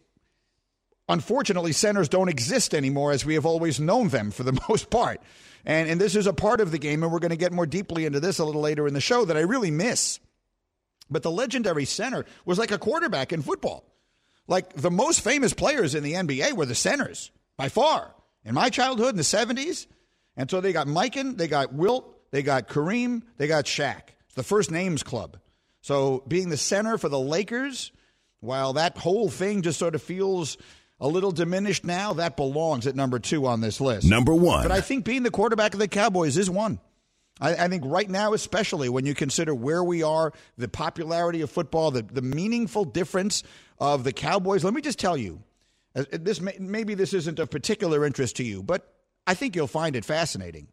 unfortunately, 1.08 1.72
centers 1.72 2.08
don't 2.08 2.28
exist 2.28 2.74
anymore 2.74 3.12
as 3.12 3.24
we 3.24 3.34
have 3.34 3.46
always 3.46 3.80
known 3.80 4.08
them 4.08 4.30
for 4.30 4.42
the 4.42 4.58
most 4.68 4.90
part. 4.90 5.20
And, 5.64 5.90
and 5.90 6.00
this 6.00 6.16
is 6.16 6.26
a 6.26 6.32
part 6.32 6.60
of 6.60 6.70
the 6.70 6.78
game, 6.78 7.02
and 7.02 7.12
we're 7.12 7.18
going 7.18 7.30
to 7.30 7.36
get 7.36 7.52
more 7.52 7.66
deeply 7.66 8.06
into 8.06 8.20
this 8.20 8.38
a 8.38 8.44
little 8.44 8.62
later 8.62 8.86
in 8.86 8.94
the 8.94 9.00
show 9.00 9.24
that 9.24 9.36
I 9.36 9.40
really 9.40 9.70
miss. 9.70 10.20
But 11.10 11.22
the 11.22 11.30
legendary 11.30 11.84
center 11.84 12.24
was 12.44 12.58
like 12.58 12.70
a 12.70 12.78
quarterback 12.78 13.32
in 13.32 13.42
football. 13.42 13.84
Like 14.50 14.74
the 14.74 14.90
most 14.90 15.20
famous 15.20 15.54
players 15.54 15.94
in 15.94 16.02
the 16.02 16.14
NBA 16.14 16.54
were 16.54 16.66
the 16.66 16.74
centers 16.74 17.30
by 17.56 17.68
far. 17.68 18.12
In 18.44 18.52
my 18.54 18.68
childhood 18.68 19.10
in 19.10 19.16
the 19.16 19.22
70s. 19.22 19.86
And 20.36 20.50
so 20.50 20.60
they 20.60 20.72
got 20.72 20.88
Mikan, 20.88 21.36
they 21.36 21.46
got 21.46 21.72
Wilt, 21.72 22.04
they 22.32 22.42
got 22.42 22.68
Kareem, 22.68 23.22
they 23.36 23.46
got 23.46 23.66
Shaq. 23.66 24.02
It's 24.26 24.34
the 24.34 24.42
first 24.42 24.70
names 24.70 25.04
club. 25.04 25.38
So 25.82 26.24
being 26.26 26.48
the 26.48 26.56
center 26.56 26.98
for 26.98 27.08
the 27.08 27.18
Lakers, 27.18 27.92
while 28.40 28.72
that 28.72 28.98
whole 28.98 29.28
thing 29.28 29.62
just 29.62 29.78
sort 29.78 29.94
of 29.94 30.02
feels 30.02 30.58
a 30.98 31.06
little 31.06 31.30
diminished 31.30 31.84
now, 31.84 32.14
that 32.14 32.36
belongs 32.36 32.88
at 32.88 32.96
number 32.96 33.20
two 33.20 33.46
on 33.46 33.60
this 33.60 33.80
list. 33.80 34.08
Number 34.08 34.34
one. 34.34 34.64
But 34.64 34.72
I 34.72 34.80
think 34.80 35.04
being 35.04 35.22
the 35.22 35.30
quarterback 35.30 35.74
of 35.74 35.78
the 35.80 35.88
Cowboys 35.88 36.36
is 36.36 36.50
one. 36.50 36.80
I, 37.40 37.54
I 37.54 37.68
think 37.68 37.84
right 37.86 38.08
now, 38.08 38.34
especially 38.34 38.88
when 38.88 39.06
you 39.06 39.14
consider 39.14 39.54
where 39.54 39.82
we 39.82 40.02
are, 40.02 40.32
the 40.58 40.68
popularity 40.68 41.40
of 41.40 41.50
football, 41.50 41.90
the, 41.90 42.02
the 42.02 42.22
meaningful 42.22 42.84
difference 42.84 43.42
of 43.78 44.04
the 44.04 44.12
Cowboys. 44.12 44.62
Let 44.62 44.74
me 44.74 44.82
just 44.82 44.98
tell 44.98 45.16
you, 45.16 45.42
uh, 45.96 46.04
this 46.12 46.40
may, 46.40 46.56
maybe 46.58 46.94
this 46.94 47.14
isn't 47.14 47.38
of 47.38 47.50
particular 47.50 48.04
interest 48.04 48.36
to 48.36 48.44
you, 48.44 48.62
but 48.62 48.92
I 49.26 49.34
think 49.34 49.56
you'll 49.56 49.66
find 49.66 49.96
it 49.96 50.04
fascinating. 50.04 50.68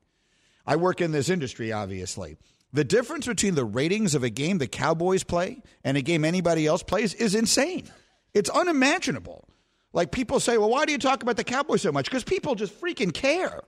I 0.65 0.75
work 0.75 0.99
in 0.99 1.11
this 1.11 1.29
industry, 1.29 1.71
obviously. 1.71 2.37
The 2.73 2.83
difference 2.83 3.25
between 3.25 3.55
the 3.55 3.63
ratings 3.63 4.13
of 4.13 4.23
a 4.23 4.29
game 4.29 4.57
the 4.57 4.67
Cowboys 4.67 5.23
play 5.23 5.61
and 5.83 5.95
a 5.95 6.01
game 6.01 6.25
anybody 6.25 6.67
else 6.67 6.83
plays 6.83 7.13
is 7.13 7.33
insane. 7.33 7.89
It's 8.33 8.49
unimaginable. 8.49 9.47
Like 9.93 10.11
people 10.11 10.39
say, 10.39 10.57
well, 10.57 10.69
why 10.69 10.85
do 10.85 10.91
you 10.91 10.97
talk 10.97 11.23
about 11.23 11.37
the 11.37 11.45
Cowboys 11.45 11.81
so 11.81 11.91
much? 11.91 12.05
Because 12.05 12.25
people 12.25 12.55
just 12.55 12.79
freaking 12.79 13.13
care. 13.13 13.61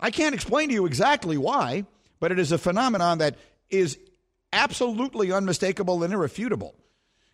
I 0.00 0.10
can't 0.10 0.34
explain 0.34 0.68
to 0.68 0.74
you 0.74 0.86
exactly 0.86 1.38
why, 1.38 1.86
but 2.20 2.30
it 2.30 2.38
is 2.38 2.52
a 2.52 2.58
phenomenon 2.58 3.18
that 3.18 3.36
is 3.68 3.98
absolutely 4.52 5.32
unmistakable 5.32 6.02
and 6.04 6.12
irrefutable. 6.12 6.74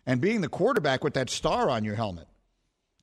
And 0.05 0.21
being 0.21 0.41
the 0.41 0.47
quarterback 0.47 1.03
with 1.03 1.15
that 1.15 1.29
star 1.29 1.69
on 1.69 1.83
your 1.83 1.95
helmet, 1.95 2.27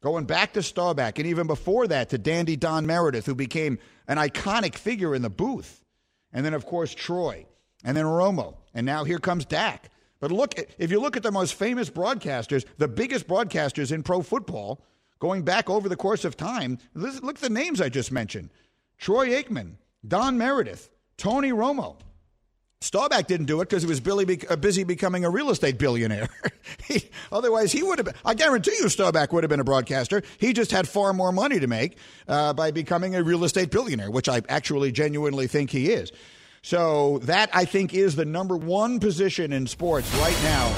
going 0.01 0.25
back 0.25 0.55
to 0.55 0.63
Staubach, 0.63 1.19
and 1.19 1.29
even 1.29 1.47
before 1.47 1.87
that 1.87 2.11
to 2.11 2.19
Dandy 2.19 2.57
Don 2.57 2.87
Meredith, 2.87 3.27
who 3.27 3.35
became 3.35 3.79
an 4.09 4.17
iconic 4.17 4.75
figure 4.75 5.15
in 5.15 5.23
the 5.23 5.31
booth. 5.31 5.85
And 6.33 6.45
then, 6.45 6.55
of 6.55 6.67
course, 6.67 6.95
Troy, 6.95 7.47
and 7.85 7.97
then 7.97 8.07
Romo, 8.07 8.57
and 8.73 8.87
now 8.87 9.05
here 9.05 9.19
comes 9.19 9.45
Dak. 9.45 9.91
But 10.19 10.33
look, 10.33 10.55
if 10.79 10.91
you 10.91 11.01
look 11.01 11.17
at 11.17 11.23
the 11.23 11.31
most 11.31 11.55
famous 11.55 11.91
broadcasters, 11.91 12.65
the 12.79 12.89
biggest 12.89 13.29
broadcasters 13.29 13.93
in 13.93 14.03
pro 14.03 14.23
football, 14.23 14.83
going 15.19 15.43
back 15.43 15.69
over 15.69 15.89
the 15.89 15.97
course 15.97 16.25
of 16.25 16.37
time, 16.37 16.79
look 16.95 17.37
at 17.37 17.43
the 17.43 17.51
names 17.51 17.81
I 17.81 17.91
just 17.91 18.11
mentioned 18.11 18.51
Troy 18.97 19.29
Aikman, 19.31 19.75
Don 20.07 20.39
Meredith, 20.39 20.89
Tony 21.17 21.51
Romo. 21.51 21.97
Staubach 22.81 23.27
didn't 23.27 23.47
do 23.47 23.63
it 23.63 23.71
because 23.71 23.83
he 23.83 23.89
was 23.89 24.01
be- 24.01 24.47
uh, 24.47 24.57
busy 24.57 24.85
becoming 24.85 25.25
a 25.25 25.31
real 25.31 25.49
estate 25.49 25.79
billionaire. 25.79 26.29
he, 26.87 27.09
otherwise, 27.33 27.73
he 27.73 27.83
would 27.83 27.99
have 27.99 28.05
been. 28.05 28.15
I 28.27 28.35
guarantee 28.35 28.77
you, 28.79 28.91
Staubach 28.91 29.33
would 29.33 29.43
have 29.43 29.49
been 29.49 29.61
a 29.61 29.65
broadcaster. 29.65 30.23
He 30.39 30.53
just 30.53 30.71
had 30.71 30.87
far 30.87 31.15
more 31.15 31.33
money 31.33 31.59
to 31.61 31.67
make 31.67 31.97
uh, 32.29 32.53
by 32.53 32.73
becoming 32.73 33.15
a 33.17 33.23
real 33.23 33.45
estate 33.45 33.71
billionaire, 33.71 34.11
which 34.11 34.29
I 34.29 34.43
actually 34.51 34.93
genuinely 34.93 35.47
think 35.47 35.71
he 35.71 35.91
is. 35.93 36.13
So 36.61 37.21
that 37.23 37.49
I 37.55 37.65
think 37.65 37.95
is 37.95 38.17
the 38.17 38.27
number 38.27 38.57
one 38.57 39.01
position 39.01 39.53
in 39.53 39.67
sports 39.67 40.15
right 40.17 40.39
now. 40.43 40.69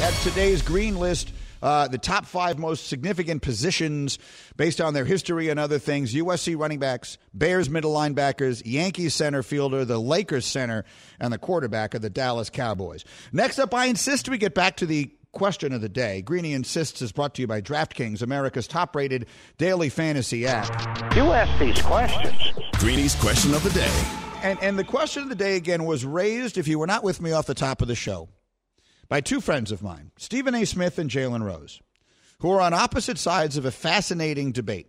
That's 0.00 0.22
today's 0.22 0.60
green 0.60 0.98
list. 0.98 1.32
Uh, 1.64 1.88
the 1.88 1.96
top 1.96 2.26
five 2.26 2.58
most 2.58 2.88
significant 2.88 3.40
positions 3.40 4.18
based 4.58 4.82
on 4.82 4.92
their 4.92 5.06
history 5.06 5.48
and 5.48 5.58
other 5.58 5.78
things 5.78 6.12
USC 6.12 6.58
running 6.58 6.78
backs, 6.78 7.16
Bears 7.32 7.70
middle 7.70 7.94
linebackers, 7.94 8.60
Yankees 8.66 9.14
center 9.14 9.42
fielder, 9.42 9.86
the 9.86 9.98
Lakers 9.98 10.44
center, 10.44 10.84
and 11.18 11.32
the 11.32 11.38
quarterback 11.38 11.94
of 11.94 12.02
the 12.02 12.10
Dallas 12.10 12.50
Cowboys. 12.50 13.02
Next 13.32 13.58
up, 13.58 13.72
I 13.72 13.86
insist 13.86 14.28
we 14.28 14.36
get 14.36 14.54
back 14.54 14.76
to 14.76 14.86
the 14.86 15.10
question 15.32 15.72
of 15.72 15.80
the 15.80 15.88
day. 15.88 16.20
Greeny 16.20 16.52
Insists 16.52 17.00
is 17.00 17.12
brought 17.12 17.34
to 17.36 17.40
you 17.40 17.46
by 17.46 17.62
DraftKings, 17.62 18.20
America's 18.20 18.68
top 18.68 18.94
rated 18.94 19.26
daily 19.56 19.88
fantasy 19.88 20.46
app. 20.46 20.68
You 21.16 21.32
ask 21.32 21.58
these 21.58 21.80
questions. 21.80 22.36
Greeny's 22.74 23.14
question 23.14 23.54
of 23.54 23.62
the 23.62 23.70
day. 23.70 24.04
And, 24.42 24.62
and 24.62 24.78
the 24.78 24.84
question 24.84 25.22
of 25.22 25.30
the 25.30 25.34
day 25.34 25.56
again 25.56 25.84
was 25.86 26.04
raised, 26.04 26.58
if 26.58 26.68
you 26.68 26.78
were 26.78 26.86
not 26.86 27.02
with 27.02 27.22
me 27.22 27.32
off 27.32 27.46
the 27.46 27.54
top 27.54 27.80
of 27.80 27.88
the 27.88 27.94
show, 27.94 28.28
by 29.08 29.20
two 29.20 29.40
friends 29.40 29.72
of 29.72 29.82
mine, 29.82 30.10
Stephen 30.16 30.54
A. 30.54 30.64
Smith 30.64 30.98
and 30.98 31.10
Jalen 31.10 31.42
Rose, 31.42 31.80
who 32.40 32.50
are 32.50 32.60
on 32.60 32.74
opposite 32.74 33.18
sides 33.18 33.56
of 33.56 33.64
a 33.64 33.70
fascinating 33.70 34.52
debate. 34.52 34.88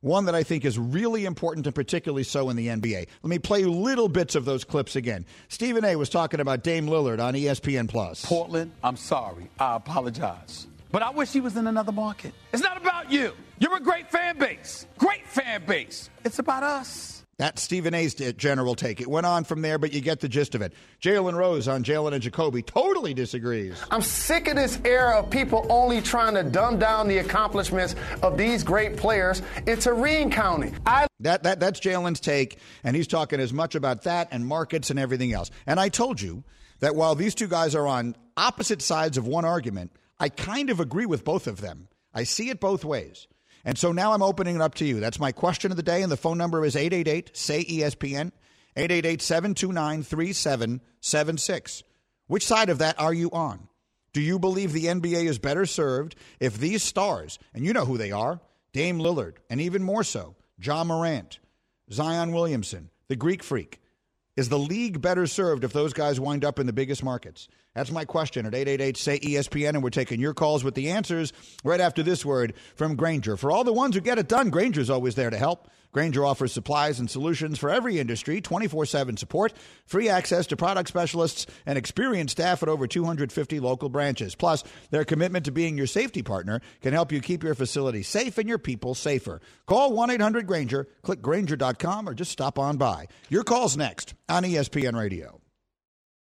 One 0.00 0.26
that 0.26 0.34
I 0.34 0.44
think 0.44 0.64
is 0.64 0.78
really 0.78 1.24
important 1.24 1.66
and 1.66 1.74
particularly 1.74 2.22
so 2.22 2.50
in 2.50 2.56
the 2.56 2.68
NBA. 2.68 3.08
Let 3.22 3.28
me 3.28 3.40
play 3.40 3.60
you 3.60 3.70
little 3.72 4.08
bits 4.08 4.36
of 4.36 4.44
those 4.44 4.62
clips 4.62 4.94
again. 4.94 5.26
Stephen 5.48 5.84
A. 5.84 5.96
was 5.96 6.08
talking 6.08 6.38
about 6.38 6.62
Dame 6.62 6.86
Lillard 6.86 7.20
on 7.20 7.34
ESPN 7.34 7.88
Plus. 7.88 8.24
Portland, 8.24 8.70
I'm 8.84 8.96
sorry. 8.96 9.50
I 9.58 9.74
apologize. 9.74 10.68
But 10.92 11.02
I 11.02 11.10
wish 11.10 11.32
he 11.32 11.40
was 11.40 11.56
in 11.56 11.66
another 11.66 11.92
market. 11.92 12.32
It's 12.52 12.62
not 12.62 12.76
about 12.76 13.10
you. 13.10 13.32
You're 13.58 13.76
a 13.76 13.80
great 13.80 14.08
fan 14.10 14.38
base. 14.38 14.86
Great 14.98 15.26
fan 15.26 15.64
base. 15.66 16.08
It's 16.24 16.38
about 16.38 16.62
us. 16.62 17.17
That's 17.38 17.62
Stephen 17.62 17.94
A's 17.94 18.14
general 18.14 18.74
take. 18.74 19.00
It 19.00 19.08
went 19.08 19.24
on 19.24 19.44
from 19.44 19.62
there, 19.62 19.78
but 19.78 19.92
you 19.92 20.00
get 20.00 20.18
the 20.18 20.28
gist 20.28 20.56
of 20.56 20.62
it. 20.62 20.72
Jalen 21.00 21.34
Rose 21.34 21.68
on 21.68 21.84
Jalen 21.84 22.12
and 22.12 22.20
Jacoby 22.20 22.62
totally 22.62 23.14
disagrees. 23.14 23.80
I'm 23.92 24.02
sick 24.02 24.48
of 24.48 24.56
this 24.56 24.80
era 24.84 25.20
of 25.20 25.30
people 25.30 25.64
only 25.70 26.00
trying 26.00 26.34
to 26.34 26.42
dumb 26.42 26.80
down 26.80 27.06
the 27.06 27.18
accomplishments 27.18 27.94
of 28.24 28.36
these 28.36 28.64
great 28.64 28.96
players. 28.96 29.40
It's 29.68 29.86
a 29.86 29.92
ring 29.92 30.32
counting. 30.32 30.76
I 30.84 31.06
That, 31.20 31.44
that 31.44 31.60
that's 31.60 31.78
Jalen's 31.78 32.18
take, 32.18 32.58
and 32.82 32.96
he's 32.96 33.06
talking 33.06 33.38
as 33.38 33.52
much 33.52 33.76
about 33.76 34.02
that 34.02 34.28
and 34.32 34.44
markets 34.44 34.90
and 34.90 34.98
everything 34.98 35.32
else. 35.32 35.52
And 35.64 35.78
I 35.78 35.90
told 35.90 36.20
you 36.20 36.42
that 36.80 36.96
while 36.96 37.14
these 37.14 37.36
two 37.36 37.48
guys 37.48 37.76
are 37.76 37.86
on 37.86 38.16
opposite 38.36 38.82
sides 38.82 39.16
of 39.16 39.28
one 39.28 39.44
argument, 39.44 39.92
I 40.18 40.28
kind 40.28 40.70
of 40.70 40.80
agree 40.80 41.06
with 41.06 41.24
both 41.24 41.46
of 41.46 41.60
them. 41.60 41.86
I 42.12 42.24
see 42.24 42.50
it 42.50 42.58
both 42.58 42.84
ways. 42.84 43.28
And 43.68 43.76
so 43.76 43.92
now 43.92 44.14
I'm 44.14 44.22
opening 44.22 44.56
it 44.56 44.62
up 44.62 44.76
to 44.76 44.86
you. 44.86 44.98
That's 44.98 45.20
my 45.20 45.30
question 45.30 45.70
of 45.70 45.76
the 45.76 45.82
day, 45.82 46.00
and 46.00 46.10
the 46.10 46.16
phone 46.16 46.38
number 46.38 46.64
is 46.64 46.74
888 46.74 47.36
say 47.36 47.62
ESPN, 47.66 48.32
888 48.74 49.20
729 49.20 50.02
3776. 50.04 51.82
Which 52.28 52.46
side 52.46 52.70
of 52.70 52.78
that 52.78 52.98
are 52.98 53.12
you 53.12 53.30
on? 53.30 53.68
Do 54.14 54.22
you 54.22 54.38
believe 54.38 54.72
the 54.72 54.86
NBA 54.86 55.26
is 55.26 55.38
better 55.38 55.66
served 55.66 56.16
if 56.40 56.56
these 56.56 56.82
stars, 56.82 57.38
and 57.52 57.62
you 57.62 57.74
know 57.74 57.84
who 57.84 57.98
they 57.98 58.10
are 58.10 58.40
Dame 58.72 59.00
Lillard, 59.00 59.34
and 59.50 59.60
even 59.60 59.82
more 59.82 60.02
so, 60.02 60.34
Ja 60.58 60.82
Morant, 60.82 61.38
Zion 61.92 62.32
Williamson, 62.32 62.88
the 63.08 63.16
Greek 63.16 63.42
freak, 63.42 63.82
is 64.34 64.48
the 64.48 64.58
league 64.58 65.02
better 65.02 65.26
served 65.26 65.62
if 65.62 65.74
those 65.74 65.92
guys 65.92 66.18
wind 66.18 66.42
up 66.42 66.58
in 66.58 66.64
the 66.64 66.72
biggest 66.72 67.04
markets? 67.04 67.48
That's 67.78 67.92
my 67.92 68.04
question 68.04 68.44
at 68.44 68.56
888 68.56 68.96
say 68.96 69.20
ESPN, 69.20 69.68
and 69.68 69.84
we're 69.84 69.90
taking 69.90 70.18
your 70.18 70.34
calls 70.34 70.64
with 70.64 70.74
the 70.74 70.90
answers 70.90 71.32
right 71.62 71.80
after 71.80 72.02
this 72.02 72.24
word 72.24 72.54
from 72.74 72.96
Grainger. 72.96 73.36
For 73.36 73.52
all 73.52 73.62
the 73.62 73.72
ones 73.72 73.94
who 73.94 74.00
get 74.00 74.18
it 74.18 74.26
done, 74.26 74.50
Grainger's 74.50 74.90
always 74.90 75.14
there 75.14 75.30
to 75.30 75.36
help. 75.36 75.70
Grainger 75.92 76.26
offers 76.26 76.52
supplies 76.52 76.98
and 76.98 77.08
solutions 77.08 77.56
for 77.56 77.70
every 77.70 78.00
industry, 78.00 78.40
24 78.40 78.84
7 78.84 79.16
support, 79.16 79.52
free 79.86 80.08
access 80.08 80.48
to 80.48 80.56
product 80.56 80.88
specialists, 80.88 81.46
and 81.66 81.78
experienced 81.78 82.32
staff 82.32 82.64
at 82.64 82.68
over 82.68 82.88
250 82.88 83.60
local 83.60 83.88
branches. 83.88 84.34
Plus, 84.34 84.64
their 84.90 85.04
commitment 85.04 85.44
to 85.44 85.52
being 85.52 85.78
your 85.78 85.86
safety 85.86 86.24
partner 86.24 86.60
can 86.80 86.92
help 86.92 87.12
you 87.12 87.20
keep 87.20 87.44
your 87.44 87.54
facility 87.54 88.02
safe 88.02 88.38
and 88.38 88.48
your 88.48 88.58
people 88.58 88.96
safer. 88.96 89.40
Call 89.66 89.92
1 89.92 90.10
800 90.10 90.48
Grainger, 90.48 90.88
click 91.02 91.22
Grainger.com, 91.22 92.08
or 92.08 92.14
just 92.14 92.32
stop 92.32 92.58
on 92.58 92.76
by. 92.76 93.06
Your 93.28 93.44
call's 93.44 93.76
next 93.76 94.14
on 94.28 94.42
ESPN 94.42 94.98
Radio. 94.98 95.37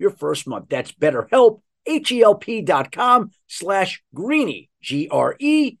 your 0.00 0.10
first 0.10 0.48
month. 0.48 0.68
That's 0.68 0.92
betterhelp, 0.92 1.60
H-E-L-P 1.86 2.62
dot 2.62 2.90
com 2.90 3.30
slash 3.46 4.02
greeny, 4.14 4.70
G-R-E-E-N-Y. 4.82 5.80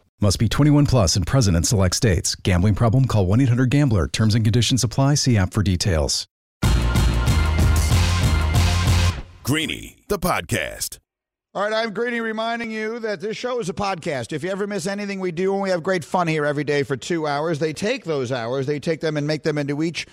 Must 0.23 0.37
be 0.37 0.47
21 0.47 0.85
plus 0.85 1.15
and 1.15 1.25
present 1.25 1.57
in 1.57 1.63
select 1.63 1.95
states. 1.95 2.35
Gambling 2.35 2.75
problem? 2.75 3.05
Call 3.05 3.25
1 3.25 3.41
800 3.41 3.71
GAMBLER. 3.71 4.07
Terms 4.09 4.35
and 4.35 4.45
conditions 4.45 4.83
apply. 4.83 5.15
See 5.15 5.35
app 5.35 5.51
for 5.51 5.63
details. 5.63 6.27
Greeny, 9.41 9.97
the 10.07 10.19
podcast. 10.19 10.99
All 11.55 11.63
right, 11.63 11.73
I'm 11.73 11.91
Greeny 11.91 12.21
reminding 12.21 12.69
you 12.69 12.99
that 12.99 13.19
this 13.19 13.35
show 13.35 13.59
is 13.59 13.67
a 13.67 13.73
podcast. 13.73 14.31
If 14.31 14.43
you 14.43 14.51
ever 14.51 14.67
miss 14.67 14.85
anything 14.85 15.19
we 15.19 15.31
do, 15.31 15.53
and 15.53 15.63
we 15.63 15.71
have 15.71 15.81
great 15.81 16.05
fun 16.05 16.27
here 16.27 16.45
every 16.45 16.63
day 16.63 16.83
for 16.83 16.95
two 16.95 17.25
hours, 17.25 17.57
they 17.57 17.73
take 17.73 18.05
those 18.05 18.31
hours, 18.31 18.67
they 18.67 18.79
take 18.79 19.01
them 19.01 19.17
and 19.17 19.25
make 19.25 19.41
them 19.41 19.57
into 19.57 19.81
each 19.81 20.05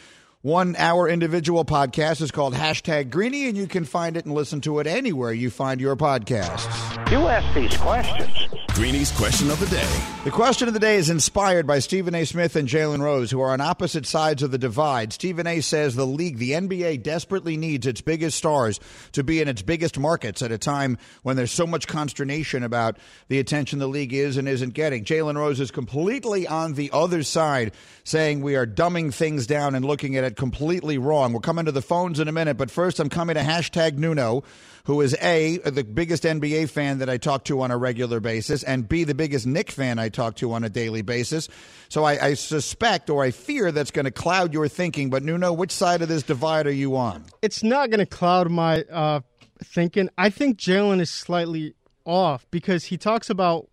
one 0.43 0.77
hour 0.77 1.09
individual 1.09 1.65
podcast 1.65 2.23
is 2.23 2.31
called 2.31 2.55
hashtag 2.55 3.11
Greeny, 3.11 3.49
and 3.49 3.57
you 3.57 3.67
can 3.67 3.85
find 3.85 4.17
it 4.17 4.25
and 4.25 4.33
listen 4.33 4.61
to 4.61 4.79
it 4.79 4.87
anywhere 4.87 5.33
you 5.33 5.51
find 5.51 5.81
your 5.81 5.97
podcasts. 5.97 7.11
You 7.11 7.27
ask 7.27 7.55
these 7.57 7.77
questions. 7.79 8.49
Greeny's 8.79 9.11
question 9.11 9.51
of 9.51 9.59
the 9.59 9.67
day. 9.67 10.05
The 10.23 10.31
question 10.31 10.69
of 10.69 10.75
the 10.75 10.79
day 10.79 10.95
is 10.95 11.11
inspired 11.11 11.67
by 11.67 11.81
Stephen 11.81 12.15
A. 12.15 12.25
Smith 12.25 12.55
and 12.55 12.69
Jalen 12.69 13.01
Rose, 13.01 13.29
who 13.29 13.41
are 13.41 13.51
on 13.51 13.61
opposite 13.61 14.07
sides 14.07 14.45
of 14.45 14.53
the 14.53 14.59
divide. 14.59 15.13
Stephen 15.13 15.49
A. 15.49 15.61
says 15.61 15.97
the 15.97 16.07
league, 16.07 16.39
the 16.39 16.53
NBA, 16.53 17.03
desperately 17.03 17.57
needs 17.57 17.89
its 17.89 18.01
biggest 18.01 18.39
stars 18.39 18.79
to 19.13 19.25
be 19.25 19.41
in 19.41 19.49
its 19.49 19.63
biggest 19.63 19.99
markets 19.99 20.43
at 20.43 20.53
a 20.53 20.59
time 20.59 20.97
when 21.25 21.35
there's 21.35 21.51
so 21.51 21.67
much 21.67 21.89
consternation 21.89 22.63
about 22.63 22.99
the 23.27 23.41
attention 23.41 23.81
the 23.81 23.89
league 23.89 24.13
is 24.13 24.37
and 24.37 24.47
isn't 24.47 24.75
getting. 24.75 25.05
Jalen 25.05 25.35
Rose 25.35 25.59
is 25.59 25.73
completely 25.73 26.47
on 26.47 26.75
the 26.75 26.91
other 26.93 27.25
side, 27.25 27.73
saying 28.05 28.43
we 28.43 28.55
are 28.55 28.67
dumbing 28.67 29.13
things 29.13 29.49
down 29.49 29.75
and 29.75 29.85
looking 29.85 30.15
at 30.15 30.23
it 30.29 30.37
completely 30.37 30.99
wrong. 30.99 31.33
We're 31.33 31.41
coming 31.41 31.65
to 31.65 31.73
the 31.73 31.83
phones 31.83 32.21
in 32.21 32.29
a 32.29 32.33
minute, 32.33 32.57
but 32.57 32.71
first 32.71 33.01
I'm 33.01 33.09
coming 33.09 33.35
to 33.35 33.41
hashtag 33.41 33.99
Nuno, 33.99 34.45
who 34.85 35.01
is 35.01 35.17
A, 35.21 35.59
the 35.59 35.83
biggest 35.83 36.23
NBA 36.23 36.71
fan 36.71 36.99
that 36.99 37.11
I 37.11 37.17
talk 37.17 37.45
to 37.47 37.61
on 37.63 37.73
a 37.73 37.77
regular 37.77 38.21
basis, 38.21 38.63
and 38.63 38.89
B, 38.89 39.05
the 39.05 39.15
biggest 39.15 39.47
Knick 39.47 39.71
fan 39.71 39.99
I 39.99 40.09
talk 40.09 40.37
to 40.37 40.53
on 40.53 40.63
a 40.63 40.69
daily 40.69 41.03
basis. 41.03 41.49
So 41.89 42.05
I, 42.05 42.27
I 42.29 42.35
suspect 42.35 43.11
or 43.11 43.25
I 43.25 43.33
fear 43.33 43.73
that's 43.73 43.91
going 43.91 44.05
to 44.05 44.11
cloud 44.13 44.53
your 44.53 44.69
thinking. 44.69 45.11
But 45.11 45.25
Nuno, 45.25 45.53
which 45.53 45.73
side 45.73 46.03
of 46.03 46.09
this 46.09 46.23
divide 46.23 46.67
are 46.67 46.71
you 46.71 46.97
on? 46.97 47.25
It's 47.43 47.63
not 47.63 47.91
going 47.91 48.01
to 48.01 48.07
cloud 48.07 48.51
my 48.51 48.83
uh, 48.85 49.21
thinking. 49.65 50.09
I 50.17 50.31
think 50.31 50.59
Jalen 50.59 51.01
is 51.01 51.11
slightly 51.11 51.75
off 52.05 52.47
because 52.51 52.85
he 52.85 52.97
talks 52.97 53.29
about 53.29 53.69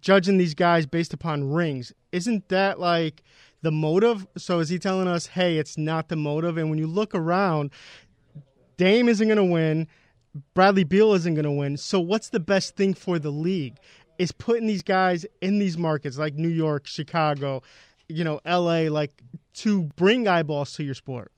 judging 0.00 0.38
these 0.38 0.54
guys 0.54 0.86
based 0.86 1.12
upon 1.12 1.52
rings. 1.52 1.92
Isn't 2.12 2.48
that 2.48 2.78
like 2.80 3.22
the 3.62 3.70
motive? 3.70 4.26
So 4.36 4.58
is 4.60 4.68
he 4.68 4.78
telling 4.78 5.08
us, 5.08 5.26
hey, 5.26 5.58
it's 5.58 5.76
not 5.76 6.08
the 6.08 6.16
motive? 6.16 6.56
And 6.56 6.70
when 6.70 6.78
you 6.78 6.86
look 6.86 7.14
around, 7.14 7.70
Dame 8.76 9.08
isn't 9.08 9.26
going 9.26 9.36
to 9.36 9.44
win. 9.44 9.88
Bradley 10.54 10.84
Beal 10.84 11.14
isn't 11.14 11.34
going 11.34 11.44
to 11.44 11.50
win. 11.50 11.76
So 11.76 11.98
what's 11.98 12.28
the 12.28 12.40
best 12.40 12.76
thing 12.76 12.94
for 12.94 13.18
the 13.18 13.30
league? 13.30 13.76
Is 14.18 14.32
putting 14.32 14.66
these 14.66 14.82
guys 14.82 15.26
in 15.42 15.58
these 15.58 15.76
markets 15.76 16.16
like 16.16 16.34
New 16.34 16.48
York, 16.48 16.86
Chicago, 16.86 17.62
you 18.08 18.24
know, 18.24 18.40
LA, 18.46 18.88
like 18.90 19.12
to 19.54 19.82
bring 19.96 20.26
eyeballs 20.26 20.72
to 20.74 20.84
your 20.84 20.94
sport. 20.94 21.32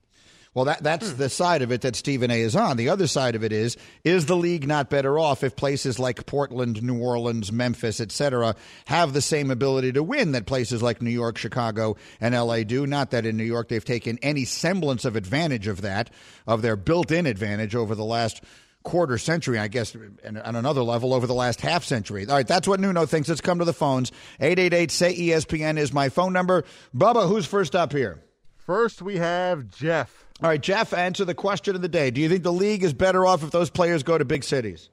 Well, 0.54 0.64
that 0.64 0.82
that's 0.82 1.10
hmm. 1.10 1.16
the 1.18 1.28
side 1.28 1.62
of 1.62 1.70
it 1.72 1.82
that 1.82 1.96
Stephen 1.96 2.30
A. 2.30 2.40
is 2.40 2.56
on. 2.56 2.76
The 2.76 2.88
other 2.88 3.06
side 3.06 3.34
of 3.34 3.44
it 3.44 3.52
is 3.52 3.76
is 4.04 4.26
the 4.26 4.36
league 4.36 4.66
not 4.66 4.90
better 4.90 5.18
off 5.18 5.44
if 5.44 5.56
places 5.56 5.98
like 5.98 6.26
Portland, 6.26 6.82
New 6.82 6.98
Orleans, 6.98 7.52
Memphis, 7.52 8.00
etc., 8.00 8.54
have 8.86 9.12
the 9.12 9.20
same 9.20 9.50
ability 9.50 9.92
to 9.92 10.02
win 10.02 10.32
that 10.32 10.46
places 10.46 10.82
like 10.82 11.02
New 11.02 11.10
York, 11.10 11.38
Chicago, 11.38 11.96
and 12.20 12.34
L.A. 12.34 12.64
do? 12.64 12.86
Not 12.86 13.10
that 13.10 13.26
in 13.26 13.36
New 13.36 13.44
York 13.44 13.68
they've 13.68 13.84
taken 13.84 14.18
any 14.22 14.44
semblance 14.44 15.04
of 15.04 15.16
advantage 15.16 15.66
of 15.66 15.82
that, 15.82 16.10
of 16.46 16.62
their 16.62 16.76
built-in 16.76 17.26
advantage 17.26 17.74
over 17.74 17.94
the 17.94 18.04
last 18.04 18.42
quarter 18.82 19.18
century, 19.18 19.58
I 19.58 19.68
guess, 19.68 19.94
and 20.24 20.38
on 20.38 20.56
another 20.56 20.82
level 20.82 21.12
over 21.12 21.26
the 21.26 21.34
last 21.34 21.60
half 21.60 21.84
century. 21.84 22.26
All 22.26 22.34
right, 22.34 22.46
that's 22.46 22.66
what 22.66 22.80
Nuno 22.80 23.06
thinks. 23.06 23.28
Let's 23.28 23.40
come 23.40 23.58
to 23.58 23.64
the 23.64 23.72
phones. 23.72 24.12
888 24.40 24.90
say 24.90 25.14
ESPN 25.14 25.78
is 25.78 25.92
my 25.92 26.08
phone 26.08 26.32
number. 26.32 26.64
Bubba, 26.96 27.28
who's 27.28 27.46
first 27.46 27.76
up 27.76 27.92
here? 27.92 28.22
First, 28.56 29.02
we 29.02 29.16
have 29.16 29.68
Jeff. 29.70 30.26
All 30.40 30.48
right, 30.48 30.60
Jeff, 30.60 30.94
answer 30.94 31.24
the 31.24 31.34
question 31.34 31.74
of 31.74 31.82
the 31.82 31.88
day. 31.88 32.12
Do 32.12 32.20
you 32.20 32.28
think 32.28 32.44
the 32.44 32.52
league 32.52 32.84
is 32.84 32.92
better 32.92 33.26
off 33.26 33.42
if 33.42 33.50
those 33.50 33.70
players 33.70 34.04
go 34.04 34.16
to 34.16 34.24
big 34.24 34.44
cities? 34.44 34.88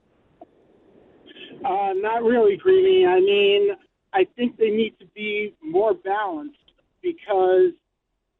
Uh, 1.63 1.93
not 1.95 2.23
really, 2.23 2.57
Greeny. 2.57 3.05
I 3.05 3.19
mean, 3.19 3.69
I 4.13 4.25
think 4.35 4.57
they 4.57 4.71
need 4.71 4.95
to 4.99 5.05
be 5.13 5.53
more 5.61 5.93
balanced 5.93 6.57
because, 7.03 7.73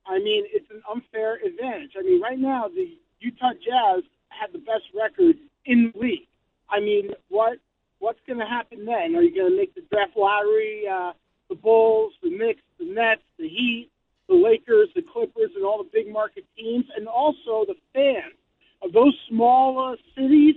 I 0.07 0.17
mean, 0.17 0.45
it's 0.51 0.69
an 0.71 0.81
unfair 0.91 1.35
advantage. 1.35 1.91
I 1.97 2.01
mean, 2.01 2.21
right 2.21 2.39
now, 2.39 2.69
the 2.69 2.97
Utah 3.19 3.53
Jazz 3.53 4.03
have 4.29 4.51
the 4.51 4.59
best 4.59 4.85
record 4.99 5.35
in 5.65 5.91
the 5.93 5.99
league. 5.99 6.27
I 6.69 6.79
mean, 6.79 7.11
what 7.29 7.59
what's 7.99 8.19
going 8.25 8.39
to 8.39 8.45
happen 8.45 8.85
then? 8.85 9.15
Are 9.15 9.21
you 9.21 9.33
going 9.33 9.51
to 9.51 9.57
make 9.57 9.75
the 9.75 9.81
draft 9.91 10.17
lottery? 10.17 10.85
Uh, 10.91 11.11
the 11.49 11.55
Bulls, 11.55 12.13
the 12.23 12.29
Knicks, 12.29 12.61
the 12.79 12.85
Nets, 12.85 13.21
the 13.37 13.47
Heat, 13.47 13.89
the 14.27 14.35
Lakers, 14.35 14.89
the 14.95 15.01
Clippers, 15.01 15.51
and 15.55 15.63
all 15.63 15.77
the 15.77 15.89
big 15.91 16.11
market 16.11 16.45
teams, 16.57 16.85
and 16.95 17.07
also 17.07 17.65
the 17.67 17.75
fans 17.93 18.35
of 18.81 18.91
those 18.91 19.15
small 19.29 19.93
uh, 19.93 19.95
cities. 20.15 20.55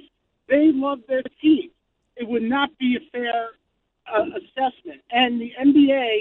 They 0.48 0.70
love 0.72 1.00
their 1.08 1.22
team. 1.42 1.70
It 2.16 2.26
would 2.26 2.42
not 2.42 2.70
be 2.78 2.96
a 2.96 3.10
fair 3.10 3.50
uh, 4.12 4.24
assessment. 4.36 5.02
And 5.10 5.40
the 5.40 5.52
NBA 5.60 6.17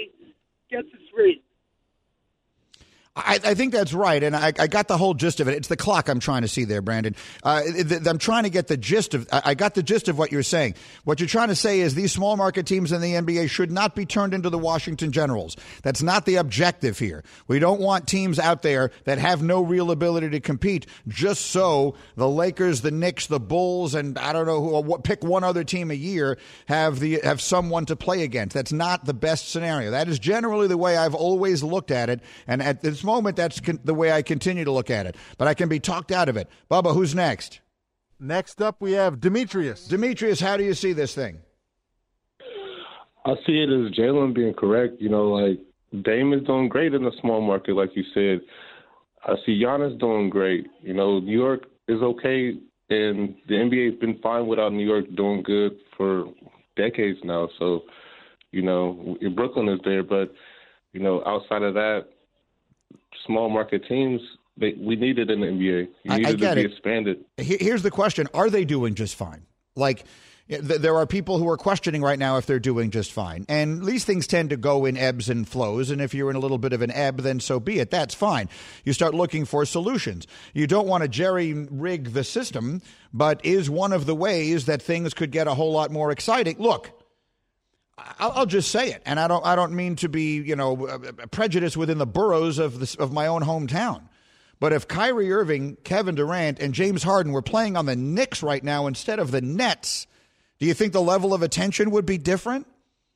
I, 3.44 3.50
I, 3.50 3.54
think 3.54 3.72
that's 3.72 3.92
right, 3.92 4.22
and 4.22 4.34
I, 4.34 4.52
I, 4.58 4.66
got 4.66 4.88
the 4.88 4.96
whole 4.96 5.14
gist 5.14 5.40
of 5.40 5.48
it. 5.48 5.54
It's 5.54 5.68
the 5.68 5.76
clock 5.76 6.08
I'm 6.08 6.20
trying 6.20 6.42
to 6.42 6.48
see 6.48 6.64
there, 6.64 6.82
Brandon. 6.82 7.14
Uh, 7.42 7.62
I'm 8.06 8.18
trying 8.18 8.44
to 8.44 8.50
get 8.50 8.68
the 8.68 8.76
gist 8.76 9.14
of. 9.14 9.28
I 9.32 9.54
got 9.54 9.74
the 9.74 9.82
gist 9.82 10.08
of 10.08 10.18
what 10.18 10.32
you're 10.32 10.42
saying. 10.42 10.74
What 11.04 11.20
you're 11.20 11.28
trying 11.28 11.48
to 11.48 11.56
say 11.56 11.80
is 11.80 11.94
these 11.94 12.12
small 12.12 12.36
market 12.36 12.66
teams 12.66 12.92
in 12.92 13.00
the 13.00 13.14
NBA 13.14 13.50
should 13.50 13.70
not 13.70 13.94
be 13.94 14.06
turned 14.06 14.34
into 14.34 14.50
the 14.50 14.58
Washington 14.58 15.12
Generals. 15.12 15.56
That's 15.82 16.02
not 16.02 16.26
the 16.26 16.36
objective 16.36 16.98
here. 16.98 17.24
We 17.46 17.58
don't 17.58 17.80
want 17.80 18.06
teams 18.06 18.38
out 18.38 18.62
there 18.62 18.90
that 19.04 19.18
have 19.18 19.42
no 19.42 19.62
real 19.62 19.90
ability 19.90 20.30
to 20.30 20.40
compete 20.40 20.86
just 21.06 21.46
so 21.46 21.94
the 22.16 22.28
Lakers, 22.28 22.80
the 22.80 22.90
Knicks, 22.90 23.26
the 23.26 23.40
Bulls, 23.40 23.94
and 23.94 24.18
I 24.18 24.32
don't 24.32 24.46
know 24.46 24.62
who. 24.62 24.98
Pick 24.98 25.22
one 25.22 25.44
other 25.44 25.64
team 25.64 25.90
a 25.90 25.94
year 25.94 26.38
have 26.66 26.98
the 26.98 27.20
have 27.22 27.40
someone 27.40 27.86
to 27.86 27.96
play 27.96 28.22
against. 28.22 28.54
That's 28.54 28.72
not 28.72 29.04
the 29.04 29.14
best 29.14 29.50
scenario. 29.50 29.90
That 29.90 30.08
is 30.08 30.18
generally 30.18 30.66
the 30.66 30.76
way 30.76 30.96
I've 30.96 31.14
always 31.14 31.62
looked 31.62 31.90
at 31.90 32.10
it, 32.10 32.20
and 32.46 32.62
at 32.62 32.82
this 32.82 33.04
moment, 33.04 33.27
that's 33.36 33.60
con- 33.60 33.80
the 33.84 33.94
way 33.94 34.12
I 34.12 34.22
continue 34.22 34.64
to 34.64 34.72
look 34.72 34.90
at 34.90 35.06
it. 35.06 35.16
But 35.36 35.48
I 35.48 35.54
can 35.54 35.68
be 35.68 35.80
talked 35.80 36.12
out 36.12 36.28
of 36.28 36.36
it. 36.36 36.48
Bubba, 36.70 36.94
who's 36.94 37.14
next? 37.14 37.60
Next 38.20 38.60
up, 38.60 38.80
we 38.80 38.92
have 38.92 39.20
Demetrius. 39.20 39.86
Demetrius, 39.86 40.40
how 40.40 40.56
do 40.56 40.64
you 40.64 40.74
see 40.74 40.92
this 40.92 41.14
thing? 41.14 41.38
I 43.24 43.34
see 43.46 43.62
it 43.62 43.68
as 43.68 43.92
Jalen 43.92 44.34
being 44.34 44.54
correct. 44.54 45.00
You 45.00 45.08
know, 45.08 45.28
like 45.28 45.60
Dame 46.02 46.32
is 46.32 46.42
doing 46.44 46.68
great 46.68 46.94
in 46.94 47.04
the 47.04 47.12
small 47.20 47.40
market, 47.40 47.74
like 47.74 47.90
you 47.94 48.04
said. 48.14 48.40
I 49.24 49.34
see 49.44 49.62
Giannis 49.62 49.98
doing 49.98 50.30
great. 50.30 50.66
You 50.80 50.94
know, 50.94 51.20
New 51.20 51.38
York 51.38 51.66
is 51.88 52.00
okay, 52.00 52.54
and 52.90 53.34
the 53.48 53.54
NBA's 53.54 54.00
been 54.00 54.18
fine 54.22 54.46
without 54.46 54.72
New 54.72 54.86
York 54.86 55.04
doing 55.16 55.42
good 55.42 55.76
for 55.96 56.26
decades 56.76 57.18
now. 57.24 57.48
So, 57.58 57.82
you 58.52 58.62
know, 58.62 59.16
Brooklyn 59.34 59.68
is 59.68 59.80
there, 59.84 60.02
but 60.02 60.32
you 60.92 61.00
know, 61.00 61.22
outside 61.26 61.62
of 61.62 61.74
that, 61.74 62.06
small 63.26 63.48
market 63.48 63.86
teams, 63.88 64.20
they, 64.56 64.74
we 64.78 64.96
need 64.96 65.18
it 65.18 65.30
in 65.30 65.40
the 65.40 65.46
NBA. 65.46 65.88
You 66.04 66.16
need 66.18 66.26
I, 66.26 66.28
I 66.28 66.32
it 66.32 66.38
to 66.38 66.54
be 66.54 66.60
it. 66.62 66.72
expanded. 66.72 67.24
Here's 67.36 67.82
the 67.82 67.90
question: 67.90 68.28
Are 68.34 68.50
they 68.50 68.64
doing 68.64 68.94
just 68.94 69.14
fine? 69.14 69.46
Like, 69.76 70.04
there 70.48 70.96
are 70.96 71.06
people 71.06 71.38
who 71.38 71.48
are 71.48 71.58
questioning 71.58 72.00
right 72.00 72.18
now 72.18 72.38
if 72.38 72.46
they're 72.46 72.58
doing 72.58 72.90
just 72.90 73.12
fine. 73.12 73.44
And 73.48 73.84
these 73.84 74.04
things 74.04 74.26
tend 74.26 74.50
to 74.50 74.56
go 74.56 74.86
in 74.86 74.96
ebbs 74.96 75.28
and 75.28 75.46
flows. 75.46 75.90
And 75.90 76.00
if 76.00 76.14
you're 76.14 76.30
in 76.30 76.36
a 76.36 76.40
little 76.40 76.58
bit 76.58 76.72
of 76.72 76.80
an 76.80 76.90
ebb, 76.90 77.18
then 77.18 77.38
so 77.38 77.60
be 77.60 77.78
it. 77.80 77.90
That's 77.90 78.14
fine. 78.14 78.48
You 78.84 78.94
start 78.94 79.14
looking 79.14 79.44
for 79.44 79.66
solutions. 79.66 80.26
You 80.54 80.66
don't 80.66 80.88
want 80.88 81.02
to 81.02 81.08
jerry 81.08 81.52
rig 81.52 82.12
the 82.14 82.24
system, 82.24 82.80
but 83.12 83.44
is 83.44 83.68
one 83.68 83.92
of 83.92 84.06
the 84.06 84.14
ways 84.14 84.64
that 84.64 84.80
things 84.80 85.12
could 85.12 85.32
get 85.32 85.46
a 85.46 85.54
whole 85.54 85.72
lot 85.72 85.90
more 85.90 86.10
exciting. 86.10 86.56
Look, 86.58 86.97
I'll, 88.18 88.46
just 88.46 88.70
say 88.70 88.90
it, 88.90 89.02
and 89.06 89.18
I 89.18 89.28
don't. 89.28 89.44
I 89.44 89.56
don't 89.56 89.72
mean 89.72 89.96
to 89.96 90.08
be, 90.08 90.36
you 90.36 90.56
know, 90.56 90.86
uh, 90.86 90.98
prejudiced 91.30 91.76
within 91.76 91.98
the 91.98 92.06
boroughs 92.06 92.58
of 92.58 92.80
the, 92.80 92.96
of 93.02 93.12
my 93.12 93.26
own 93.26 93.42
hometown. 93.42 94.02
But 94.60 94.72
if 94.72 94.88
Kyrie 94.88 95.32
Irving, 95.32 95.76
Kevin 95.84 96.14
Durant, 96.14 96.58
and 96.58 96.74
James 96.74 97.02
Harden 97.02 97.32
were 97.32 97.42
playing 97.42 97.76
on 97.76 97.86
the 97.86 97.94
Knicks 97.96 98.42
right 98.42 98.62
now 98.62 98.86
instead 98.86 99.18
of 99.18 99.30
the 99.30 99.40
Nets, 99.40 100.06
do 100.58 100.66
you 100.66 100.74
think 100.74 100.92
the 100.92 101.00
level 101.00 101.32
of 101.32 101.42
attention 101.42 101.90
would 101.92 102.06
be 102.06 102.18
different? 102.18 102.66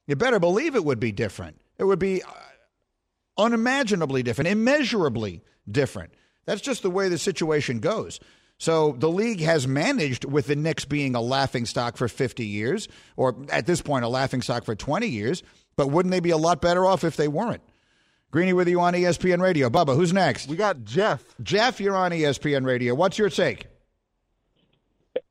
You 0.06 0.16
better 0.16 0.38
believe 0.38 0.76
it 0.76 0.84
would 0.84 1.00
be 1.00 1.12
different. 1.12 1.60
It 1.78 1.84
would 1.84 1.98
be 1.98 2.22
uh, 2.22 2.26
unimaginably 3.38 4.22
different, 4.22 4.48
immeasurably 4.48 5.42
different. 5.70 6.12
That's 6.44 6.60
just 6.60 6.82
the 6.82 6.90
way 6.90 7.08
the 7.08 7.18
situation 7.18 7.80
goes. 7.80 8.20
So 8.62 8.94
the 8.96 9.10
league 9.10 9.40
has 9.40 9.66
managed 9.66 10.24
with 10.24 10.46
the 10.46 10.54
Knicks 10.54 10.84
being 10.84 11.16
a 11.16 11.20
laughing 11.20 11.66
stock 11.66 11.96
for 11.96 12.06
50 12.06 12.46
years, 12.46 12.86
or 13.16 13.34
at 13.50 13.66
this 13.66 13.82
point, 13.82 14.04
a 14.04 14.08
laughing 14.08 14.40
stock 14.40 14.64
for 14.64 14.76
20 14.76 15.08
years. 15.08 15.42
But 15.74 15.88
wouldn't 15.90 16.12
they 16.12 16.20
be 16.20 16.30
a 16.30 16.36
lot 16.36 16.62
better 16.62 16.86
off 16.86 17.02
if 17.02 17.16
they 17.16 17.26
weren't? 17.26 17.60
Greeny 18.30 18.52
with 18.52 18.68
you 18.68 18.78
on 18.78 18.94
ESPN 18.94 19.42
Radio. 19.42 19.68
Bubba, 19.68 19.96
who's 19.96 20.12
next? 20.12 20.46
We 20.46 20.54
got 20.54 20.84
Jeff. 20.84 21.24
Jeff, 21.42 21.80
you're 21.80 21.96
on 21.96 22.12
ESPN 22.12 22.64
Radio. 22.64 22.94
What's 22.94 23.18
your 23.18 23.30
take? 23.30 23.66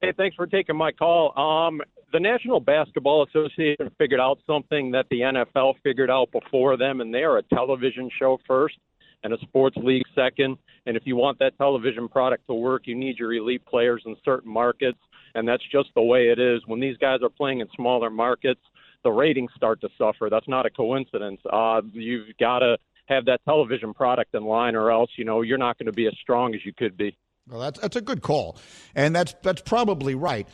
Hey, 0.01 0.11
thanks 0.17 0.36
for 0.36 0.45
taking 0.45 0.75
my 0.75 0.91
call. 0.91 1.32
Um, 1.39 1.79
the 2.11 2.19
National 2.19 2.59
Basketball 2.59 3.25
Association 3.25 3.91
figured 3.97 4.19
out 4.19 4.39
something 4.45 4.91
that 4.91 5.05
the 5.09 5.21
NFL 5.21 5.75
figured 5.86 6.11
out 6.11 6.34
before 6.34 6.75
them, 6.75 6.99
and 6.99 7.13
they 7.13 7.23
are 7.23 7.38
a 7.38 7.43
television 7.43 8.09
show 8.19 8.41
first 8.45 8.75
and 9.23 9.32
a 9.32 9.39
sports 9.39 9.77
league 9.77 10.03
second. 10.13 10.57
And 10.86 10.97
if 10.97 11.03
you 11.05 11.15
want 11.15 11.39
that 11.39 11.57
television 11.57 12.07
product 12.07 12.47
to 12.47 12.53
work, 12.53 12.84
you 12.86 12.95
need 12.95 13.17
your 13.17 13.34
elite 13.34 13.65
players 13.65 14.01
in 14.05 14.15
certain 14.25 14.51
markets. 14.51 14.97
And 15.36 15.47
that's 15.47 15.63
just 15.71 15.89
the 15.95 16.01
way 16.01 16.29
it 16.29 16.39
is. 16.39 16.61
When 16.65 16.79
these 16.79 16.97
guys 16.97 17.19
are 17.21 17.29
playing 17.29 17.59
in 17.59 17.67
smaller 17.75 18.09
markets, 18.09 18.61
the 19.03 19.11
ratings 19.11 19.51
start 19.55 19.82
to 19.82 19.89
suffer. 19.97 20.29
That's 20.29 20.47
not 20.47 20.65
a 20.65 20.69
coincidence. 20.69 21.39
Uh, 21.51 21.82
you've 21.93 22.36
got 22.39 22.59
to 22.59 22.77
have 23.07 23.25
that 23.25 23.39
television 23.45 23.93
product 23.93 24.34
in 24.36 24.43
line, 24.43 24.75
or 24.75 24.91
else 24.91 25.09
you 25.17 25.25
know 25.25 25.41
you're 25.41 25.57
not 25.57 25.77
going 25.77 25.88
to 25.88 25.91
be 25.91 26.07
as 26.07 26.13
strong 26.21 26.53
as 26.55 26.61
you 26.65 26.73
could 26.73 26.97
be. 26.97 27.15
Well, 27.50 27.60
that's 27.60 27.80
that's 27.80 27.96
a 27.96 28.02
good 28.02 28.22
call, 28.22 28.58
and 28.96 29.16
that's 29.16 29.36
that's 29.42 29.62
probably 29.62 30.16
right. 30.16 30.48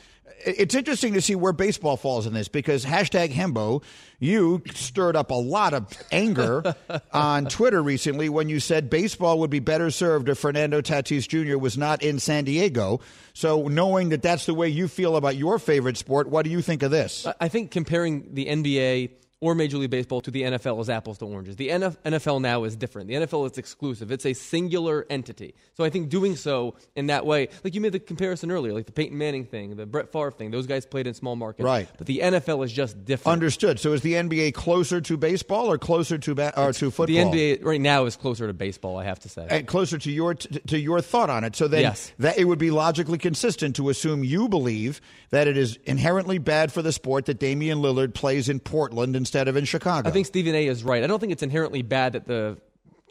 It's 0.46 0.76
interesting 0.76 1.14
to 1.14 1.22
see 1.22 1.36
where 1.36 1.54
baseball 1.54 1.98
falls 1.98 2.28
in 2.28 2.34
this 2.34 2.48
because 2.48 2.86
hashtag 2.86 3.32
Hembo, 3.32 3.82
you 4.20 4.62
stirred 4.74 5.16
up 5.16 5.32
a 5.32 5.36
lot 5.36 5.74
of 5.74 5.88
anger 6.12 6.76
on 7.14 7.46
Twitter 7.48 7.82
recently 7.82 8.30
when 8.30 8.48
you 8.48 8.60
said 8.60 8.90
baseball 8.90 9.40
would 9.40 9.50
be 9.50 9.60
better 9.60 9.90
served 9.90 10.30
if 10.30 10.38
Fernando 10.38 10.82
Tatis 10.82 11.28
Jr. 11.28 11.58
was 11.58 11.78
not 11.78 12.04
in 12.04 12.20
San 12.20 12.44
Diego. 12.44 13.00
So, 13.34 13.68
knowing 13.68 14.10
that 14.10 14.22
that's 14.22 14.46
the 14.46 14.54
way 14.54 14.70
you 14.70 14.88
feel 14.88 15.16
about 15.16 15.36
your 15.36 15.60
favorite 15.60 15.98
sport, 15.98 16.30
what 16.30 16.44
do 16.44 16.52
you 16.52 16.62
think 16.62 16.84
of 16.84 16.92
this? 16.92 17.26
I 17.40 17.48
think 17.48 17.72
comparing 17.72 18.34
the 18.34 18.46
NBA 18.46 19.12
or 19.40 19.54
Major 19.54 19.78
League 19.78 19.92
Baseball 19.92 20.20
to 20.22 20.32
the 20.32 20.42
NFL 20.42 20.82
is 20.82 20.90
apples 20.90 21.20
to 21.20 21.26
oranges. 21.26 21.58
The 21.58 21.70
NFL 21.70 22.42
now 22.42 22.64
is 22.64 22.76
different. 22.76 23.08
The 23.08 23.16
NFL 23.16 23.52
is 23.52 23.58
exclusive. 23.60 24.12
It's 24.12 24.26
a 24.26 24.34
singular 24.34 25.06
entity. 25.12 25.54
So 25.76 25.84
I 25.84 25.92
think 25.92 26.10
doing 26.10 26.36
so 26.36 26.76
in 26.96 27.08
that 27.08 27.24
way, 27.24 27.50
like 27.64 27.76
you 27.76 27.82
made 27.82 27.92
the 27.92 28.00
comparison 28.00 28.50
earlier, 28.50 28.74
like 28.74 28.88
the 28.88 28.92
Peyton 28.92 29.16
Manning 29.18 29.46
thing, 29.46 29.76
the 29.76 29.86
Brett 29.86 30.12
Favre 30.12 30.32
thing, 30.32 30.50
those 30.50 30.66
guys 30.66 30.88
played 30.88 31.06
in 31.06 31.14
small 31.14 31.36
markets. 31.36 31.66
Right. 31.66 31.88
But 32.00 32.08
the 32.08 32.20
NFL 32.20 32.66
is 32.66 32.74
just 32.74 33.06
different. 33.06 33.34
Understood. 33.34 33.80
So 33.80 33.94
is 33.94 34.02
the 34.02 34.14
NBA 34.14 34.56
closer 34.56 35.02
to 35.02 35.18
baseball 35.18 35.72
or 35.72 35.78
closer 35.78 36.18
to 36.18 36.34
ba- 36.34 36.60
or 36.60 36.74
to 36.74 36.90
football? 36.90 37.06
The 37.06 37.18
NBA 37.18 37.64
right 37.64 37.82
now 37.82 38.06
is 38.06 38.16
closer 38.16 38.48
to 38.48 38.54
baseball, 38.54 38.98
I 38.98 39.04
have 39.04 39.20
to 39.20 39.30
say. 39.30 39.46
And 39.50 39.68
closer 39.68 40.00
to 40.00 40.12
your 40.12 40.34
t- 40.34 40.60
to 40.68 40.80
your 40.80 41.00
thought 41.02 41.30
on 41.30 41.44
it. 41.44 41.56
So 41.56 41.68
then 41.68 41.82
yes. 41.82 42.12
that 42.18 42.40
it 42.40 42.46
would 42.46 42.60
be 42.60 42.72
logically 42.72 43.20
consistent 43.20 43.76
to 43.76 43.90
assume 43.90 44.24
you 44.24 44.50
believe 44.50 45.00
that 45.30 45.48
it 45.48 45.58
is 45.58 45.78
inherently 45.86 46.40
bad 46.40 46.72
for 46.72 46.82
the 46.82 46.92
sport 46.92 47.26
that 47.26 47.38
Damian 47.40 47.80
Lillard 47.80 48.16
plays 48.16 48.50
in 48.50 48.60
Portland 48.60 49.16
instead 49.28 49.48
of 49.50 49.58
in 49.58 49.66
Chicago. 49.66 50.08
I 50.08 50.12
think 50.12 50.26
Stephen 50.26 50.56
A 50.56 50.68
is 50.68 50.84
right. 50.84 51.04
I 51.04 51.08
don't 51.08 51.20
think 51.20 51.34
it's 51.34 51.44
inherently 51.44 51.82
bad 51.82 52.14
that 52.14 52.26
the 52.26 52.58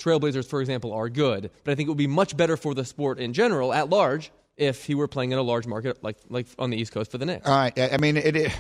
Trailblazers, 0.00 0.46
for 0.48 0.60
example, 0.60 0.92
are 0.92 1.08
good, 1.10 1.50
but 1.64 1.72
I 1.72 1.74
think 1.74 1.88
it 1.88 1.90
would 1.90 1.98
be 1.98 2.06
much 2.06 2.36
better 2.36 2.56
for 2.56 2.74
the 2.74 2.84
sport 2.84 3.18
in 3.18 3.32
general, 3.34 3.72
at 3.72 3.90
large, 3.90 4.32
if 4.56 4.84
he 4.84 4.94
were 4.94 5.08
playing 5.08 5.32
in 5.32 5.38
a 5.38 5.42
large 5.42 5.66
market 5.66 6.02
like 6.02 6.16
like 6.30 6.46
on 6.58 6.70
the 6.70 6.78
East 6.78 6.92
Coast 6.92 7.10
for 7.10 7.18
the 7.18 7.26
Knicks. 7.26 7.46
All 7.46 7.54
right. 7.54 7.78
I 7.78 7.98
mean, 7.98 8.16
it, 8.16 8.34
it, 8.34 8.58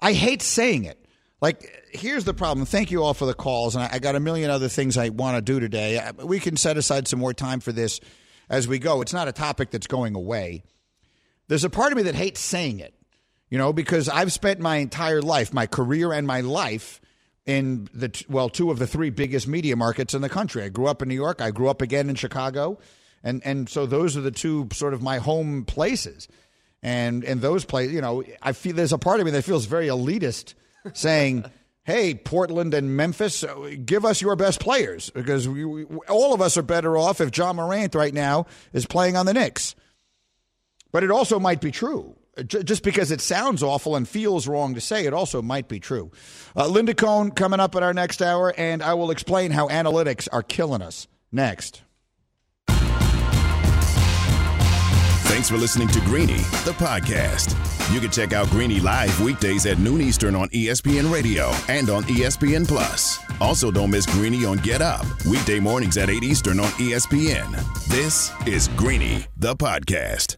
I 0.00 0.14
hate 0.14 0.40
saying 0.40 0.84
it. 0.84 0.98
Like, 1.42 1.70
here's 1.92 2.24
the 2.24 2.32
problem. 2.32 2.64
Thank 2.64 2.90
you 2.90 3.02
all 3.02 3.12
for 3.12 3.26
the 3.26 3.34
calls, 3.34 3.74
and 3.74 3.84
I, 3.84 3.90
I 3.92 3.98
got 3.98 4.14
a 4.14 4.20
million 4.20 4.50
other 4.50 4.68
things 4.68 4.96
I 4.96 5.10
want 5.10 5.36
to 5.36 5.42
do 5.42 5.60
today. 5.60 6.00
We 6.22 6.40
can 6.40 6.56
set 6.56 6.78
aside 6.78 7.06
some 7.08 7.18
more 7.18 7.34
time 7.34 7.60
for 7.60 7.72
this 7.72 8.00
as 8.48 8.66
we 8.66 8.78
go. 8.78 9.02
It's 9.02 9.12
not 9.12 9.28
a 9.28 9.32
topic 9.32 9.70
that's 9.70 9.86
going 9.86 10.14
away. 10.14 10.64
There's 11.48 11.64
a 11.64 11.70
part 11.70 11.92
of 11.92 11.96
me 11.96 12.04
that 12.04 12.14
hates 12.14 12.40
saying 12.40 12.80
it, 12.80 12.94
you 13.50 13.58
know, 13.58 13.72
because 13.72 14.08
I've 14.08 14.32
spent 14.32 14.60
my 14.60 14.76
entire 14.76 15.22
life, 15.22 15.52
my 15.52 15.66
career 15.66 16.12
and 16.12 16.26
my 16.26 16.40
life 16.40 17.00
in 17.44 17.88
the 17.94 18.24
well 18.28 18.48
two 18.48 18.70
of 18.70 18.78
the 18.78 18.86
three 18.86 19.10
biggest 19.10 19.46
media 19.46 19.76
markets 19.76 20.14
in 20.14 20.22
the 20.22 20.28
country. 20.28 20.64
I 20.64 20.68
grew 20.68 20.88
up 20.88 21.00
in 21.00 21.08
New 21.08 21.14
York. 21.14 21.40
I 21.40 21.52
grew 21.52 21.68
up 21.68 21.80
again 21.80 22.10
in 22.10 22.16
Chicago, 22.16 22.78
and 23.22 23.40
and 23.44 23.68
so 23.68 23.86
those 23.86 24.16
are 24.16 24.20
the 24.20 24.32
two 24.32 24.68
sort 24.72 24.94
of 24.94 25.02
my 25.02 25.18
home 25.18 25.64
places. 25.64 26.28
And 26.82 27.24
and 27.24 27.40
those 27.40 27.64
places, 27.64 27.94
you 27.94 28.00
know, 28.00 28.24
I 28.42 28.52
feel 28.52 28.74
there's 28.74 28.92
a 28.92 28.98
part 28.98 29.20
of 29.20 29.26
me 29.26 29.32
that 29.32 29.42
feels 29.42 29.66
very 29.66 29.86
elitist, 29.86 30.54
saying. 30.92 31.44
Hey, 31.86 32.16
Portland 32.16 32.74
and 32.74 32.96
Memphis, 32.96 33.44
uh, 33.44 33.70
give 33.84 34.04
us 34.04 34.20
your 34.20 34.34
best 34.34 34.58
players 34.58 35.08
because 35.10 35.48
we, 35.48 35.64
we, 35.64 35.84
all 36.08 36.34
of 36.34 36.40
us 36.40 36.56
are 36.56 36.62
better 36.62 36.98
off 36.98 37.20
if 37.20 37.38
Ja 37.38 37.52
Morant 37.52 37.94
right 37.94 38.12
now 38.12 38.46
is 38.72 38.86
playing 38.86 39.16
on 39.16 39.24
the 39.24 39.32
Knicks. 39.32 39.76
But 40.90 41.04
it 41.04 41.12
also 41.12 41.38
might 41.38 41.60
be 41.60 41.70
true 41.70 42.16
just 42.44 42.82
because 42.82 43.10
it 43.10 43.20
sounds 43.20 43.62
awful 43.62 43.96
and 43.96 44.08
feels 44.08 44.46
wrong 44.46 44.74
to 44.74 44.80
say, 44.80 45.06
it 45.06 45.14
also 45.14 45.40
might 45.42 45.68
be 45.68 45.80
true. 45.80 46.10
Uh, 46.54 46.66
Linda 46.66 46.94
Cohn 46.94 47.30
coming 47.30 47.60
up 47.60 47.74
in 47.74 47.82
our 47.82 47.94
next 47.94 48.20
hour, 48.22 48.52
and 48.56 48.82
I 48.82 48.94
will 48.94 49.10
explain 49.10 49.50
how 49.50 49.68
analytics 49.68 50.28
are 50.32 50.42
killing 50.42 50.82
us 50.82 51.08
next. 51.32 51.82
Thanks 55.26 55.50
for 55.50 55.56
listening 55.56 55.88
to 55.88 56.00
Greeny, 56.00 56.36
the 56.64 56.74
podcast. 56.78 57.54
You 57.92 58.00
can 58.00 58.10
check 58.10 58.32
out 58.32 58.48
Greeny 58.48 58.80
live 58.80 59.20
weekdays 59.20 59.66
at 59.66 59.78
noon 59.78 60.00
Eastern 60.00 60.34
on 60.34 60.48
ESPN 60.48 61.12
Radio 61.12 61.52
and 61.68 61.90
on 61.90 62.04
ESPN 62.04 62.66
Plus. 62.66 63.18
Also, 63.40 63.70
don't 63.70 63.90
miss 63.90 64.06
Greeny 64.06 64.44
on 64.44 64.56
Get 64.58 64.80
Up, 64.80 65.04
weekday 65.26 65.60
mornings 65.60 65.96
at 65.98 66.08
8 66.08 66.22
Eastern 66.22 66.58
on 66.58 66.68
ESPN. 66.78 67.52
This 67.88 68.32
is 68.46 68.68
Greeny, 68.76 69.26
the 69.36 69.54
podcast. 69.54 70.36